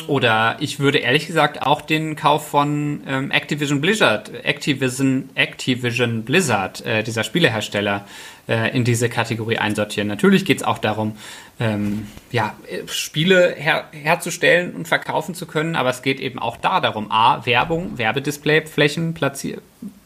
oder 0.07 0.57
ich 0.59 0.79
würde 0.79 0.99
ehrlich 0.99 1.25
gesagt 1.25 1.61
auch 1.61 1.81
den 1.81 2.15
Kauf 2.15 2.47
von 2.47 3.01
ähm, 3.07 3.31
Activision 3.31 3.81
Blizzard, 3.81 4.31
Activision, 4.43 5.29
Activision 5.33 6.23
Blizzard, 6.23 6.85
äh, 6.85 7.03
dieser 7.03 7.23
Spielehersteller, 7.23 8.05
äh, 8.47 8.75
in 8.75 8.83
diese 8.83 9.09
Kategorie 9.09 9.57
einsortieren. 9.57 10.07
Natürlich 10.07 10.45
geht 10.45 10.57
es 10.57 10.63
auch 10.63 10.77
darum, 10.77 11.17
ähm, 11.59 12.07
ja, 12.31 12.55
Spiele 12.87 13.55
her 13.57 13.85
herzustellen 13.91 14.75
und 14.75 14.87
verkaufen 14.87 15.33
zu 15.33 15.47
können, 15.47 15.75
aber 15.75 15.89
es 15.89 16.01
geht 16.01 16.19
eben 16.19 16.37
auch 16.37 16.57
da 16.57 16.79
darum, 16.79 17.11
A, 17.11 17.45
Werbung, 17.45 17.97
Werbedisplayflächen 17.97 19.13
platzieren 19.13 19.61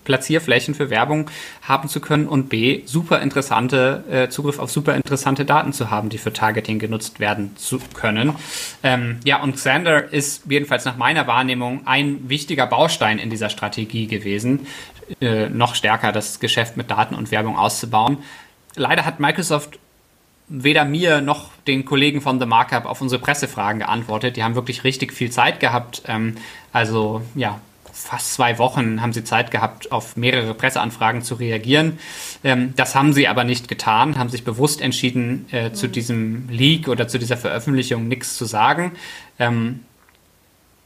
Platzierflächen 0.08 0.74
für 0.74 0.90
Werbung 0.90 1.30
haben 1.62 1.90
zu 1.90 2.00
können 2.00 2.28
und 2.28 2.48
B, 2.48 2.82
super 2.86 3.22
interessante, 3.22 4.06
äh, 4.10 4.30
Zugriff 4.30 4.58
auf 4.58 4.72
super 4.72 4.96
interessante 4.96 5.44
Daten 5.44 5.74
zu 5.74 5.92
haben, 5.92 6.08
die 6.08 6.18
für 6.18 6.32
Targeting 6.32 6.80
genutzt 6.80 7.20
werden 7.20 7.56
zu 7.58 7.80
können. 7.94 8.34
Ähm, 8.84 9.20
ja, 9.26 9.42
und 9.44 9.56
Xander 9.56 10.12
ist 10.12 10.44
jedenfalls 10.50 10.86
nach 10.86 10.96
meiner 10.96 11.28
Wahrnehmung 11.28 11.82
ein 11.86 12.30
wichtiger 12.30 12.68
Baustein 12.68 13.20
in 13.20 13.30
dieser 13.30 13.50
Strategie 13.50 14.08
gewesen, 14.08 14.66
äh, 15.20 15.50
noch 15.50 15.76
stärker 15.76 16.14
das 16.14 16.40
Geschäft 16.40 16.78
mit 16.78 16.90
Daten 16.90 17.14
und 17.14 17.30
Werbung 17.30 17.58
auszubauen. 17.58 18.20
Leider 18.76 19.04
hat 19.04 19.20
Microsoft 19.20 19.78
weder 20.48 20.86
mir 20.86 21.20
noch 21.20 21.50
den 21.68 21.84
Kollegen 21.84 22.22
von 22.22 22.40
The 22.40 22.46
Markup 22.46 22.86
auf 22.86 23.02
unsere 23.02 23.22
Pressefragen 23.22 23.80
geantwortet. 23.80 24.38
Die 24.38 24.44
haben 24.44 24.56
wirklich 24.56 24.86
richtig 24.86 25.12
viel 25.12 25.30
Zeit 25.32 25.60
gehabt. 25.60 26.04
Ähm, 26.08 26.36
also 26.72 27.22
ja, 27.36 27.60
fast 27.98 28.34
zwei 28.34 28.58
Wochen 28.58 29.02
haben 29.02 29.12
sie 29.12 29.24
Zeit 29.24 29.52
gehabt, 29.52 29.92
auf 29.92 30.16
mehrere 30.16 30.54
Presseanfragen 30.54 31.22
zu 31.22 31.36
reagieren. 31.36 32.00
Ähm, 32.44 32.74
das 32.76 32.96
haben 32.96 33.14
sie 33.14 33.28
aber 33.28 33.44
nicht 33.44 33.68
getan, 33.68 34.18
haben 34.18 34.30
sich 34.30 34.44
bewusst 34.44 34.82
entschieden, 34.82 35.46
äh, 35.52 35.72
zu 35.72 35.88
mhm. 35.88 35.92
diesem 35.92 36.50
Leak 36.50 36.88
oder 36.88 37.08
zu 37.08 37.20
dieser 37.20 37.38
Veröffentlichung 37.38 38.08
nichts 38.08 38.38
zu 38.38 38.46
sagen. 38.46 38.94
Ähm, 39.40 39.82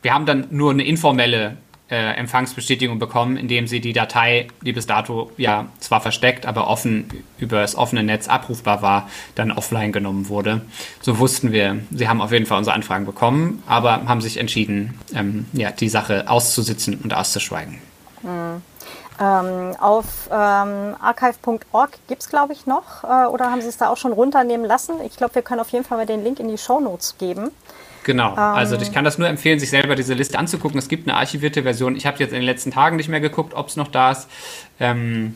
wir 0.02 0.14
haben 0.14 0.26
dann 0.26 0.48
nur 0.50 0.72
eine 0.72 0.84
informelle 0.84 1.58
äh, 1.92 2.14
Empfangsbestätigung 2.14 2.98
bekommen, 3.00 3.36
indem 3.38 3.68
sie 3.68 3.82
die 3.82 3.94
Datei, 3.94 4.48
die 4.62 4.72
bis 4.72 4.88
dato 4.88 5.30
ja 5.38 5.68
zwar 5.80 6.00
versteckt, 6.00 6.46
aber 6.46 6.68
offen 6.68 7.10
über 7.38 7.62
das 7.62 7.76
offene 7.76 8.02
Netz 8.02 8.30
abrufbar 8.30 8.82
war, 8.82 9.10
dann 9.36 9.52
offline 9.52 9.92
genommen 9.92 10.30
wurde. 10.30 10.62
So 11.02 11.20
wussten 11.20 11.52
wir, 11.52 11.80
sie 11.92 12.08
haben 12.08 12.22
auf 12.22 12.32
jeden 12.32 12.46
Fall 12.46 12.58
unsere 12.58 12.76
Anfragen 12.76 13.06
bekommen, 13.06 13.62
aber 13.68 14.08
haben 14.08 14.22
sich 14.22 14.38
entschieden, 14.38 14.98
ähm, 15.14 15.48
ja, 15.52 15.72
die 15.72 15.90
Sache 15.90 16.30
auszusitzen 16.30 16.96
und 17.04 17.14
auszuschweigen. 17.14 17.80
Mhm. 18.24 18.62
Ähm, 19.20 19.76
auf 19.80 20.30
ähm, 20.32 20.96
archive.org 21.00 21.92
gibt 22.08 22.24
es, 22.24 22.30
glaube 22.30 22.54
ich, 22.54 22.66
noch. 22.66 23.04
Äh, 23.04 23.28
oder 23.28 23.52
haben 23.52 23.62
Sie 23.62 23.68
es 23.68 23.78
da 23.78 23.90
auch 23.90 23.98
schon 23.98 24.14
runternehmen 24.14 24.66
lassen? 24.66 24.96
Ich 25.06 25.16
glaube, 25.16 25.36
wir 25.36 25.42
können 25.44 25.60
auf 25.60 25.70
jeden 25.70 25.86
Fall 25.86 26.00
mal 26.00 26.08
den 26.08 26.24
Link 26.24 26.40
in 26.40 26.48
die 26.48 26.58
Show 26.58 26.80
Notes 26.80 27.18
geben. 27.20 27.52
Genau, 28.04 28.34
also 28.34 28.78
ich 28.78 28.92
kann 28.92 29.06
das 29.06 29.20
nur 29.20 29.28
empfehlen, 29.28 29.60
sich 29.60 29.70
selber 29.70 29.96
diese 29.96 30.16
Liste 30.16 30.40
anzugucken. 30.40 30.80
Es 30.80 30.88
gibt 30.88 31.08
eine 31.08 31.18
archivierte 31.18 31.62
Version. 31.62 31.96
Ich 31.96 32.08
habe 32.08 32.18
jetzt 32.18 32.32
in 32.32 32.38
den 32.38 32.46
letzten 32.46 32.72
Tagen 32.72 32.96
nicht 32.96 33.10
mehr 33.10 33.20
geguckt, 33.20 33.54
ob 33.54 33.68
es 33.68 33.76
noch 33.76 33.90
da 33.90 34.12
ist. 34.12 34.28
Ähm, 34.80 35.36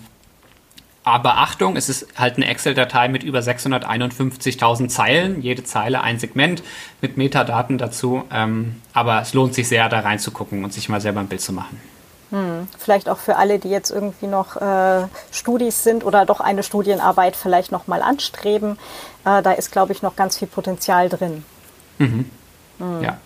aber 1.04 1.38
Achtung, 1.38 1.76
es 1.76 1.88
ist 1.88 2.08
halt 2.18 2.38
eine 2.38 2.48
Excel-Datei 2.48 3.08
mit 3.10 3.22
über 3.22 3.40
651.000 3.40 4.88
Zeilen, 4.88 5.42
jede 5.44 5.64
Zeile 5.64 6.02
ein 6.02 6.18
Segment 6.18 6.64
mit 7.00 7.16
Metadaten 7.16 7.78
dazu. 7.78 8.24
Ähm, 8.32 8.82
aber 8.92 9.22
es 9.22 9.36
lohnt 9.36 9.54
sich 9.54 9.68
sehr, 9.68 9.88
da 9.88 10.00
reinzugucken 10.00 10.64
und 10.64 10.74
sich 10.74 10.90
mal 10.90 11.00
selber 11.00 11.20
ein 11.20 11.28
Bild 11.28 11.42
zu 11.42 11.54
machen. 11.54 11.80
Hm, 12.32 12.68
vielleicht 12.80 13.08
auch 13.08 13.20
für 13.20 13.36
alle, 13.36 13.60
die 13.60 13.70
jetzt 13.70 13.92
irgendwie 13.92 14.26
noch 14.26 14.56
äh, 14.56 15.06
Studis 15.32 15.84
sind 15.84 16.04
oder 16.04 16.26
doch 16.26 16.40
eine 16.40 16.64
Studienarbeit 16.64 17.36
vielleicht 17.36 17.72
noch 17.72 17.86
mal 17.86 18.02
anstreben. 18.02 18.80
Äh, 19.26 19.44
da 19.44 19.52
ist, 19.52 19.72
glaube 19.72 19.94
ich, 19.94 20.02
noch 20.02 20.16
ganz 20.16 20.40
viel 20.40 20.48
Potenzial 20.48 21.10
drin. 21.10 21.46
Mhm. 22.00 22.32
Mhm. 22.80 23.04
Ja. 23.04 23.18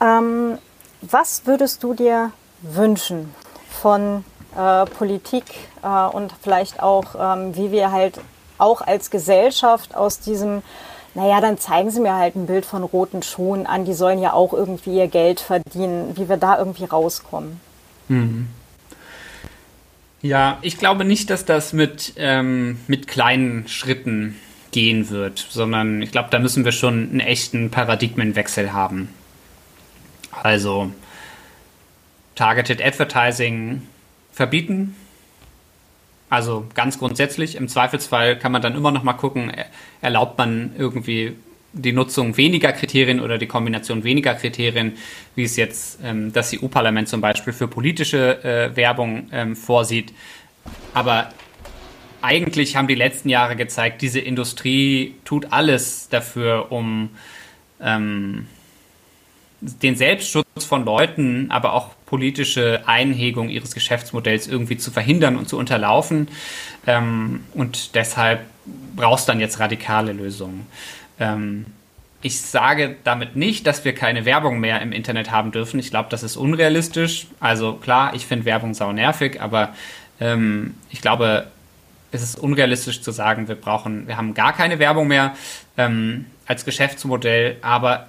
Ähm, 0.00 0.58
was 1.02 1.46
würdest 1.46 1.82
du 1.82 1.94
dir 1.94 2.32
wünschen 2.62 3.34
von 3.68 4.24
äh, 4.56 4.86
Politik 4.86 5.44
äh, 5.82 5.88
und 5.88 6.32
vielleicht 6.42 6.82
auch, 6.82 7.14
ähm, 7.18 7.56
wie 7.56 7.70
wir 7.70 7.92
halt 7.92 8.20
auch 8.58 8.80
als 8.80 9.10
Gesellschaft 9.10 9.94
aus 9.94 10.20
diesem, 10.20 10.62
naja, 11.14 11.40
dann 11.40 11.58
zeigen 11.58 11.90
sie 11.90 12.00
mir 12.00 12.14
halt 12.14 12.36
ein 12.36 12.46
Bild 12.46 12.64
von 12.64 12.82
roten 12.82 13.22
Schuhen 13.22 13.66
an, 13.66 13.84
die 13.84 13.94
sollen 13.94 14.20
ja 14.20 14.32
auch 14.32 14.52
irgendwie 14.52 14.96
ihr 14.96 15.08
Geld 15.08 15.40
verdienen, 15.40 16.16
wie 16.16 16.28
wir 16.28 16.36
da 16.36 16.58
irgendwie 16.58 16.84
rauskommen. 16.84 17.60
Mhm. 18.08 18.48
Ja, 20.22 20.58
ich 20.62 20.78
glaube 20.78 21.04
nicht, 21.04 21.28
dass 21.28 21.44
das 21.44 21.74
mit, 21.74 22.14
ähm, 22.16 22.80
mit 22.86 23.08
kleinen 23.08 23.68
Schritten 23.68 24.40
gehen 24.74 25.08
wird, 25.08 25.38
sondern 25.38 26.02
ich 26.02 26.10
glaube, 26.10 26.30
da 26.32 26.40
müssen 26.40 26.64
wir 26.64 26.72
schon 26.72 27.10
einen 27.10 27.20
echten 27.20 27.70
Paradigmenwechsel 27.70 28.72
haben. 28.72 29.08
Also 30.42 30.90
Targeted 32.34 32.84
Advertising 32.84 33.82
verbieten. 34.32 34.96
Also 36.28 36.66
ganz 36.74 36.98
grundsätzlich, 36.98 37.54
im 37.54 37.68
Zweifelsfall 37.68 38.36
kann 38.36 38.50
man 38.50 38.62
dann 38.62 38.74
immer 38.74 38.90
noch 38.90 39.04
mal 39.04 39.12
gucken, 39.12 39.52
erlaubt 40.00 40.38
man 40.38 40.72
irgendwie 40.76 41.36
die 41.72 41.92
Nutzung 41.92 42.36
weniger 42.36 42.72
Kriterien 42.72 43.20
oder 43.20 43.38
die 43.38 43.46
Kombination 43.46 44.02
weniger 44.02 44.34
Kriterien, 44.34 44.94
wie 45.36 45.44
es 45.44 45.54
jetzt 45.54 46.00
ähm, 46.02 46.32
das 46.32 46.52
EU-Parlament 46.52 47.08
zum 47.08 47.20
Beispiel 47.20 47.52
für 47.52 47.68
politische 47.68 48.42
äh, 48.42 48.74
Werbung 48.74 49.28
ähm, 49.30 49.54
vorsieht. 49.54 50.12
Aber 50.94 51.28
eigentlich 52.24 52.76
haben 52.76 52.88
die 52.88 52.94
letzten 52.94 53.28
Jahre 53.28 53.54
gezeigt, 53.54 54.00
diese 54.00 54.18
Industrie 54.18 55.14
tut 55.24 55.52
alles 55.52 56.08
dafür, 56.08 56.72
um 56.72 57.10
ähm, 57.82 58.46
den 59.60 59.94
Selbstschutz 59.94 60.64
von 60.66 60.84
Leuten, 60.86 61.50
aber 61.50 61.74
auch 61.74 61.90
politische 62.06 62.82
Einhegung 62.86 63.50
ihres 63.50 63.74
Geschäftsmodells 63.74 64.48
irgendwie 64.48 64.78
zu 64.78 64.90
verhindern 64.90 65.36
und 65.36 65.48
zu 65.48 65.58
unterlaufen. 65.58 66.28
Ähm, 66.86 67.40
und 67.52 67.94
deshalb 67.94 68.40
brauchst 68.96 69.28
dann 69.28 69.38
jetzt 69.38 69.60
radikale 69.60 70.12
Lösungen. 70.12 70.66
Ähm, 71.20 71.66
ich 72.22 72.40
sage 72.40 72.96
damit 73.04 73.36
nicht, 73.36 73.66
dass 73.66 73.84
wir 73.84 73.94
keine 73.94 74.24
Werbung 74.24 74.60
mehr 74.60 74.80
im 74.80 74.92
Internet 74.92 75.30
haben 75.30 75.52
dürfen. 75.52 75.78
Ich 75.78 75.90
glaube, 75.90 76.08
das 76.10 76.22
ist 76.22 76.36
unrealistisch. 76.36 77.26
Also 77.38 77.74
klar, 77.74 78.14
ich 78.14 78.24
finde 78.24 78.46
Werbung 78.46 78.72
sau 78.72 78.92
nervig, 78.92 79.42
aber 79.42 79.74
ähm, 80.20 80.74
ich 80.90 81.02
glaube, 81.02 81.48
es 82.14 82.22
ist 82.22 82.38
unrealistisch 82.38 83.02
zu 83.02 83.10
sagen, 83.10 83.48
wir 83.48 83.56
brauchen, 83.56 84.06
wir 84.06 84.16
haben 84.16 84.34
gar 84.34 84.52
keine 84.52 84.78
Werbung 84.78 85.08
mehr 85.08 85.34
ähm, 85.76 86.26
als 86.46 86.64
Geschäftsmodell, 86.64 87.56
aber 87.60 88.08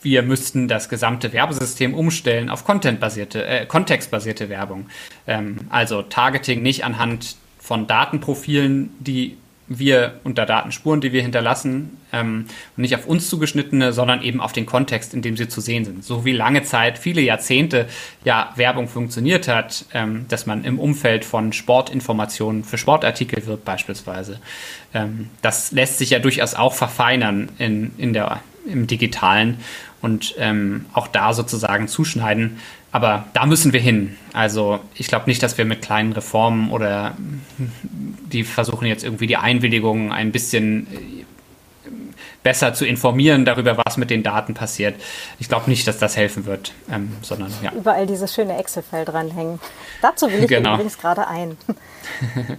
wir 0.00 0.22
müssten 0.22 0.68
das 0.68 0.88
gesamte 0.88 1.32
Werbesystem 1.32 1.92
umstellen 1.92 2.48
auf 2.48 2.64
contentbasierte, 2.64 3.44
äh, 3.46 3.66
kontextbasierte 3.66 4.48
Werbung. 4.48 4.88
Ähm, 5.26 5.58
also 5.68 6.02
Targeting 6.02 6.62
nicht 6.62 6.84
anhand 6.84 7.36
von 7.58 7.86
Datenprofilen, 7.86 8.90
die 9.00 9.36
wir 9.68 10.20
unter 10.24 10.46
Datenspuren, 10.46 11.00
die 11.00 11.12
wir 11.12 11.22
hinterlassen, 11.22 11.98
ähm, 12.12 12.46
nicht 12.76 12.94
auf 12.94 13.06
uns 13.06 13.28
zugeschnittene, 13.28 13.92
sondern 13.92 14.22
eben 14.22 14.40
auf 14.40 14.52
den 14.52 14.66
Kontext, 14.66 15.12
in 15.12 15.22
dem 15.22 15.36
sie 15.36 15.48
zu 15.48 15.60
sehen 15.60 15.84
sind. 15.84 16.04
So 16.04 16.24
wie 16.24 16.32
lange 16.32 16.62
Zeit, 16.62 16.98
viele 16.98 17.20
Jahrzehnte 17.20 17.86
ja 18.24 18.52
Werbung 18.56 18.88
funktioniert 18.88 19.46
hat, 19.48 19.84
ähm, 19.92 20.26
dass 20.28 20.46
man 20.46 20.64
im 20.64 20.78
Umfeld 20.78 21.24
von 21.24 21.52
Sportinformationen 21.52 22.64
für 22.64 22.78
Sportartikel 22.78 23.46
wirbt 23.46 23.64
beispielsweise. 23.64 24.40
Ähm, 24.94 25.28
das 25.42 25.72
lässt 25.72 25.98
sich 25.98 26.10
ja 26.10 26.18
durchaus 26.18 26.54
auch 26.54 26.74
verfeinern 26.74 27.50
in, 27.58 27.92
in 27.98 28.12
der, 28.12 28.40
im 28.66 28.86
Digitalen 28.86 29.58
und 30.00 30.34
ähm, 30.38 30.86
auch 30.92 31.08
da 31.08 31.32
sozusagen 31.32 31.88
zuschneiden. 31.88 32.58
Aber 32.90 33.26
da 33.34 33.44
müssen 33.44 33.72
wir 33.72 33.80
hin. 33.80 34.16
Also 34.32 34.80
ich 34.94 35.08
glaube 35.08 35.26
nicht, 35.26 35.42
dass 35.42 35.58
wir 35.58 35.64
mit 35.64 35.82
kleinen 35.82 36.12
Reformen 36.12 36.70
oder 36.70 37.14
die 38.32 38.44
versuchen 38.44 38.86
jetzt 38.86 39.04
irgendwie 39.04 39.26
die 39.26 39.36
Einwilligung 39.36 40.10
ein 40.10 40.32
bisschen 40.32 40.86
äh, 40.86 41.18
besser 42.42 42.72
zu 42.72 42.86
informieren 42.86 43.44
darüber, 43.44 43.76
was 43.76 43.98
mit 43.98 44.08
den 44.08 44.22
Daten 44.22 44.54
passiert. 44.54 44.98
Ich 45.38 45.48
glaube 45.48 45.68
nicht, 45.68 45.86
dass 45.86 45.98
das 45.98 46.16
helfen 46.16 46.46
wird, 46.46 46.72
ähm, 46.90 47.14
sondern 47.20 47.52
ja. 47.62 47.72
Überall 47.72 48.06
dieses 48.06 48.34
schöne 48.34 48.56
Excel-Feld 48.56 49.08
dranhängen. 49.08 49.60
Dazu 50.00 50.30
will 50.30 50.44
ich 50.44 50.48
genau. 50.48 50.74
übrigens 50.74 50.96
gerade 50.98 51.26
ein. 51.28 51.58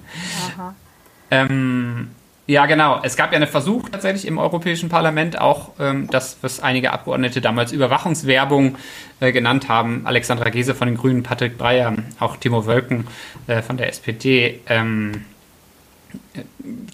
ähm, 1.31 2.11
ja, 2.49 2.65
genau. 2.65 2.99
Es 3.03 3.15
gab 3.15 3.31
ja 3.31 3.35
einen 3.35 3.47
Versuch 3.47 3.89
tatsächlich 3.89 4.25
im 4.25 4.39
Europäischen 4.39 4.89
Parlament 4.89 5.39
auch, 5.39 5.73
ähm, 5.79 6.07
das, 6.09 6.37
was 6.41 6.59
einige 6.59 6.91
Abgeordnete 6.91 7.41
damals 7.41 7.71
Überwachungswerbung 7.71 8.75
äh, 9.19 9.31
genannt 9.31 9.69
haben. 9.69 10.01
Alexandra 10.05 10.49
Gese 10.49 10.73
von 10.73 10.87
den 10.87 10.97
Grünen, 10.97 11.21
Patrick 11.21 11.59
Breyer, 11.59 11.93
auch 12.19 12.37
Timo 12.37 12.65
Wölken 12.65 13.05
äh, 13.45 13.61
von 13.61 13.77
der 13.77 13.89
SPD. 13.89 14.61
Ähm, 14.65 15.25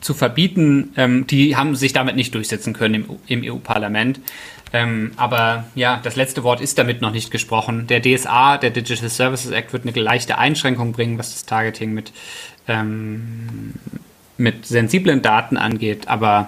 zu 0.01 0.13
verbieten, 0.13 0.91
ähm, 0.97 1.25
die 1.25 1.55
haben 1.55 1.77
sich 1.77 1.93
damit 1.93 2.17
nicht 2.17 2.35
durchsetzen 2.35 2.73
können 2.73 2.95
im, 2.95 3.05
im 3.27 3.53
EU-Parlament. 3.53 4.19
Ähm, 4.73 5.13
aber 5.15 5.63
ja, 5.73 6.01
das 6.03 6.17
letzte 6.17 6.43
Wort 6.43 6.59
ist 6.59 6.77
damit 6.77 7.01
noch 7.01 7.11
nicht 7.11 7.31
gesprochen. 7.31 7.87
Der 7.87 8.01
DSA, 8.01 8.57
der 8.57 8.71
Digital 8.71 9.07
Services 9.07 9.51
Act, 9.51 9.71
wird 9.71 9.87
eine 9.87 9.97
leichte 9.97 10.37
Einschränkung 10.37 10.91
bringen, 10.91 11.17
was 11.17 11.31
das 11.31 11.45
Targeting 11.45 11.93
mit 11.93 12.11
ähm, 12.67 13.75
mit 14.37 14.65
sensiblen 14.65 15.21
Daten 15.21 15.57
angeht, 15.57 16.07
aber 16.07 16.47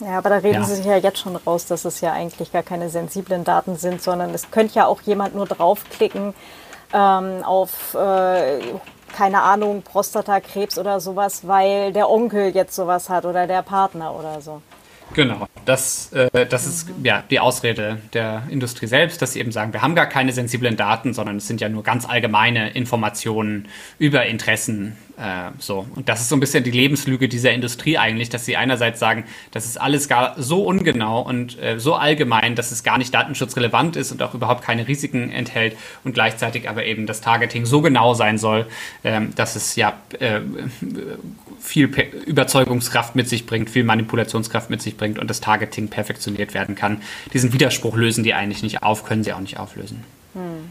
ja, 0.00 0.18
aber 0.18 0.28
da 0.28 0.36
reden 0.36 0.60
ja. 0.60 0.64
Sie 0.64 0.76
sich 0.76 0.86
ja 0.86 0.96
jetzt 0.96 1.18
schon 1.18 1.34
raus, 1.34 1.66
dass 1.66 1.84
es 1.84 2.00
ja 2.00 2.12
eigentlich 2.12 2.52
gar 2.52 2.62
keine 2.62 2.88
sensiblen 2.88 3.42
Daten 3.42 3.76
sind, 3.76 4.00
sondern 4.00 4.32
es 4.32 4.50
könnte 4.50 4.76
ja 4.76 4.86
auch 4.86 5.02
jemand 5.02 5.34
nur 5.34 5.46
draufklicken 5.46 6.34
ähm, 6.92 7.42
auf, 7.42 7.94
äh, 7.94 8.60
keine 9.16 9.42
Ahnung, 9.42 9.82
Prostatakrebs 9.82 10.78
oder 10.78 11.00
sowas, 11.00 11.46
weil 11.46 11.92
der 11.92 12.08
Onkel 12.08 12.54
jetzt 12.54 12.74
sowas 12.74 13.08
hat 13.08 13.24
oder 13.24 13.46
der 13.46 13.62
Partner 13.62 14.14
oder 14.14 14.40
so. 14.40 14.62
Genau, 15.14 15.46
das, 15.64 16.12
äh, 16.12 16.46
das 16.46 16.64
mhm. 16.64 16.70
ist 16.70 16.90
ja 17.02 17.24
die 17.28 17.40
Ausrede 17.40 17.98
der 18.12 18.42
Industrie 18.50 18.86
selbst, 18.86 19.22
dass 19.22 19.32
sie 19.32 19.40
eben 19.40 19.52
sagen, 19.52 19.72
wir 19.72 19.82
haben 19.82 19.94
gar 19.94 20.06
keine 20.06 20.32
sensiblen 20.32 20.76
Daten, 20.76 21.14
sondern 21.14 21.36
es 21.36 21.48
sind 21.48 21.60
ja 21.60 21.68
nur 21.68 21.82
ganz 21.82 22.06
allgemeine 22.08 22.70
Informationen 22.70 23.68
über 23.98 24.26
Interessen. 24.26 24.96
Äh, 25.18 25.50
so. 25.58 25.84
Und 25.96 26.08
das 26.08 26.20
ist 26.20 26.28
so 26.28 26.36
ein 26.36 26.40
bisschen 26.40 26.62
die 26.62 26.70
Lebenslüge 26.70 27.28
dieser 27.28 27.50
Industrie 27.50 27.98
eigentlich, 27.98 28.28
dass 28.28 28.44
sie 28.44 28.56
einerseits 28.56 29.00
sagen, 29.00 29.24
das 29.50 29.66
ist 29.66 29.80
alles 29.80 30.08
gar 30.08 30.40
so 30.40 30.64
ungenau 30.64 31.22
und 31.22 31.60
äh, 31.60 31.80
so 31.80 31.94
allgemein, 31.94 32.54
dass 32.54 32.70
es 32.70 32.84
gar 32.84 32.98
nicht 32.98 33.12
datenschutzrelevant 33.12 33.96
ist 33.96 34.12
und 34.12 34.22
auch 34.22 34.34
überhaupt 34.34 34.62
keine 34.62 34.86
Risiken 34.86 35.30
enthält 35.32 35.76
und 36.04 36.12
gleichzeitig 36.12 36.68
aber 36.68 36.84
eben 36.84 37.06
das 37.06 37.20
Targeting 37.20 37.66
so 37.66 37.82
genau 37.82 38.14
sein 38.14 38.38
soll, 38.38 38.66
ähm, 39.02 39.34
dass 39.34 39.56
es 39.56 39.74
ja 39.74 39.94
äh, 40.20 40.40
viel 41.58 41.86
Überzeugungskraft 42.26 43.16
mit 43.16 43.28
sich 43.28 43.44
bringt, 43.44 43.70
viel 43.70 43.84
Manipulationskraft 43.84 44.70
mit 44.70 44.80
sich 44.80 44.96
bringt 44.96 45.18
und 45.18 45.28
das 45.28 45.40
Targeting 45.40 45.88
perfektioniert 45.88 46.54
werden 46.54 46.76
kann. 46.76 47.02
Diesen 47.32 47.52
Widerspruch 47.52 47.96
lösen 47.96 48.22
die 48.22 48.34
eigentlich 48.34 48.62
nicht 48.62 48.84
auf, 48.84 49.04
können 49.04 49.24
sie 49.24 49.32
auch 49.32 49.40
nicht 49.40 49.58
auflösen. 49.58 50.04
Hm. 50.34 50.70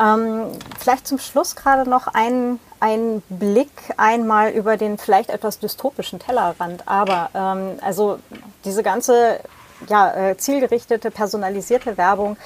Ähm, 0.00 0.46
vielleicht 0.78 1.06
zum 1.06 1.18
Schluss 1.18 1.56
gerade 1.56 1.88
noch 1.88 2.06
ein, 2.06 2.60
ein 2.80 3.22
Blick 3.28 3.70
einmal 3.96 4.50
über 4.50 4.76
den 4.76 4.98
vielleicht 4.98 5.30
etwas 5.30 5.58
dystopischen 5.58 6.18
Tellerrand. 6.18 6.86
Aber 6.86 7.30
ähm, 7.34 7.78
also 7.80 8.18
diese 8.64 8.82
ganze 8.82 9.40
ja, 9.88 10.30
äh, 10.30 10.36
zielgerichtete, 10.36 11.10
personalisierte 11.10 11.96
Werbung 11.96 12.36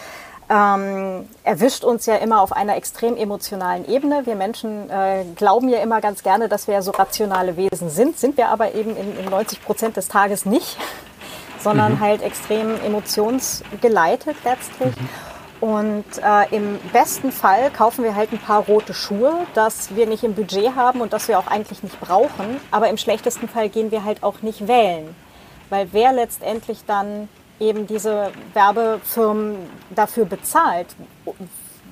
ähm, 0.50 1.28
erwischt 1.44 1.84
uns 1.84 2.06
ja 2.06 2.16
immer 2.16 2.40
auf 2.40 2.52
einer 2.52 2.76
extrem 2.76 3.16
emotionalen 3.16 3.88
Ebene. 3.88 4.26
Wir 4.26 4.34
Menschen 4.34 4.90
äh, 4.90 5.24
glauben 5.34 5.68
ja 5.68 5.78
immer 5.80 6.00
ganz 6.00 6.22
gerne, 6.22 6.48
dass 6.48 6.66
wir 6.66 6.74
ja 6.74 6.82
so 6.82 6.90
rationale 6.90 7.56
Wesen 7.56 7.88
sind, 7.88 8.18
sind 8.18 8.36
wir 8.36 8.48
aber 8.48 8.74
eben 8.74 8.96
in, 8.96 9.18
in 9.18 9.24
90 9.26 9.62
Prozent 9.64 9.96
des 9.96 10.08
Tages 10.08 10.44
nicht, 10.44 10.76
sondern 11.60 11.94
mhm. 11.94 12.00
halt 12.00 12.22
extrem 12.22 12.74
emotionsgeleitet 12.84 14.36
letztlich. 14.44 14.94
Mhm. 14.94 15.31
Und 15.62 16.04
äh, 16.20 16.56
im 16.56 16.80
besten 16.92 17.30
Fall 17.30 17.70
kaufen 17.70 18.02
wir 18.02 18.16
halt 18.16 18.32
ein 18.32 18.40
paar 18.40 18.64
rote 18.64 18.92
Schuhe, 18.92 19.46
das 19.54 19.94
wir 19.94 20.08
nicht 20.08 20.24
im 20.24 20.34
Budget 20.34 20.74
haben 20.74 21.00
und 21.00 21.12
das 21.12 21.28
wir 21.28 21.38
auch 21.38 21.46
eigentlich 21.46 21.84
nicht 21.84 22.00
brauchen. 22.00 22.60
Aber 22.72 22.88
im 22.88 22.96
schlechtesten 22.96 23.48
Fall 23.48 23.68
gehen 23.68 23.92
wir 23.92 24.04
halt 24.04 24.24
auch 24.24 24.42
nicht 24.42 24.66
wählen. 24.66 25.14
Weil 25.70 25.86
wer 25.92 26.12
letztendlich 26.12 26.84
dann 26.84 27.28
eben 27.60 27.86
diese 27.86 28.32
Werbefirmen 28.54 29.54
dafür 29.90 30.24
bezahlt, 30.24 30.88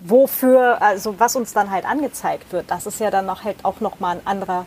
wofür, 0.02 0.82
also 0.82 1.20
was 1.20 1.36
uns 1.36 1.52
dann 1.52 1.70
halt 1.70 1.84
angezeigt 1.84 2.52
wird, 2.52 2.68
das 2.72 2.86
ist 2.86 2.98
ja 2.98 3.12
dann 3.12 3.26
noch 3.26 3.44
halt 3.44 3.64
auch 3.64 3.78
nochmal 3.78 4.16
ein 4.16 4.26
anderer, 4.26 4.66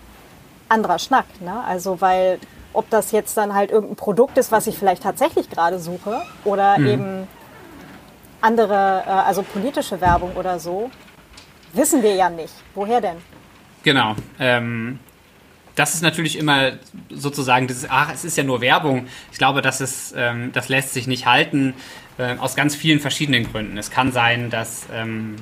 anderer 0.69 0.97
Schnack. 0.97 1.25
Ne? 1.41 1.61
Also 1.67 1.99
weil 1.99 2.39
ob 2.71 2.89
das 2.89 3.11
jetzt 3.11 3.35
dann 3.35 3.53
halt 3.53 3.69
irgendein 3.69 3.97
Produkt 3.97 4.37
ist, 4.37 4.53
was 4.53 4.65
ich 4.65 4.77
vielleicht 4.77 5.03
tatsächlich 5.03 5.49
gerade 5.49 5.77
suche 5.77 6.21
oder 6.45 6.77
mhm. 6.77 6.87
eben 6.87 7.27
andere, 8.43 9.03
äh, 9.05 9.09
also 9.09 9.41
politische 9.41 9.99
Werbung 9.99 10.33
oder 10.35 10.59
so, 10.59 10.91
wissen 11.73 12.03
wir 12.03 12.13
ja 12.13 12.29
nicht. 12.29 12.53
Woher 12.75 13.01
denn? 13.01 13.17
Genau. 13.83 14.15
Ähm, 14.39 14.99
das 15.75 15.95
ist 15.95 16.03
natürlich 16.03 16.37
immer 16.37 16.73
sozusagen 17.09 17.67
dieses, 17.67 17.89
ach, 17.89 18.13
es 18.13 18.23
ist 18.23 18.37
ja 18.37 18.43
nur 18.43 18.61
Werbung. 18.61 19.07
Ich 19.31 19.37
glaube, 19.37 19.61
das 19.61 19.81
ist, 19.81 20.13
ähm, 20.15 20.51
das 20.51 20.69
lässt 20.69 20.93
sich 20.93 21.07
nicht 21.07 21.25
halten 21.25 21.73
äh, 22.17 22.37
aus 22.37 22.55
ganz 22.55 22.75
vielen 22.75 22.99
verschiedenen 22.99 23.51
Gründen. 23.51 23.77
Es 23.77 23.89
kann 23.89 24.11
sein, 24.11 24.49
dass, 24.49 24.85
ähm, 24.93 25.35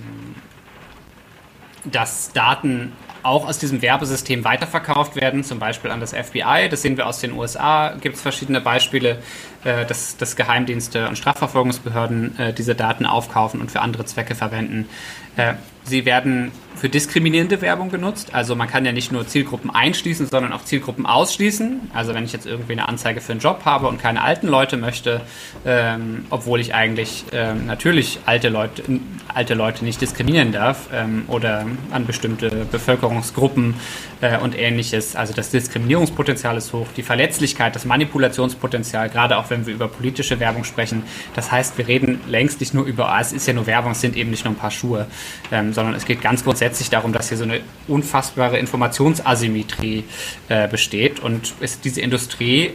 dass 1.84 2.32
Daten 2.32 2.94
auch 3.24 3.48
aus 3.48 3.60
diesem 3.60 3.82
Werbesystem 3.82 4.44
weiterverkauft 4.44 5.16
werden, 5.16 5.44
zum 5.44 5.60
Beispiel 5.60 5.92
an 5.92 6.00
das 6.00 6.14
FBI. 6.14 6.70
Das 6.70 6.82
sehen 6.82 6.98
wir 6.98 7.08
aus 7.08 7.20
den 7.20 7.34
USA. 7.34 7.96
Gibt 8.02 8.16
es 8.16 8.22
verschiedene 8.22 8.62
Beispiele, 8.62 9.20
äh, 9.64 9.86
dass, 9.86 10.18
dass 10.18 10.36
Geheimdienste 10.36 11.08
und 11.08 11.18
Strafverfolgungsbehörden 11.18 12.40
äh, 12.40 12.54
diese 12.54 12.76
Daten 12.76 13.06
aufkaufen 13.06 13.62
und 13.62 13.72
für 13.72 13.82
andere 13.82 14.06
Zwecke 14.06 14.36
verwenden. 14.36 14.90
Äh, 15.38 15.54
sie 15.84 16.06
werden 16.06 16.52
für 16.76 16.90
diskriminierende 16.90 17.62
Werbung 17.62 17.90
genutzt. 17.90 18.34
Also 18.34 18.56
man 18.56 18.68
kann 18.68 18.86
ja 18.86 18.92
nicht 18.92 19.12
nur 19.12 19.28
Zielgruppen 19.28 19.70
einschließen, 19.70 20.28
sondern 20.28 20.52
auch 20.54 20.64
Zielgruppen 20.64 21.06
ausschließen. 21.06 21.92
Also 21.94 22.14
wenn 22.14 22.24
ich 22.24 22.34
jetzt 22.34 22.46
irgendwie 22.46 22.74
eine 22.74 22.88
Anzeige 22.88 23.22
für 23.22 23.34
einen 23.34 23.42
Job 23.42 23.62
habe 23.66 23.88
und 23.88 24.02
keine 24.02 24.22
alten 24.22 24.48
Leute 24.48 24.78
möchte, 24.78 25.22
ähm, 25.66 26.26
obwohl 26.30 26.60
ich 26.60 26.74
eigentlich 26.74 27.26
ähm, 27.34 27.68
natürlich 27.68 28.20
alte 28.26 28.50
Leute, 28.50 28.84
alte 29.28 29.54
Leute 29.54 29.86
nicht 29.86 30.02
diskriminieren 30.02 30.52
darf 30.52 30.90
ähm, 30.94 31.26
oder 31.28 31.66
an 31.92 32.06
bestimmte 32.06 32.66
Bevölkerungsgruppen 32.72 33.76
äh, 34.22 34.38
und 34.38 34.58
ähnliches. 34.58 35.16
Also 35.16 35.34
das 35.34 35.52
Diskriminierungspotenzial 35.52 36.58
ist 36.58 36.74
hoch, 36.74 36.88
die 36.96 37.04
Verletzlichkeit, 37.04 37.76
das 37.76 37.86
Manipulationspotenzial, 37.86 39.10
gerade 39.10 39.38
auch 39.38 39.50
wenn 39.50 39.66
wir 39.66 39.74
über 39.74 39.88
politische 39.88 40.40
Werbung 40.40 40.64
sprechen. 40.64 41.04
Das 41.36 41.52
heißt, 41.52 41.78
wir 41.78 41.88
reden 41.88 42.22
längst 42.28 42.60
nicht 42.60 42.74
nur 42.74 42.86
über, 42.86 43.10
ah, 43.10 43.20
es 43.20 43.34
ist 43.34 43.48
ja 43.48 43.54
nur 43.54 43.68
Werbung, 43.68 43.92
es 43.92 44.02
sind 44.02 44.18
eben 44.18 44.32
nicht 44.32 44.46
nur 44.46 44.54
ein 44.54 44.58
paar 44.58 44.72
Schuhe, 44.72 45.08
ähm, 45.52 45.74
sondern 45.74 45.94
es 45.96 46.06
geht 46.06 46.22
ganz 46.22 46.44
grundsätzlich 46.44 46.71
darum, 46.90 47.14
dass 47.14 47.30
hier 47.30 47.38
so 47.38 47.44
eine 47.44 47.62
unfassbare 47.88 48.58
Informationsasymmetrie 48.58 50.04
äh, 50.50 50.68
besteht. 50.68 51.20
Und 51.20 51.54
es, 51.60 51.80
diese 51.82 52.02
Industrie 52.02 52.72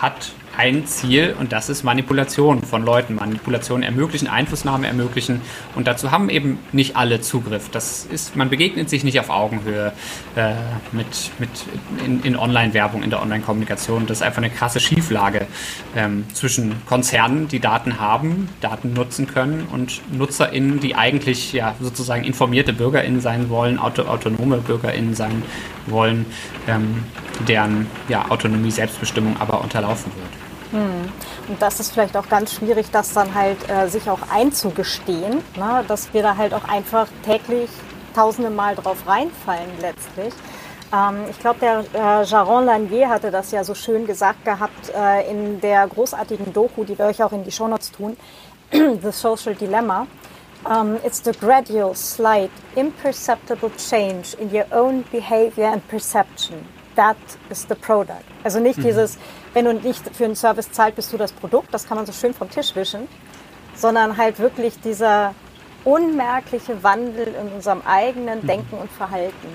hat 0.00 0.32
ein 0.58 0.86
Ziel 0.86 1.36
und 1.38 1.52
das 1.52 1.68
ist 1.68 1.84
Manipulation 1.84 2.62
von 2.64 2.84
Leuten. 2.84 3.14
Manipulation 3.14 3.84
ermöglichen, 3.84 4.26
Einflussnahme 4.26 4.88
ermöglichen 4.88 5.40
und 5.76 5.86
dazu 5.86 6.10
haben 6.10 6.28
eben 6.30 6.58
nicht 6.72 6.96
alle 6.96 7.20
Zugriff. 7.20 7.70
Das 7.70 8.04
ist, 8.04 8.34
man 8.34 8.50
begegnet 8.50 8.90
sich 8.90 9.04
nicht 9.04 9.20
auf 9.20 9.30
Augenhöhe 9.30 9.92
äh, 10.34 10.54
mit, 10.90 11.30
mit 11.38 11.48
in, 12.04 12.22
in 12.24 12.36
Online-Werbung, 12.36 13.04
in 13.04 13.10
der 13.10 13.22
Online-Kommunikation. 13.22 14.06
Das 14.06 14.18
ist 14.18 14.22
einfach 14.22 14.38
eine 14.38 14.50
krasse 14.50 14.80
Schieflage 14.80 15.46
ähm, 15.94 16.24
zwischen 16.34 16.84
Konzernen, 16.86 17.46
die 17.46 17.60
Daten 17.60 18.00
haben, 18.00 18.48
Daten 18.60 18.94
nutzen 18.94 19.28
können 19.28 19.68
und 19.72 20.02
NutzerInnen, 20.12 20.80
die 20.80 20.96
eigentlich 20.96 21.52
ja 21.52 21.76
sozusagen 21.80 22.24
informierte 22.24 22.72
BürgerInnen 22.72 23.20
sein 23.20 23.48
wollen, 23.48 23.78
auto, 23.78 24.02
autonome 24.02 24.56
BürgerInnen 24.58 25.14
sein 25.14 25.44
wollen, 25.86 26.26
ähm, 26.66 27.04
deren 27.46 27.86
ja, 28.08 28.28
Autonomie, 28.28 28.72
Selbstbestimmung 28.72 29.36
aber 29.38 29.60
unterlaufen 29.62 30.10
wird. 30.16 30.47
Hm. 30.70 31.12
Und 31.48 31.62
das 31.62 31.80
ist 31.80 31.92
vielleicht 31.92 32.16
auch 32.16 32.28
ganz 32.28 32.54
schwierig, 32.54 32.86
das 32.92 33.12
dann 33.12 33.34
halt 33.34 33.58
äh, 33.70 33.88
sich 33.88 34.08
auch 34.10 34.20
einzugestehen, 34.30 35.42
ne? 35.56 35.84
dass 35.88 36.12
wir 36.12 36.22
da 36.22 36.36
halt 36.36 36.52
auch 36.52 36.68
einfach 36.68 37.08
täglich 37.24 37.70
tausende 38.14 38.50
Mal 38.50 38.74
drauf 38.74 38.98
reinfallen 39.06 39.70
letztlich. 39.80 40.34
Ähm, 40.92 41.24
ich 41.30 41.38
glaube, 41.38 41.60
der 41.60 41.84
äh, 41.94 42.24
Jaron 42.24 42.66
Lanier 42.66 43.08
hatte 43.08 43.30
das 43.30 43.50
ja 43.50 43.64
so 43.64 43.74
schön 43.74 44.06
gesagt 44.06 44.44
gehabt 44.44 44.92
äh, 44.94 45.30
in 45.30 45.60
der 45.60 45.86
großartigen 45.86 46.52
Doku, 46.52 46.84
die 46.84 46.98
wir 46.98 47.06
euch 47.06 47.22
auch 47.22 47.32
in 47.32 47.44
die 47.44 47.52
Shownotes 47.52 47.92
tun, 47.92 48.16
The 48.70 49.12
Social 49.12 49.54
Dilemma. 49.54 50.06
Um, 50.64 50.96
it's 51.04 51.22
the 51.22 51.32
gradual, 51.32 51.94
slight, 51.94 52.50
imperceptible 52.74 53.70
change 53.78 54.34
in 54.40 54.50
your 54.52 54.66
own 54.72 55.04
behavior 55.12 55.68
and 55.72 55.86
perception. 55.88 56.66
That 56.96 57.16
is 57.48 57.64
the 57.68 57.76
product. 57.76 58.24
Also 58.42 58.58
nicht 58.58 58.78
mhm. 58.78 58.82
dieses, 58.82 59.18
wenn 59.54 59.64
du 59.64 59.74
nicht 59.74 60.02
für 60.14 60.24
einen 60.24 60.36
Service 60.36 60.70
zahlt, 60.72 60.94
bist 60.96 61.12
du 61.12 61.16
das 61.16 61.32
Produkt, 61.32 61.72
das 61.72 61.86
kann 61.86 61.96
man 61.96 62.06
so 62.06 62.12
schön 62.12 62.34
vom 62.34 62.50
Tisch 62.50 62.74
wischen, 62.74 63.08
sondern 63.74 64.16
halt 64.16 64.38
wirklich 64.38 64.78
dieser 64.80 65.34
unmerkliche 65.84 66.82
Wandel 66.82 67.28
in 67.28 67.52
unserem 67.52 67.82
eigenen 67.82 68.42
mhm. 68.42 68.46
Denken 68.46 68.76
und 68.76 68.90
Verhalten. 68.90 69.48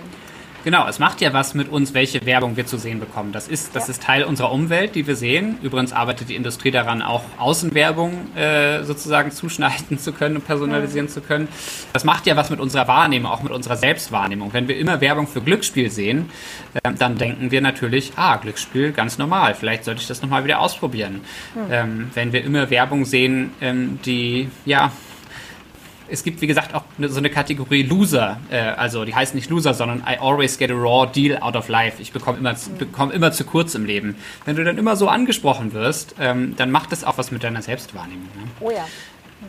Genau, 0.64 0.88
es 0.88 0.98
macht 0.98 1.20
ja 1.20 1.34
was 1.34 1.54
mit 1.54 1.70
uns, 1.70 1.94
welche 1.94 2.26
Werbung 2.26 2.56
wir 2.56 2.66
zu 2.66 2.78
sehen 2.78 3.02
bekommen. 3.02 3.34
Das 3.34 3.50
ist, 3.50 3.76
das 3.76 3.88
ja. 3.88 3.92
ist 3.92 4.04
Teil 4.04 4.24
unserer 4.24 4.52
Umwelt, 4.52 4.96
die 4.96 5.06
wir 5.06 5.18
sehen. 5.18 5.58
Übrigens 5.62 5.92
arbeitet 5.92 6.30
die 6.30 6.36
Industrie 6.36 6.72
daran, 6.72 7.02
auch 7.02 7.24
Außenwerbung 7.38 8.36
äh, 8.36 8.84
sozusagen 8.84 9.32
zuschneiden 9.32 10.00
zu 10.00 10.14
können 10.14 10.38
und 10.38 10.46
personalisieren 10.46 11.08
ja. 11.08 11.14
zu 11.14 11.22
können. 11.22 11.50
Das 11.92 12.06
macht 12.06 12.26
ja 12.28 12.38
was 12.38 12.50
mit 12.50 12.62
unserer 12.62 12.88
Wahrnehmung, 12.88 13.30
auch 13.30 13.44
mit 13.44 13.52
unserer 13.52 13.76
Selbstwahrnehmung. 13.76 14.54
Wenn 14.54 14.70
wir 14.70 14.78
immer 14.78 15.02
Werbung 15.02 15.28
für 15.28 15.42
Glücksspiel 15.42 15.92
sehen, 15.92 16.30
äh, 16.74 16.94
dann 16.98 17.18
denken 17.18 17.52
wir 17.52 17.60
natürlich, 17.60 18.14
ah, 18.16 18.38
Glücksspiel, 18.38 18.94
ganz 18.94 19.18
normal. 19.18 19.56
Vielleicht 19.56 19.84
sollte 19.84 20.02
ich 20.02 20.08
das 20.08 20.22
nochmal 20.22 20.46
wieder 20.46 20.60
ausprobieren. 20.60 21.22
Mhm. 21.56 21.62
Ähm, 21.72 22.12
wenn 22.14 22.32
wir 22.32 22.44
immer 22.44 22.70
Werbung 22.70 23.04
sehen, 23.04 23.52
ähm, 23.60 24.00
die, 24.06 24.50
ja, 24.66 24.94
es 26.14 26.24
gibt, 26.24 26.42
wie 26.42 26.48
gesagt, 26.48 26.76
auch 26.76 26.84
so 27.00 27.18
eine 27.18 27.32
Kategorie 27.32 27.82
Loser. 27.82 28.40
Äh, 28.52 28.60
also 28.60 29.04
die 29.04 29.16
heißt 29.16 29.34
nicht 29.34 29.50
Loser, 29.50 29.74
sondern 29.74 30.04
I 30.08 30.20
always 30.20 30.60
get 30.60 30.70
a 30.70 30.76
raw 30.76 31.08
deal 31.12 31.38
out 31.42 31.56
of 31.56 31.68
life. 31.70 32.00
Ich 32.00 32.12
bekomme 32.12 32.38
immer, 32.38 32.56
bekomme 32.78 33.14
immer 33.14 33.32
zu 33.32 33.44
kurz 33.44 33.74
im 33.74 33.86
Leben. 33.86 34.16
Wenn 34.46 34.56
du 34.56 34.64
dann 34.64 34.78
immer 34.78 34.96
so 34.96 35.08
angesprochen 35.10 35.74
wirst, 35.74 36.16
ähm, 36.20 36.56
dann 36.56 36.70
macht 36.70 36.92
das 36.92 37.04
auch 37.04 37.18
was 37.18 37.32
mit 37.32 37.44
deiner 37.44 37.64
Selbstwahrnehmung. 37.64 38.28
Ne? 38.36 38.48
Oh 38.60 38.70
ja. 38.70 38.84
Hm. 38.84 39.48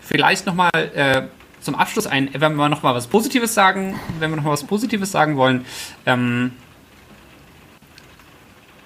Vielleicht 0.00 0.46
nochmal 0.46 0.70
äh, 0.74 1.22
zum 1.60 1.74
Abschluss 1.74 2.06
ein, 2.06 2.30
wenn 2.32 2.54
wir 2.54 2.68
nochmal 2.70 2.94
was 2.94 3.06
Positives 3.08 3.52
sagen, 3.52 4.00
wenn 4.18 4.30
wir 4.30 4.36
nochmal 4.36 4.54
was 4.54 4.64
Positives 4.64 5.12
sagen 5.12 5.36
wollen. 5.36 5.66
Ähm, 6.06 6.52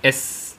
es, 0.03 0.57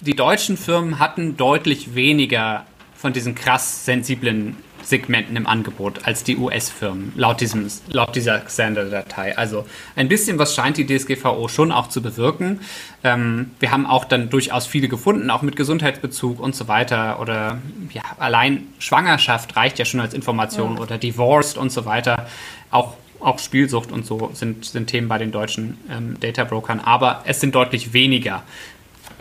die 0.00 0.16
deutschen 0.16 0.56
Firmen 0.56 0.98
hatten 0.98 1.36
deutlich 1.36 1.94
weniger 1.94 2.64
von 2.94 3.12
diesen 3.12 3.34
krass 3.34 3.84
sensiblen 3.84 4.56
Segmenten 4.82 5.36
im 5.36 5.46
Angebot 5.46 6.06
als 6.06 6.24
die 6.24 6.36
US-Firmen, 6.36 7.12
laut, 7.16 7.40
diesem, 7.40 7.68
laut 7.88 8.14
dieser 8.14 8.40
Xander-Datei. 8.40 9.36
Also 9.36 9.66
ein 9.96 10.08
bisschen 10.08 10.38
was 10.38 10.54
scheint 10.54 10.76
die 10.76 10.86
DSGVO 10.86 11.48
schon 11.48 11.72
auch 11.72 11.88
zu 11.88 12.02
bewirken. 12.02 12.60
Ähm, 13.04 13.50
wir 13.60 13.70
haben 13.70 13.86
auch 13.86 14.04
dann 14.04 14.30
durchaus 14.30 14.66
viele 14.66 14.88
gefunden, 14.88 15.30
auch 15.30 15.42
mit 15.42 15.56
Gesundheitsbezug 15.56 16.40
und 16.40 16.54
so 16.54 16.68
weiter. 16.68 17.20
Oder 17.20 17.58
ja, 17.92 18.02
allein 18.18 18.66
Schwangerschaft 18.78 19.56
reicht 19.56 19.78
ja 19.78 19.84
schon 19.84 20.00
als 20.00 20.14
Information 20.14 20.76
ja. 20.76 20.82
oder 20.82 20.98
Divorced 20.98 21.56
und 21.56 21.70
so 21.70 21.84
weiter. 21.84 22.26
Auch 22.70 22.94
auch 23.20 23.38
Spielsucht 23.38 23.92
und 23.92 24.04
so 24.04 24.30
sind, 24.34 24.64
sind 24.64 24.88
Themen 24.88 25.06
bei 25.06 25.16
den 25.16 25.30
deutschen 25.30 25.78
ähm, 25.88 26.18
Data 26.18 26.42
Brokern, 26.42 26.80
aber 26.80 27.22
es 27.24 27.38
sind 27.40 27.54
deutlich 27.54 27.92
weniger 27.92 28.42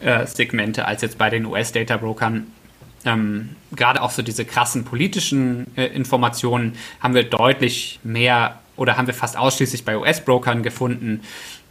äh, 0.01 0.25
Segmente 0.25 0.85
als 0.85 1.03
jetzt 1.03 1.17
bei 1.17 1.29
den 1.29 1.45
US-Data 1.45 1.97
Brokern 1.97 2.47
ähm, 3.05 3.55
gerade 3.71 4.01
auch 4.01 4.11
so 4.11 4.21
diese 4.21 4.45
krassen 4.45 4.85
politischen 4.85 5.65
äh, 5.75 5.87
Informationen 5.87 6.73
haben 6.99 7.13
wir 7.13 7.23
deutlich 7.23 7.99
mehr 8.03 8.59
oder 8.75 8.97
haben 8.97 9.07
wir 9.07 9.13
fast 9.13 9.37
ausschließlich 9.37 9.85
bei 9.85 9.97
US-Brokern 9.97 10.63
gefunden. 10.63 11.21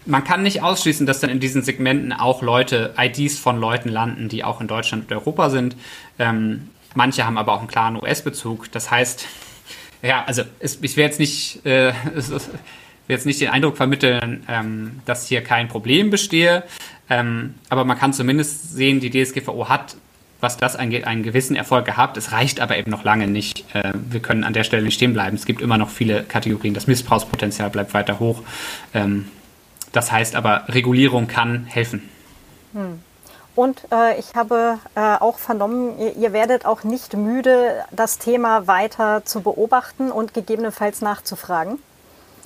Man 0.07 0.25
kann 0.25 0.43
nicht 0.43 0.63
ausschließen, 0.63 1.07
dass 1.07 1.21
dann 1.21 1.31
in 1.31 1.41
diesen 1.41 1.63
Segmenten 1.63 2.13
auch 2.13 2.43
Leute, 2.43 2.95
IDs 2.97 3.39
von 3.39 3.59
Leuten 3.59 3.89
landen, 3.89 4.29
die 4.29 4.45
auch 4.45 4.61
in 4.61 4.67
Deutschland 4.67 5.11
und 5.11 5.17
Europa 5.17 5.51
sind. 5.51 5.77
Ähm, 6.19 6.71
manche 6.95 7.27
haben 7.27 7.37
aber 7.37 7.53
auch 7.53 7.59
einen 7.59 7.69
klaren 7.69 7.97
US-Bezug. 7.97 8.71
Das 8.73 8.91
heißt, 8.91 9.27
ja, 10.03 10.25
also 10.25 10.43
es, 10.59 10.79
ich 10.83 10.97
will 10.97 11.05
jetzt 11.05 11.21
nicht, 11.21 11.65
äh, 11.67 11.93
es, 12.17 12.31
will 12.31 12.41
jetzt 13.09 13.27
nicht 13.27 13.41
den 13.41 13.51
Eindruck 13.51 13.77
vermitteln, 13.77 14.45
ähm, 14.49 15.01
dass 15.05 15.27
hier 15.27 15.43
kein 15.43 15.69
Problem 15.69 16.11
bestehe. 16.11 16.65
Ähm, 17.09 17.55
aber 17.69 17.85
man 17.85 17.99
kann 17.99 18.13
zumindest 18.13 18.73
sehen, 18.73 19.01
die 19.01 19.11
DSGVO 19.11 19.69
hat 19.69 19.97
was 20.41 20.57
das 20.57 20.77
angeht, 20.77 21.07
einen 21.07 21.23
gewissen 21.23 21.57
Erfolg 21.57 21.85
gehabt. 21.85 22.17
Es 22.17 22.33
reicht 22.33 22.61
aber 22.61 22.77
eben 22.77 22.91
noch 22.91 23.05
lange 23.05 23.27
nicht. 23.27 23.65
Äh, 23.75 23.93
wir 23.95 24.21
können 24.21 24.45
an 24.45 24.53
der 24.53 24.65
Stelle 24.65 24.83
nicht 24.83 24.95
stehen 24.95 25.13
bleiben. 25.13 25.37
Es 25.37 25.47
gibt 25.47 25.61
immer 25.61 25.79
noch 25.79 25.91
viele 25.91 26.23
Kategorien. 26.25 26.75
Das 26.75 26.87
Missbrauchspotenzial 26.87 27.71
bleibt 27.71 27.95
weiter 27.95 28.19
hoch. 28.19 28.43
Ähm, 28.95 29.29
das 29.93 30.13
heißt 30.13 30.37
aber, 30.37 30.65
Regulierung 30.69 31.27
kann 31.27 31.67
helfen. 31.67 32.09
Hm. 32.73 33.01
Und 33.57 33.83
äh, 33.93 34.19
ich 34.19 34.37
habe 34.37 34.79
äh, 34.95 35.01
auch 35.01 35.39
vernommen, 35.39 35.99
ihr, 35.99 36.17
ihr, 36.17 36.33
werdet 36.33 36.65
auch 36.65 36.85
nicht 36.85 37.15
müde, 37.17 37.85
das 37.91 38.19
Thema 38.19 38.69
weiter 38.69 39.25
zu 39.25 39.41
beobachten 39.41 40.13
und 40.13 40.35
gegebenenfalls 40.35 41.03
nachzufragen 41.03 41.79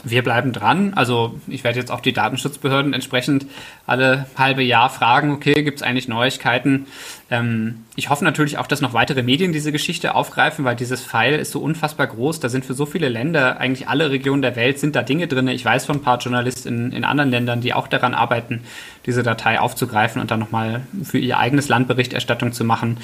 wir 0.05 0.23
bleiben 0.23 0.53
dran. 0.53 0.93
Also 0.95 1.39
ich 1.49 1.65
werde 1.65 1.79
jetzt 1.79 1.91
auch 1.91 2.01
die 2.01 2.13
Datenschutzbehörden 2.13 2.93
entsprechend 2.93 3.47
alle 3.87 4.27
halbe 4.37 4.63
Jahr 4.63 4.91
fragen, 4.91 5.33
okay, 5.33 5.63
gibt 5.63 5.79
es 5.79 5.83
eigentlich 5.83 6.09
Neuigkeiten? 6.09 6.87
Ähm, 7.31 7.85
ich 7.97 8.11
hoffe 8.11 8.25
natürlich 8.25 8.59
auch, 8.59 8.67
dass 8.67 8.81
noch 8.81 8.93
weitere 8.93 9.23
Medien 9.23 9.53
diese 9.53 9.73
Geschichte 9.73 10.15
aufgreifen, 10.15 10.65
weil 10.65 10.77
dieses 10.77 11.03
Pfeil 11.03 11.39
ist 11.39 11.53
so 11.53 11.61
unfassbar 11.61 12.07
groß. 12.07 12.41
Da 12.41 12.49
sind 12.49 12.65
für 12.65 12.75
so 12.75 12.87
viele 12.87 13.09
Länder, 13.09 13.59
eigentlich 13.59 13.89
alle 13.89 14.11
Regionen 14.11 14.43
der 14.43 14.57
Welt, 14.57 14.79
sind 14.79 14.95
da 14.95 15.03
Dinge 15.03 15.27
drin. 15.27 15.49
Ich 15.49 15.65
weiß 15.65 15.87
von 15.87 15.97
ein 15.97 16.03
paar 16.03 16.19
Journalisten 16.19 16.69
in, 16.69 16.93
in 16.93 17.05
anderen 17.05 17.31
Ländern, 17.31 17.61
die 17.61 17.73
auch 17.73 17.89
daran 17.89 18.15
arbeiten, 18.15 18.63
diese 19.07 19.23
Datei 19.23 19.59
aufzugreifen 19.59 20.21
und 20.21 20.31
dann 20.31 20.41
nochmal 20.41 20.83
für 21.03 21.19
ihr 21.19 21.39
eigenes 21.39 21.69
Land 21.69 21.89
Berichterstattung 21.89 22.53
zu 22.53 22.65
machen. 22.65 22.99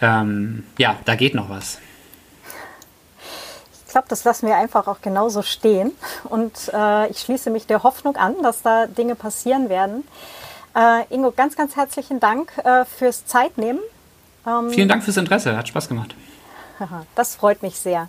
Ähm, 0.00 0.64
ja, 0.78 0.96
da 1.04 1.14
geht 1.14 1.34
noch 1.34 1.48
was 1.48 1.80
glaube, 3.94 4.08
das 4.08 4.24
lassen 4.24 4.48
wir 4.48 4.56
einfach 4.56 4.88
auch 4.88 5.00
genauso 5.00 5.42
stehen. 5.42 5.92
Und 6.24 6.52
äh, 6.74 7.08
ich 7.10 7.20
schließe 7.20 7.48
mich 7.48 7.66
der 7.66 7.84
Hoffnung 7.84 8.16
an, 8.16 8.34
dass 8.42 8.62
da 8.62 8.86
Dinge 8.86 9.14
passieren 9.14 9.68
werden. 9.68 10.06
Äh, 10.76 11.04
Ingo, 11.14 11.30
ganz, 11.30 11.54
ganz 11.56 11.76
herzlichen 11.76 12.18
Dank 12.18 12.52
äh, 12.64 12.84
fürs 12.84 13.24
Zeitnehmen. 13.24 13.80
Ähm, 14.46 14.70
Vielen 14.70 14.88
Dank 14.88 15.04
fürs 15.04 15.16
Interesse, 15.16 15.56
hat 15.56 15.68
Spaß 15.68 15.88
gemacht. 15.88 16.14
Das 17.14 17.36
freut 17.36 17.62
mich 17.62 17.78
sehr. 17.78 18.08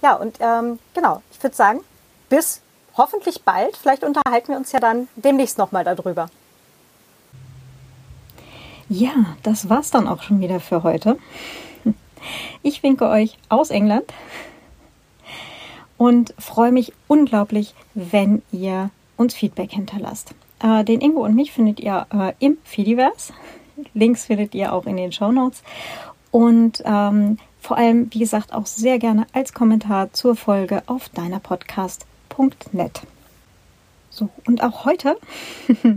Ja, 0.00 0.14
und 0.14 0.36
ähm, 0.38 0.78
genau, 0.94 1.20
ich 1.32 1.42
würde 1.42 1.56
sagen, 1.56 1.80
bis 2.28 2.60
hoffentlich 2.96 3.42
bald. 3.42 3.76
Vielleicht 3.76 4.04
unterhalten 4.04 4.48
wir 4.52 4.56
uns 4.56 4.70
ja 4.70 4.78
dann 4.78 5.08
demnächst 5.16 5.58
nochmal 5.58 5.82
darüber. 5.82 6.30
Ja, 8.88 9.12
das 9.42 9.68
war's 9.68 9.90
dann 9.90 10.06
auch 10.06 10.22
schon 10.22 10.38
wieder 10.40 10.60
für 10.60 10.84
heute. 10.84 11.18
Ich 12.62 12.84
winke 12.84 13.08
euch 13.08 13.36
aus 13.48 13.70
England 13.70 14.04
und 15.98 16.34
freue 16.38 16.72
mich 16.72 16.92
unglaublich, 17.08 17.74
wenn 17.94 18.42
ihr 18.52 18.90
uns 19.16 19.34
Feedback 19.34 19.72
hinterlasst. 19.72 20.34
Äh, 20.62 20.84
den 20.84 21.00
Ingo 21.00 21.24
und 21.24 21.34
mich 21.34 21.52
findet 21.52 21.80
ihr 21.80 22.06
äh, 22.12 22.32
im 22.38 22.58
Fidiverse. 22.64 23.32
Links 23.94 24.26
findet 24.26 24.54
ihr 24.54 24.72
auch 24.72 24.86
in 24.86 24.96
den 24.96 25.12
Show 25.12 25.32
Notes. 25.32 25.62
Und 26.30 26.82
ähm, 26.84 27.38
vor 27.60 27.76
allem, 27.76 28.08
wie 28.12 28.18
gesagt, 28.18 28.52
auch 28.52 28.66
sehr 28.66 28.98
gerne 28.98 29.26
als 29.32 29.52
Kommentar 29.52 30.12
zur 30.12 30.36
Folge 30.36 30.82
auf 30.86 31.08
deinerpodcast.net. 31.10 33.02
So, 34.10 34.28
und 34.46 34.62
auch 34.62 34.84
heute 34.84 35.16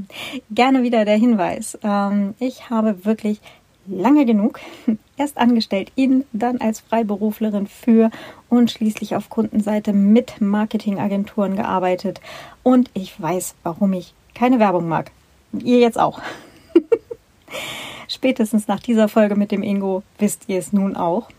gerne 0.51 0.81
wieder 0.81 1.05
der 1.05 1.17
Hinweis. 1.17 1.77
Ähm, 1.83 2.33
ich 2.39 2.69
habe 2.69 3.05
wirklich 3.05 3.41
lange 3.87 4.25
genug. 4.25 4.59
Erst 5.17 5.37
angestellt 5.37 5.91
in, 5.95 6.25
dann 6.31 6.57
als 6.57 6.81
Freiberuflerin 6.81 7.67
für 7.67 8.11
und 8.49 8.69
schließlich 8.69 9.15
auf 9.15 9.29
Kundenseite 9.29 9.93
mit 9.93 10.39
Marketingagenturen 10.41 11.55
gearbeitet. 11.55 12.21
Und 12.63 12.91
ich 12.93 13.19
weiß, 13.19 13.55
warum 13.63 13.93
ich 13.93 14.13
keine 14.35 14.59
Werbung 14.59 14.87
mag. 14.87 15.11
Ihr 15.53 15.79
jetzt 15.79 15.99
auch. 15.99 16.21
Spätestens 18.07 18.67
nach 18.67 18.79
dieser 18.79 19.07
Folge 19.07 19.35
mit 19.35 19.51
dem 19.51 19.63
Ingo 19.63 20.03
wisst 20.19 20.43
ihr 20.47 20.59
es 20.59 20.71
nun 20.71 20.95
auch. 20.95 21.29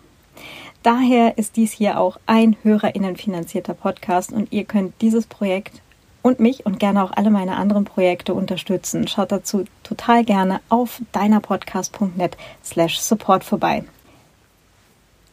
Daher 0.82 1.38
ist 1.38 1.56
dies 1.56 1.72
hier 1.72 1.98
auch 1.98 2.18
ein 2.26 2.56
HörerInnen 2.62 3.16
finanzierter 3.16 3.74
Podcast 3.74 4.32
und 4.32 4.52
ihr 4.52 4.64
könnt 4.64 4.94
dieses 5.00 5.26
Projekt 5.26 5.80
und 6.22 6.40
mich 6.40 6.66
und 6.66 6.78
gerne 6.78 7.02
auch 7.04 7.12
alle 7.12 7.30
meine 7.30 7.56
anderen 7.56 7.84
Projekte 7.84 8.34
unterstützen. 8.34 9.08
Schaut 9.08 9.32
dazu 9.32 9.64
total 9.82 10.24
gerne 10.24 10.60
auf 10.68 11.00
deinerpodcast.net 11.12 12.36
slash 12.64 12.98
support 12.98 13.44
vorbei. 13.44 13.84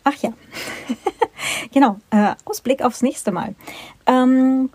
Ach 0.04 0.16
ja, 0.22 0.32
genau, 1.74 2.00
äh, 2.12 2.36
Ausblick 2.46 2.84
aufs 2.84 3.02
nächste 3.02 3.32
Mal. 3.32 3.56
Ähm, 4.06 4.70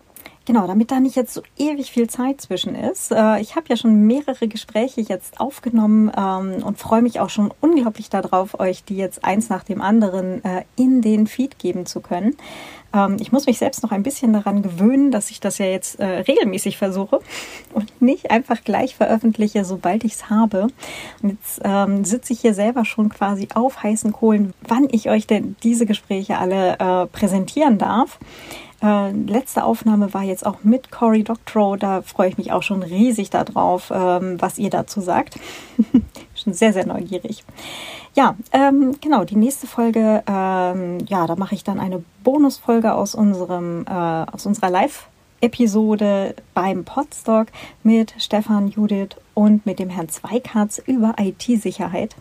Genau, 0.46 0.66
damit 0.66 0.90
da 0.90 1.00
nicht 1.00 1.16
jetzt 1.16 1.34
so 1.34 1.42
ewig 1.58 1.92
viel 1.92 2.08
Zeit 2.08 2.40
zwischen 2.40 2.74
ist. 2.74 3.12
Äh, 3.12 3.40
ich 3.40 3.56
habe 3.56 3.66
ja 3.68 3.76
schon 3.76 4.06
mehrere 4.06 4.48
Gespräche 4.48 5.02
jetzt 5.02 5.38
aufgenommen 5.38 6.10
ähm, 6.16 6.62
und 6.64 6.78
freue 6.78 7.02
mich 7.02 7.20
auch 7.20 7.28
schon 7.28 7.52
unglaublich 7.60 8.08
darauf, 8.08 8.58
euch 8.58 8.82
die 8.82 8.96
jetzt 8.96 9.22
eins 9.22 9.50
nach 9.50 9.64
dem 9.64 9.82
anderen 9.82 10.42
äh, 10.42 10.64
in 10.76 11.02
den 11.02 11.26
Feed 11.26 11.58
geben 11.58 11.84
zu 11.84 12.00
können. 12.00 12.36
Ähm, 12.94 13.18
ich 13.20 13.32
muss 13.32 13.44
mich 13.44 13.58
selbst 13.58 13.82
noch 13.82 13.92
ein 13.92 14.02
bisschen 14.02 14.32
daran 14.32 14.62
gewöhnen, 14.62 15.10
dass 15.10 15.30
ich 15.30 15.40
das 15.40 15.58
ja 15.58 15.66
jetzt 15.66 16.00
äh, 16.00 16.06
regelmäßig 16.06 16.78
versuche 16.78 17.20
und 17.74 18.00
nicht 18.00 18.30
einfach 18.30 18.64
gleich 18.64 18.96
veröffentliche, 18.96 19.66
sobald 19.66 20.04
ich 20.04 20.14
es 20.14 20.30
habe. 20.30 20.68
Und 21.22 21.32
jetzt 21.32 21.60
ähm, 21.64 22.06
sitze 22.06 22.32
ich 22.32 22.40
hier 22.40 22.54
selber 22.54 22.86
schon 22.86 23.10
quasi 23.10 23.48
auf 23.54 23.82
heißen 23.82 24.10
Kohlen, 24.12 24.54
wann 24.66 24.88
ich 24.90 25.10
euch 25.10 25.26
denn 25.26 25.54
diese 25.62 25.84
Gespräche 25.84 26.38
alle 26.38 27.08
präsentieren 27.12 27.78
darf. 27.78 28.18
Äh, 28.82 29.10
letzte 29.12 29.64
Aufnahme 29.64 30.14
war 30.14 30.22
jetzt 30.22 30.46
auch 30.46 30.58
mit 30.62 30.90
Cory 30.90 31.22
Doctorow. 31.22 31.76
Da 31.76 32.02
freue 32.02 32.28
ich 32.28 32.38
mich 32.38 32.52
auch 32.52 32.62
schon 32.62 32.82
riesig 32.82 33.30
darauf, 33.30 33.92
ähm, 33.94 34.40
was 34.40 34.58
ihr 34.58 34.70
dazu 34.70 35.00
sagt. 35.00 35.38
schon 36.34 36.52
sehr, 36.52 36.72
sehr 36.72 36.86
neugierig. 36.86 37.44
Ja, 38.14 38.36
ähm, 38.52 38.96
genau, 39.00 39.24
die 39.24 39.36
nächste 39.36 39.66
Folge, 39.66 40.22
ähm, 40.26 40.98
ja, 41.06 41.26
da 41.26 41.36
mache 41.36 41.54
ich 41.54 41.62
dann 41.62 41.78
eine 41.78 42.02
Bonusfolge 42.24 42.94
aus 42.94 43.14
unserem, 43.14 43.84
äh, 43.86 43.92
aus 43.92 44.46
unserer 44.46 44.70
Live- 44.70 45.06
beim 46.52 46.84
Podstock 46.84 47.46
mit 47.82 48.14
Stefan, 48.18 48.68
Judith 48.68 49.16
und 49.32 49.64
mit 49.64 49.78
dem 49.78 49.88
Herrn 49.88 50.10
Zweikatz 50.10 50.82
über 50.84 51.14
IT-Sicherheit. 51.18 52.14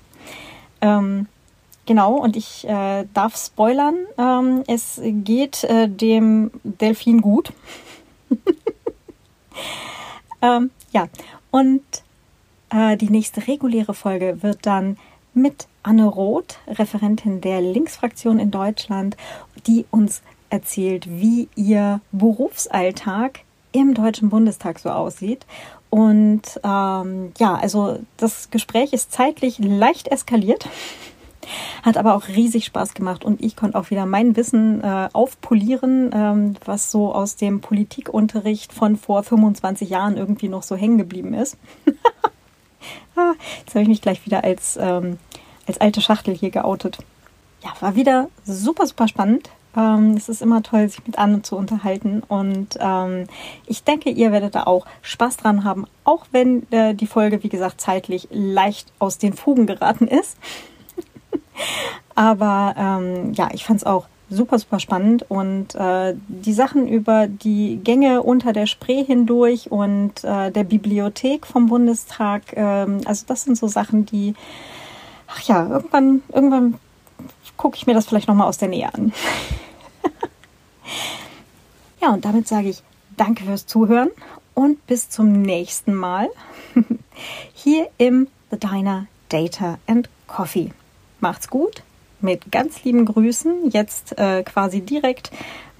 Ähm, 0.79 1.27
Genau, 1.89 2.17
und 2.17 2.35
ich 2.35 2.67
äh, 2.67 3.07
darf 3.15 3.35
spoilern, 3.35 3.95
ähm, 4.19 4.63
es 4.67 5.01
geht 5.03 5.63
äh, 5.63 5.89
dem 5.89 6.51
Delfin 6.63 7.19
gut. 7.19 7.51
ähm, 10.43 10.69
ja, 10.91 11.07
und 11.49 11.81
äh, 12.69 12.95
die 12.95 13.09
nächste 13.09 13.47
reguläre 13.47 13.95
Folge 13.95 14.43
wird 14.43 14.67
dann 14.67 14.97
mit 15.33 15.67
Anne 15.81 16.05
Roth, 16.05 16.59
Referentin 16.67 17.41
der 17.41 17.59
Linksfraktion 17.59 18.37
in 18.37 18.51
Deutschland, 18.51 19.17
die 19.65 19.87
uns 19.89 20.21
erzählt, 20.51 21.09
wie 21.09 21.47
ihr 21.55 22.01
Berufsalltag 22.11 23.39
im 23.71 23.95
Deutschen 23.95 24.29
Bundestag 24.29 24.77
so 24.77 24.91
aussieht. 24.91 25.47
Und 25.89 26.43
ähm, 26.63 27.31
ja, 27.39 27.55
also 27.55 27.97
das 28.17 28.51
Gespräch 28.51 28.93
ist 28.93 29.11
zeitlich 29.11 29.57
leicht 29.57 30.07
eskaliert. 30.07 30.69
Hat 31.83 31.97
aber 31.97 32.15
auch 32.15 32.27
riesig 32.27 32.65
Spaß 32.65 32.93
gemacht 32.93 33.23
und 33.23 33.41
ich 33.41 33.55
konnte 33.55 33.77
auch 33.77 33.89
wieder 33.89 34.05
mein 34.05 34.35
Wissen 34.35 34.83
äh, 34.83 35.09
aufpolieren, 35.13 36.11
ähm, 36.13 36.55
was 36.65 36.91
so 36.91 37.13
aus 37.13 37.35
dem 37.35 37.61
Politikunterricht 37.61 38.73
von 38.73 38.97
vor 38.97 39.23
25 39.23 39.89
Jahren 39.89 40.17
irgendwie 40.17 40.49
noch 40.49 40.63
so 40.63 40.75
hängen 40.75 40.97
geblieben 40.97 41.33
ist. 41.33 41.57
Ah, 43.15 43.33
jetzt 43.59 43.71
habe 43.71 43.81
ich 43.81 43.89
mich 43.89 44.01
gleich 44.01 44.25
wieder 44.25 44.45
als, 44.45 44.77
ähm, 44.79 45.17
als 45.67 45.81
alte 45.81 45.99
Schachtel 45.99 46.33
hier 46.33 46.51
geoutet. 46.51 46.99
Ja, 47.61 47.73
war 47.81 47.95
wieder 47.95 48.29
super, 48.45 48.87
super 48.87 49.09
spannend. 49.09 49.49
Ähm, 49.75 50.15
es 50.15 50.29
ist 50.29 50.41
immer 50.41 50.63
toll, 50.63 50.87
sich 50.89 51.05
mit 51.05 51.19
anderen 51.19 51.43
zu 51.43 51.55
unterhalten. 51.55 52.23
Und 52.27 52.77
ähm, 52.79 53.27
ich 53.67 53.83
denke, 53.83 54.09
ihr 54.09 54.31
werdet 54.31 54.55
da 54.55 54.63
auch 54.63 54.85
Spaß 55.01 55.37
dran 55.37 55.63
haben, 55.63 55.85
auch 56.03 56.27
wenn 56.31 56.71
äh, 56.71 56.95
die 56.95 57.07
Folge, 57.07 57.43
wie 57.43 57.49
gesagt, 57.49 57.81
zeitlich 57.81 58.27
leicht 58.31 58.91
aus 58.99 59.17
den 59.17 59.33
Fugen 59.33 59.67
geraten 59.67 60.07
ist. 60.07 60.37
Aber 62.15 62.75
ähm, 62.77 63.33
ja, 63.33 63.49
ich 63.53 63.65
fand 63.65 63.81
es 63.81 63.85
auch 63.85 64.07
super, 64.29 64.59
super 64.59 64.79
spannend 64.79 65.25
und 65.29 65.75
äh, 65.75 66.15
die 66.27 66.53
Sachen 66.53 66.87
über 66.87 67.27
die 67.27 67.79
Gänge 67.83 68.21
unter 68.21 68.53
der 68.53 68.67
Spree 68.67 69.03
hindurch 69.03 69.71
und 69.71 70.23
äh, 70.23 70.51
der 70.51 70.63
Bibliothek 70.63 71.47
vom 71.47 71.67
Bundestag, 71.67 72.55
ähm, 72.55 73.01
also 73.05 73.25
das 73.27 73.43
sind 73.43 73.57
so 73.57 73.67
Sachen, 73.67 74.05
die, 74.05 74.35
ach 75.27 75.41
ja, 75.41 75.67
irgendwann, 75.67 76.21
irgendwann 76.31 76.75
gucke 77.57 77.75
ich 77.75 77.87
mir 77.87 77.93
das 77.93 78.05
vielleicht 78.05 78.27
nochmal 78.27 78.47
aus 78.47 78.57
der 78.57 78.69
Nähe 78.69 78.93
an. 78.93 79.11
ja, 82.01 82.13
und 82.13 82.23
damit 82.23 82.47
sage 82.47 82.69
ich 82.69 82.83
danke 83.17 83.43
fürs 83.43 83.65
Zuhören 83.65 84.09
und 84.53 84.85
bis 84.87 85.09
zum 85.09 85.41
nächsten 85.41 85.93
Mal 85.93 86.29
hier 87.53 87.89
im 87.97 88.27
The 88.51 88.59
Diner 88.59 89.07
Data 89.29 89.77
and 89.87 90.09
Coffee. 90.27 90.71
Macht's 91.19 91.49
gut. 91.49 91.83
Mit 92.21 92.51
ganz 92.51 92.83
lieben 92.83 93.05
Grüßen. 93.05 93.71
Jetzt 93.71 94.17
äh, 94.17 94.43
quasi 94.43 94.81
direkt 94.81 95.31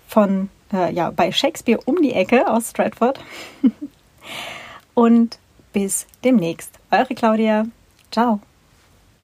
von, 0.08 0.50
äh, 0.72 0.94
ja, 0.94 1.12
bei 1.12 1.32
Shakespeare 1.32 1.82
um 1.86 2.02
die 2.02 2.14
Ecke 2.14 2.48
aus 2.50 2.72
Stratford. 2.72 3.20
Und 4.94 5.38
bis 5.74 6.08
demnächst. 6.24 6.72
Eure 6.92 7.14
Claudia. 7.16 7.66
Ciao. 8.12 8.40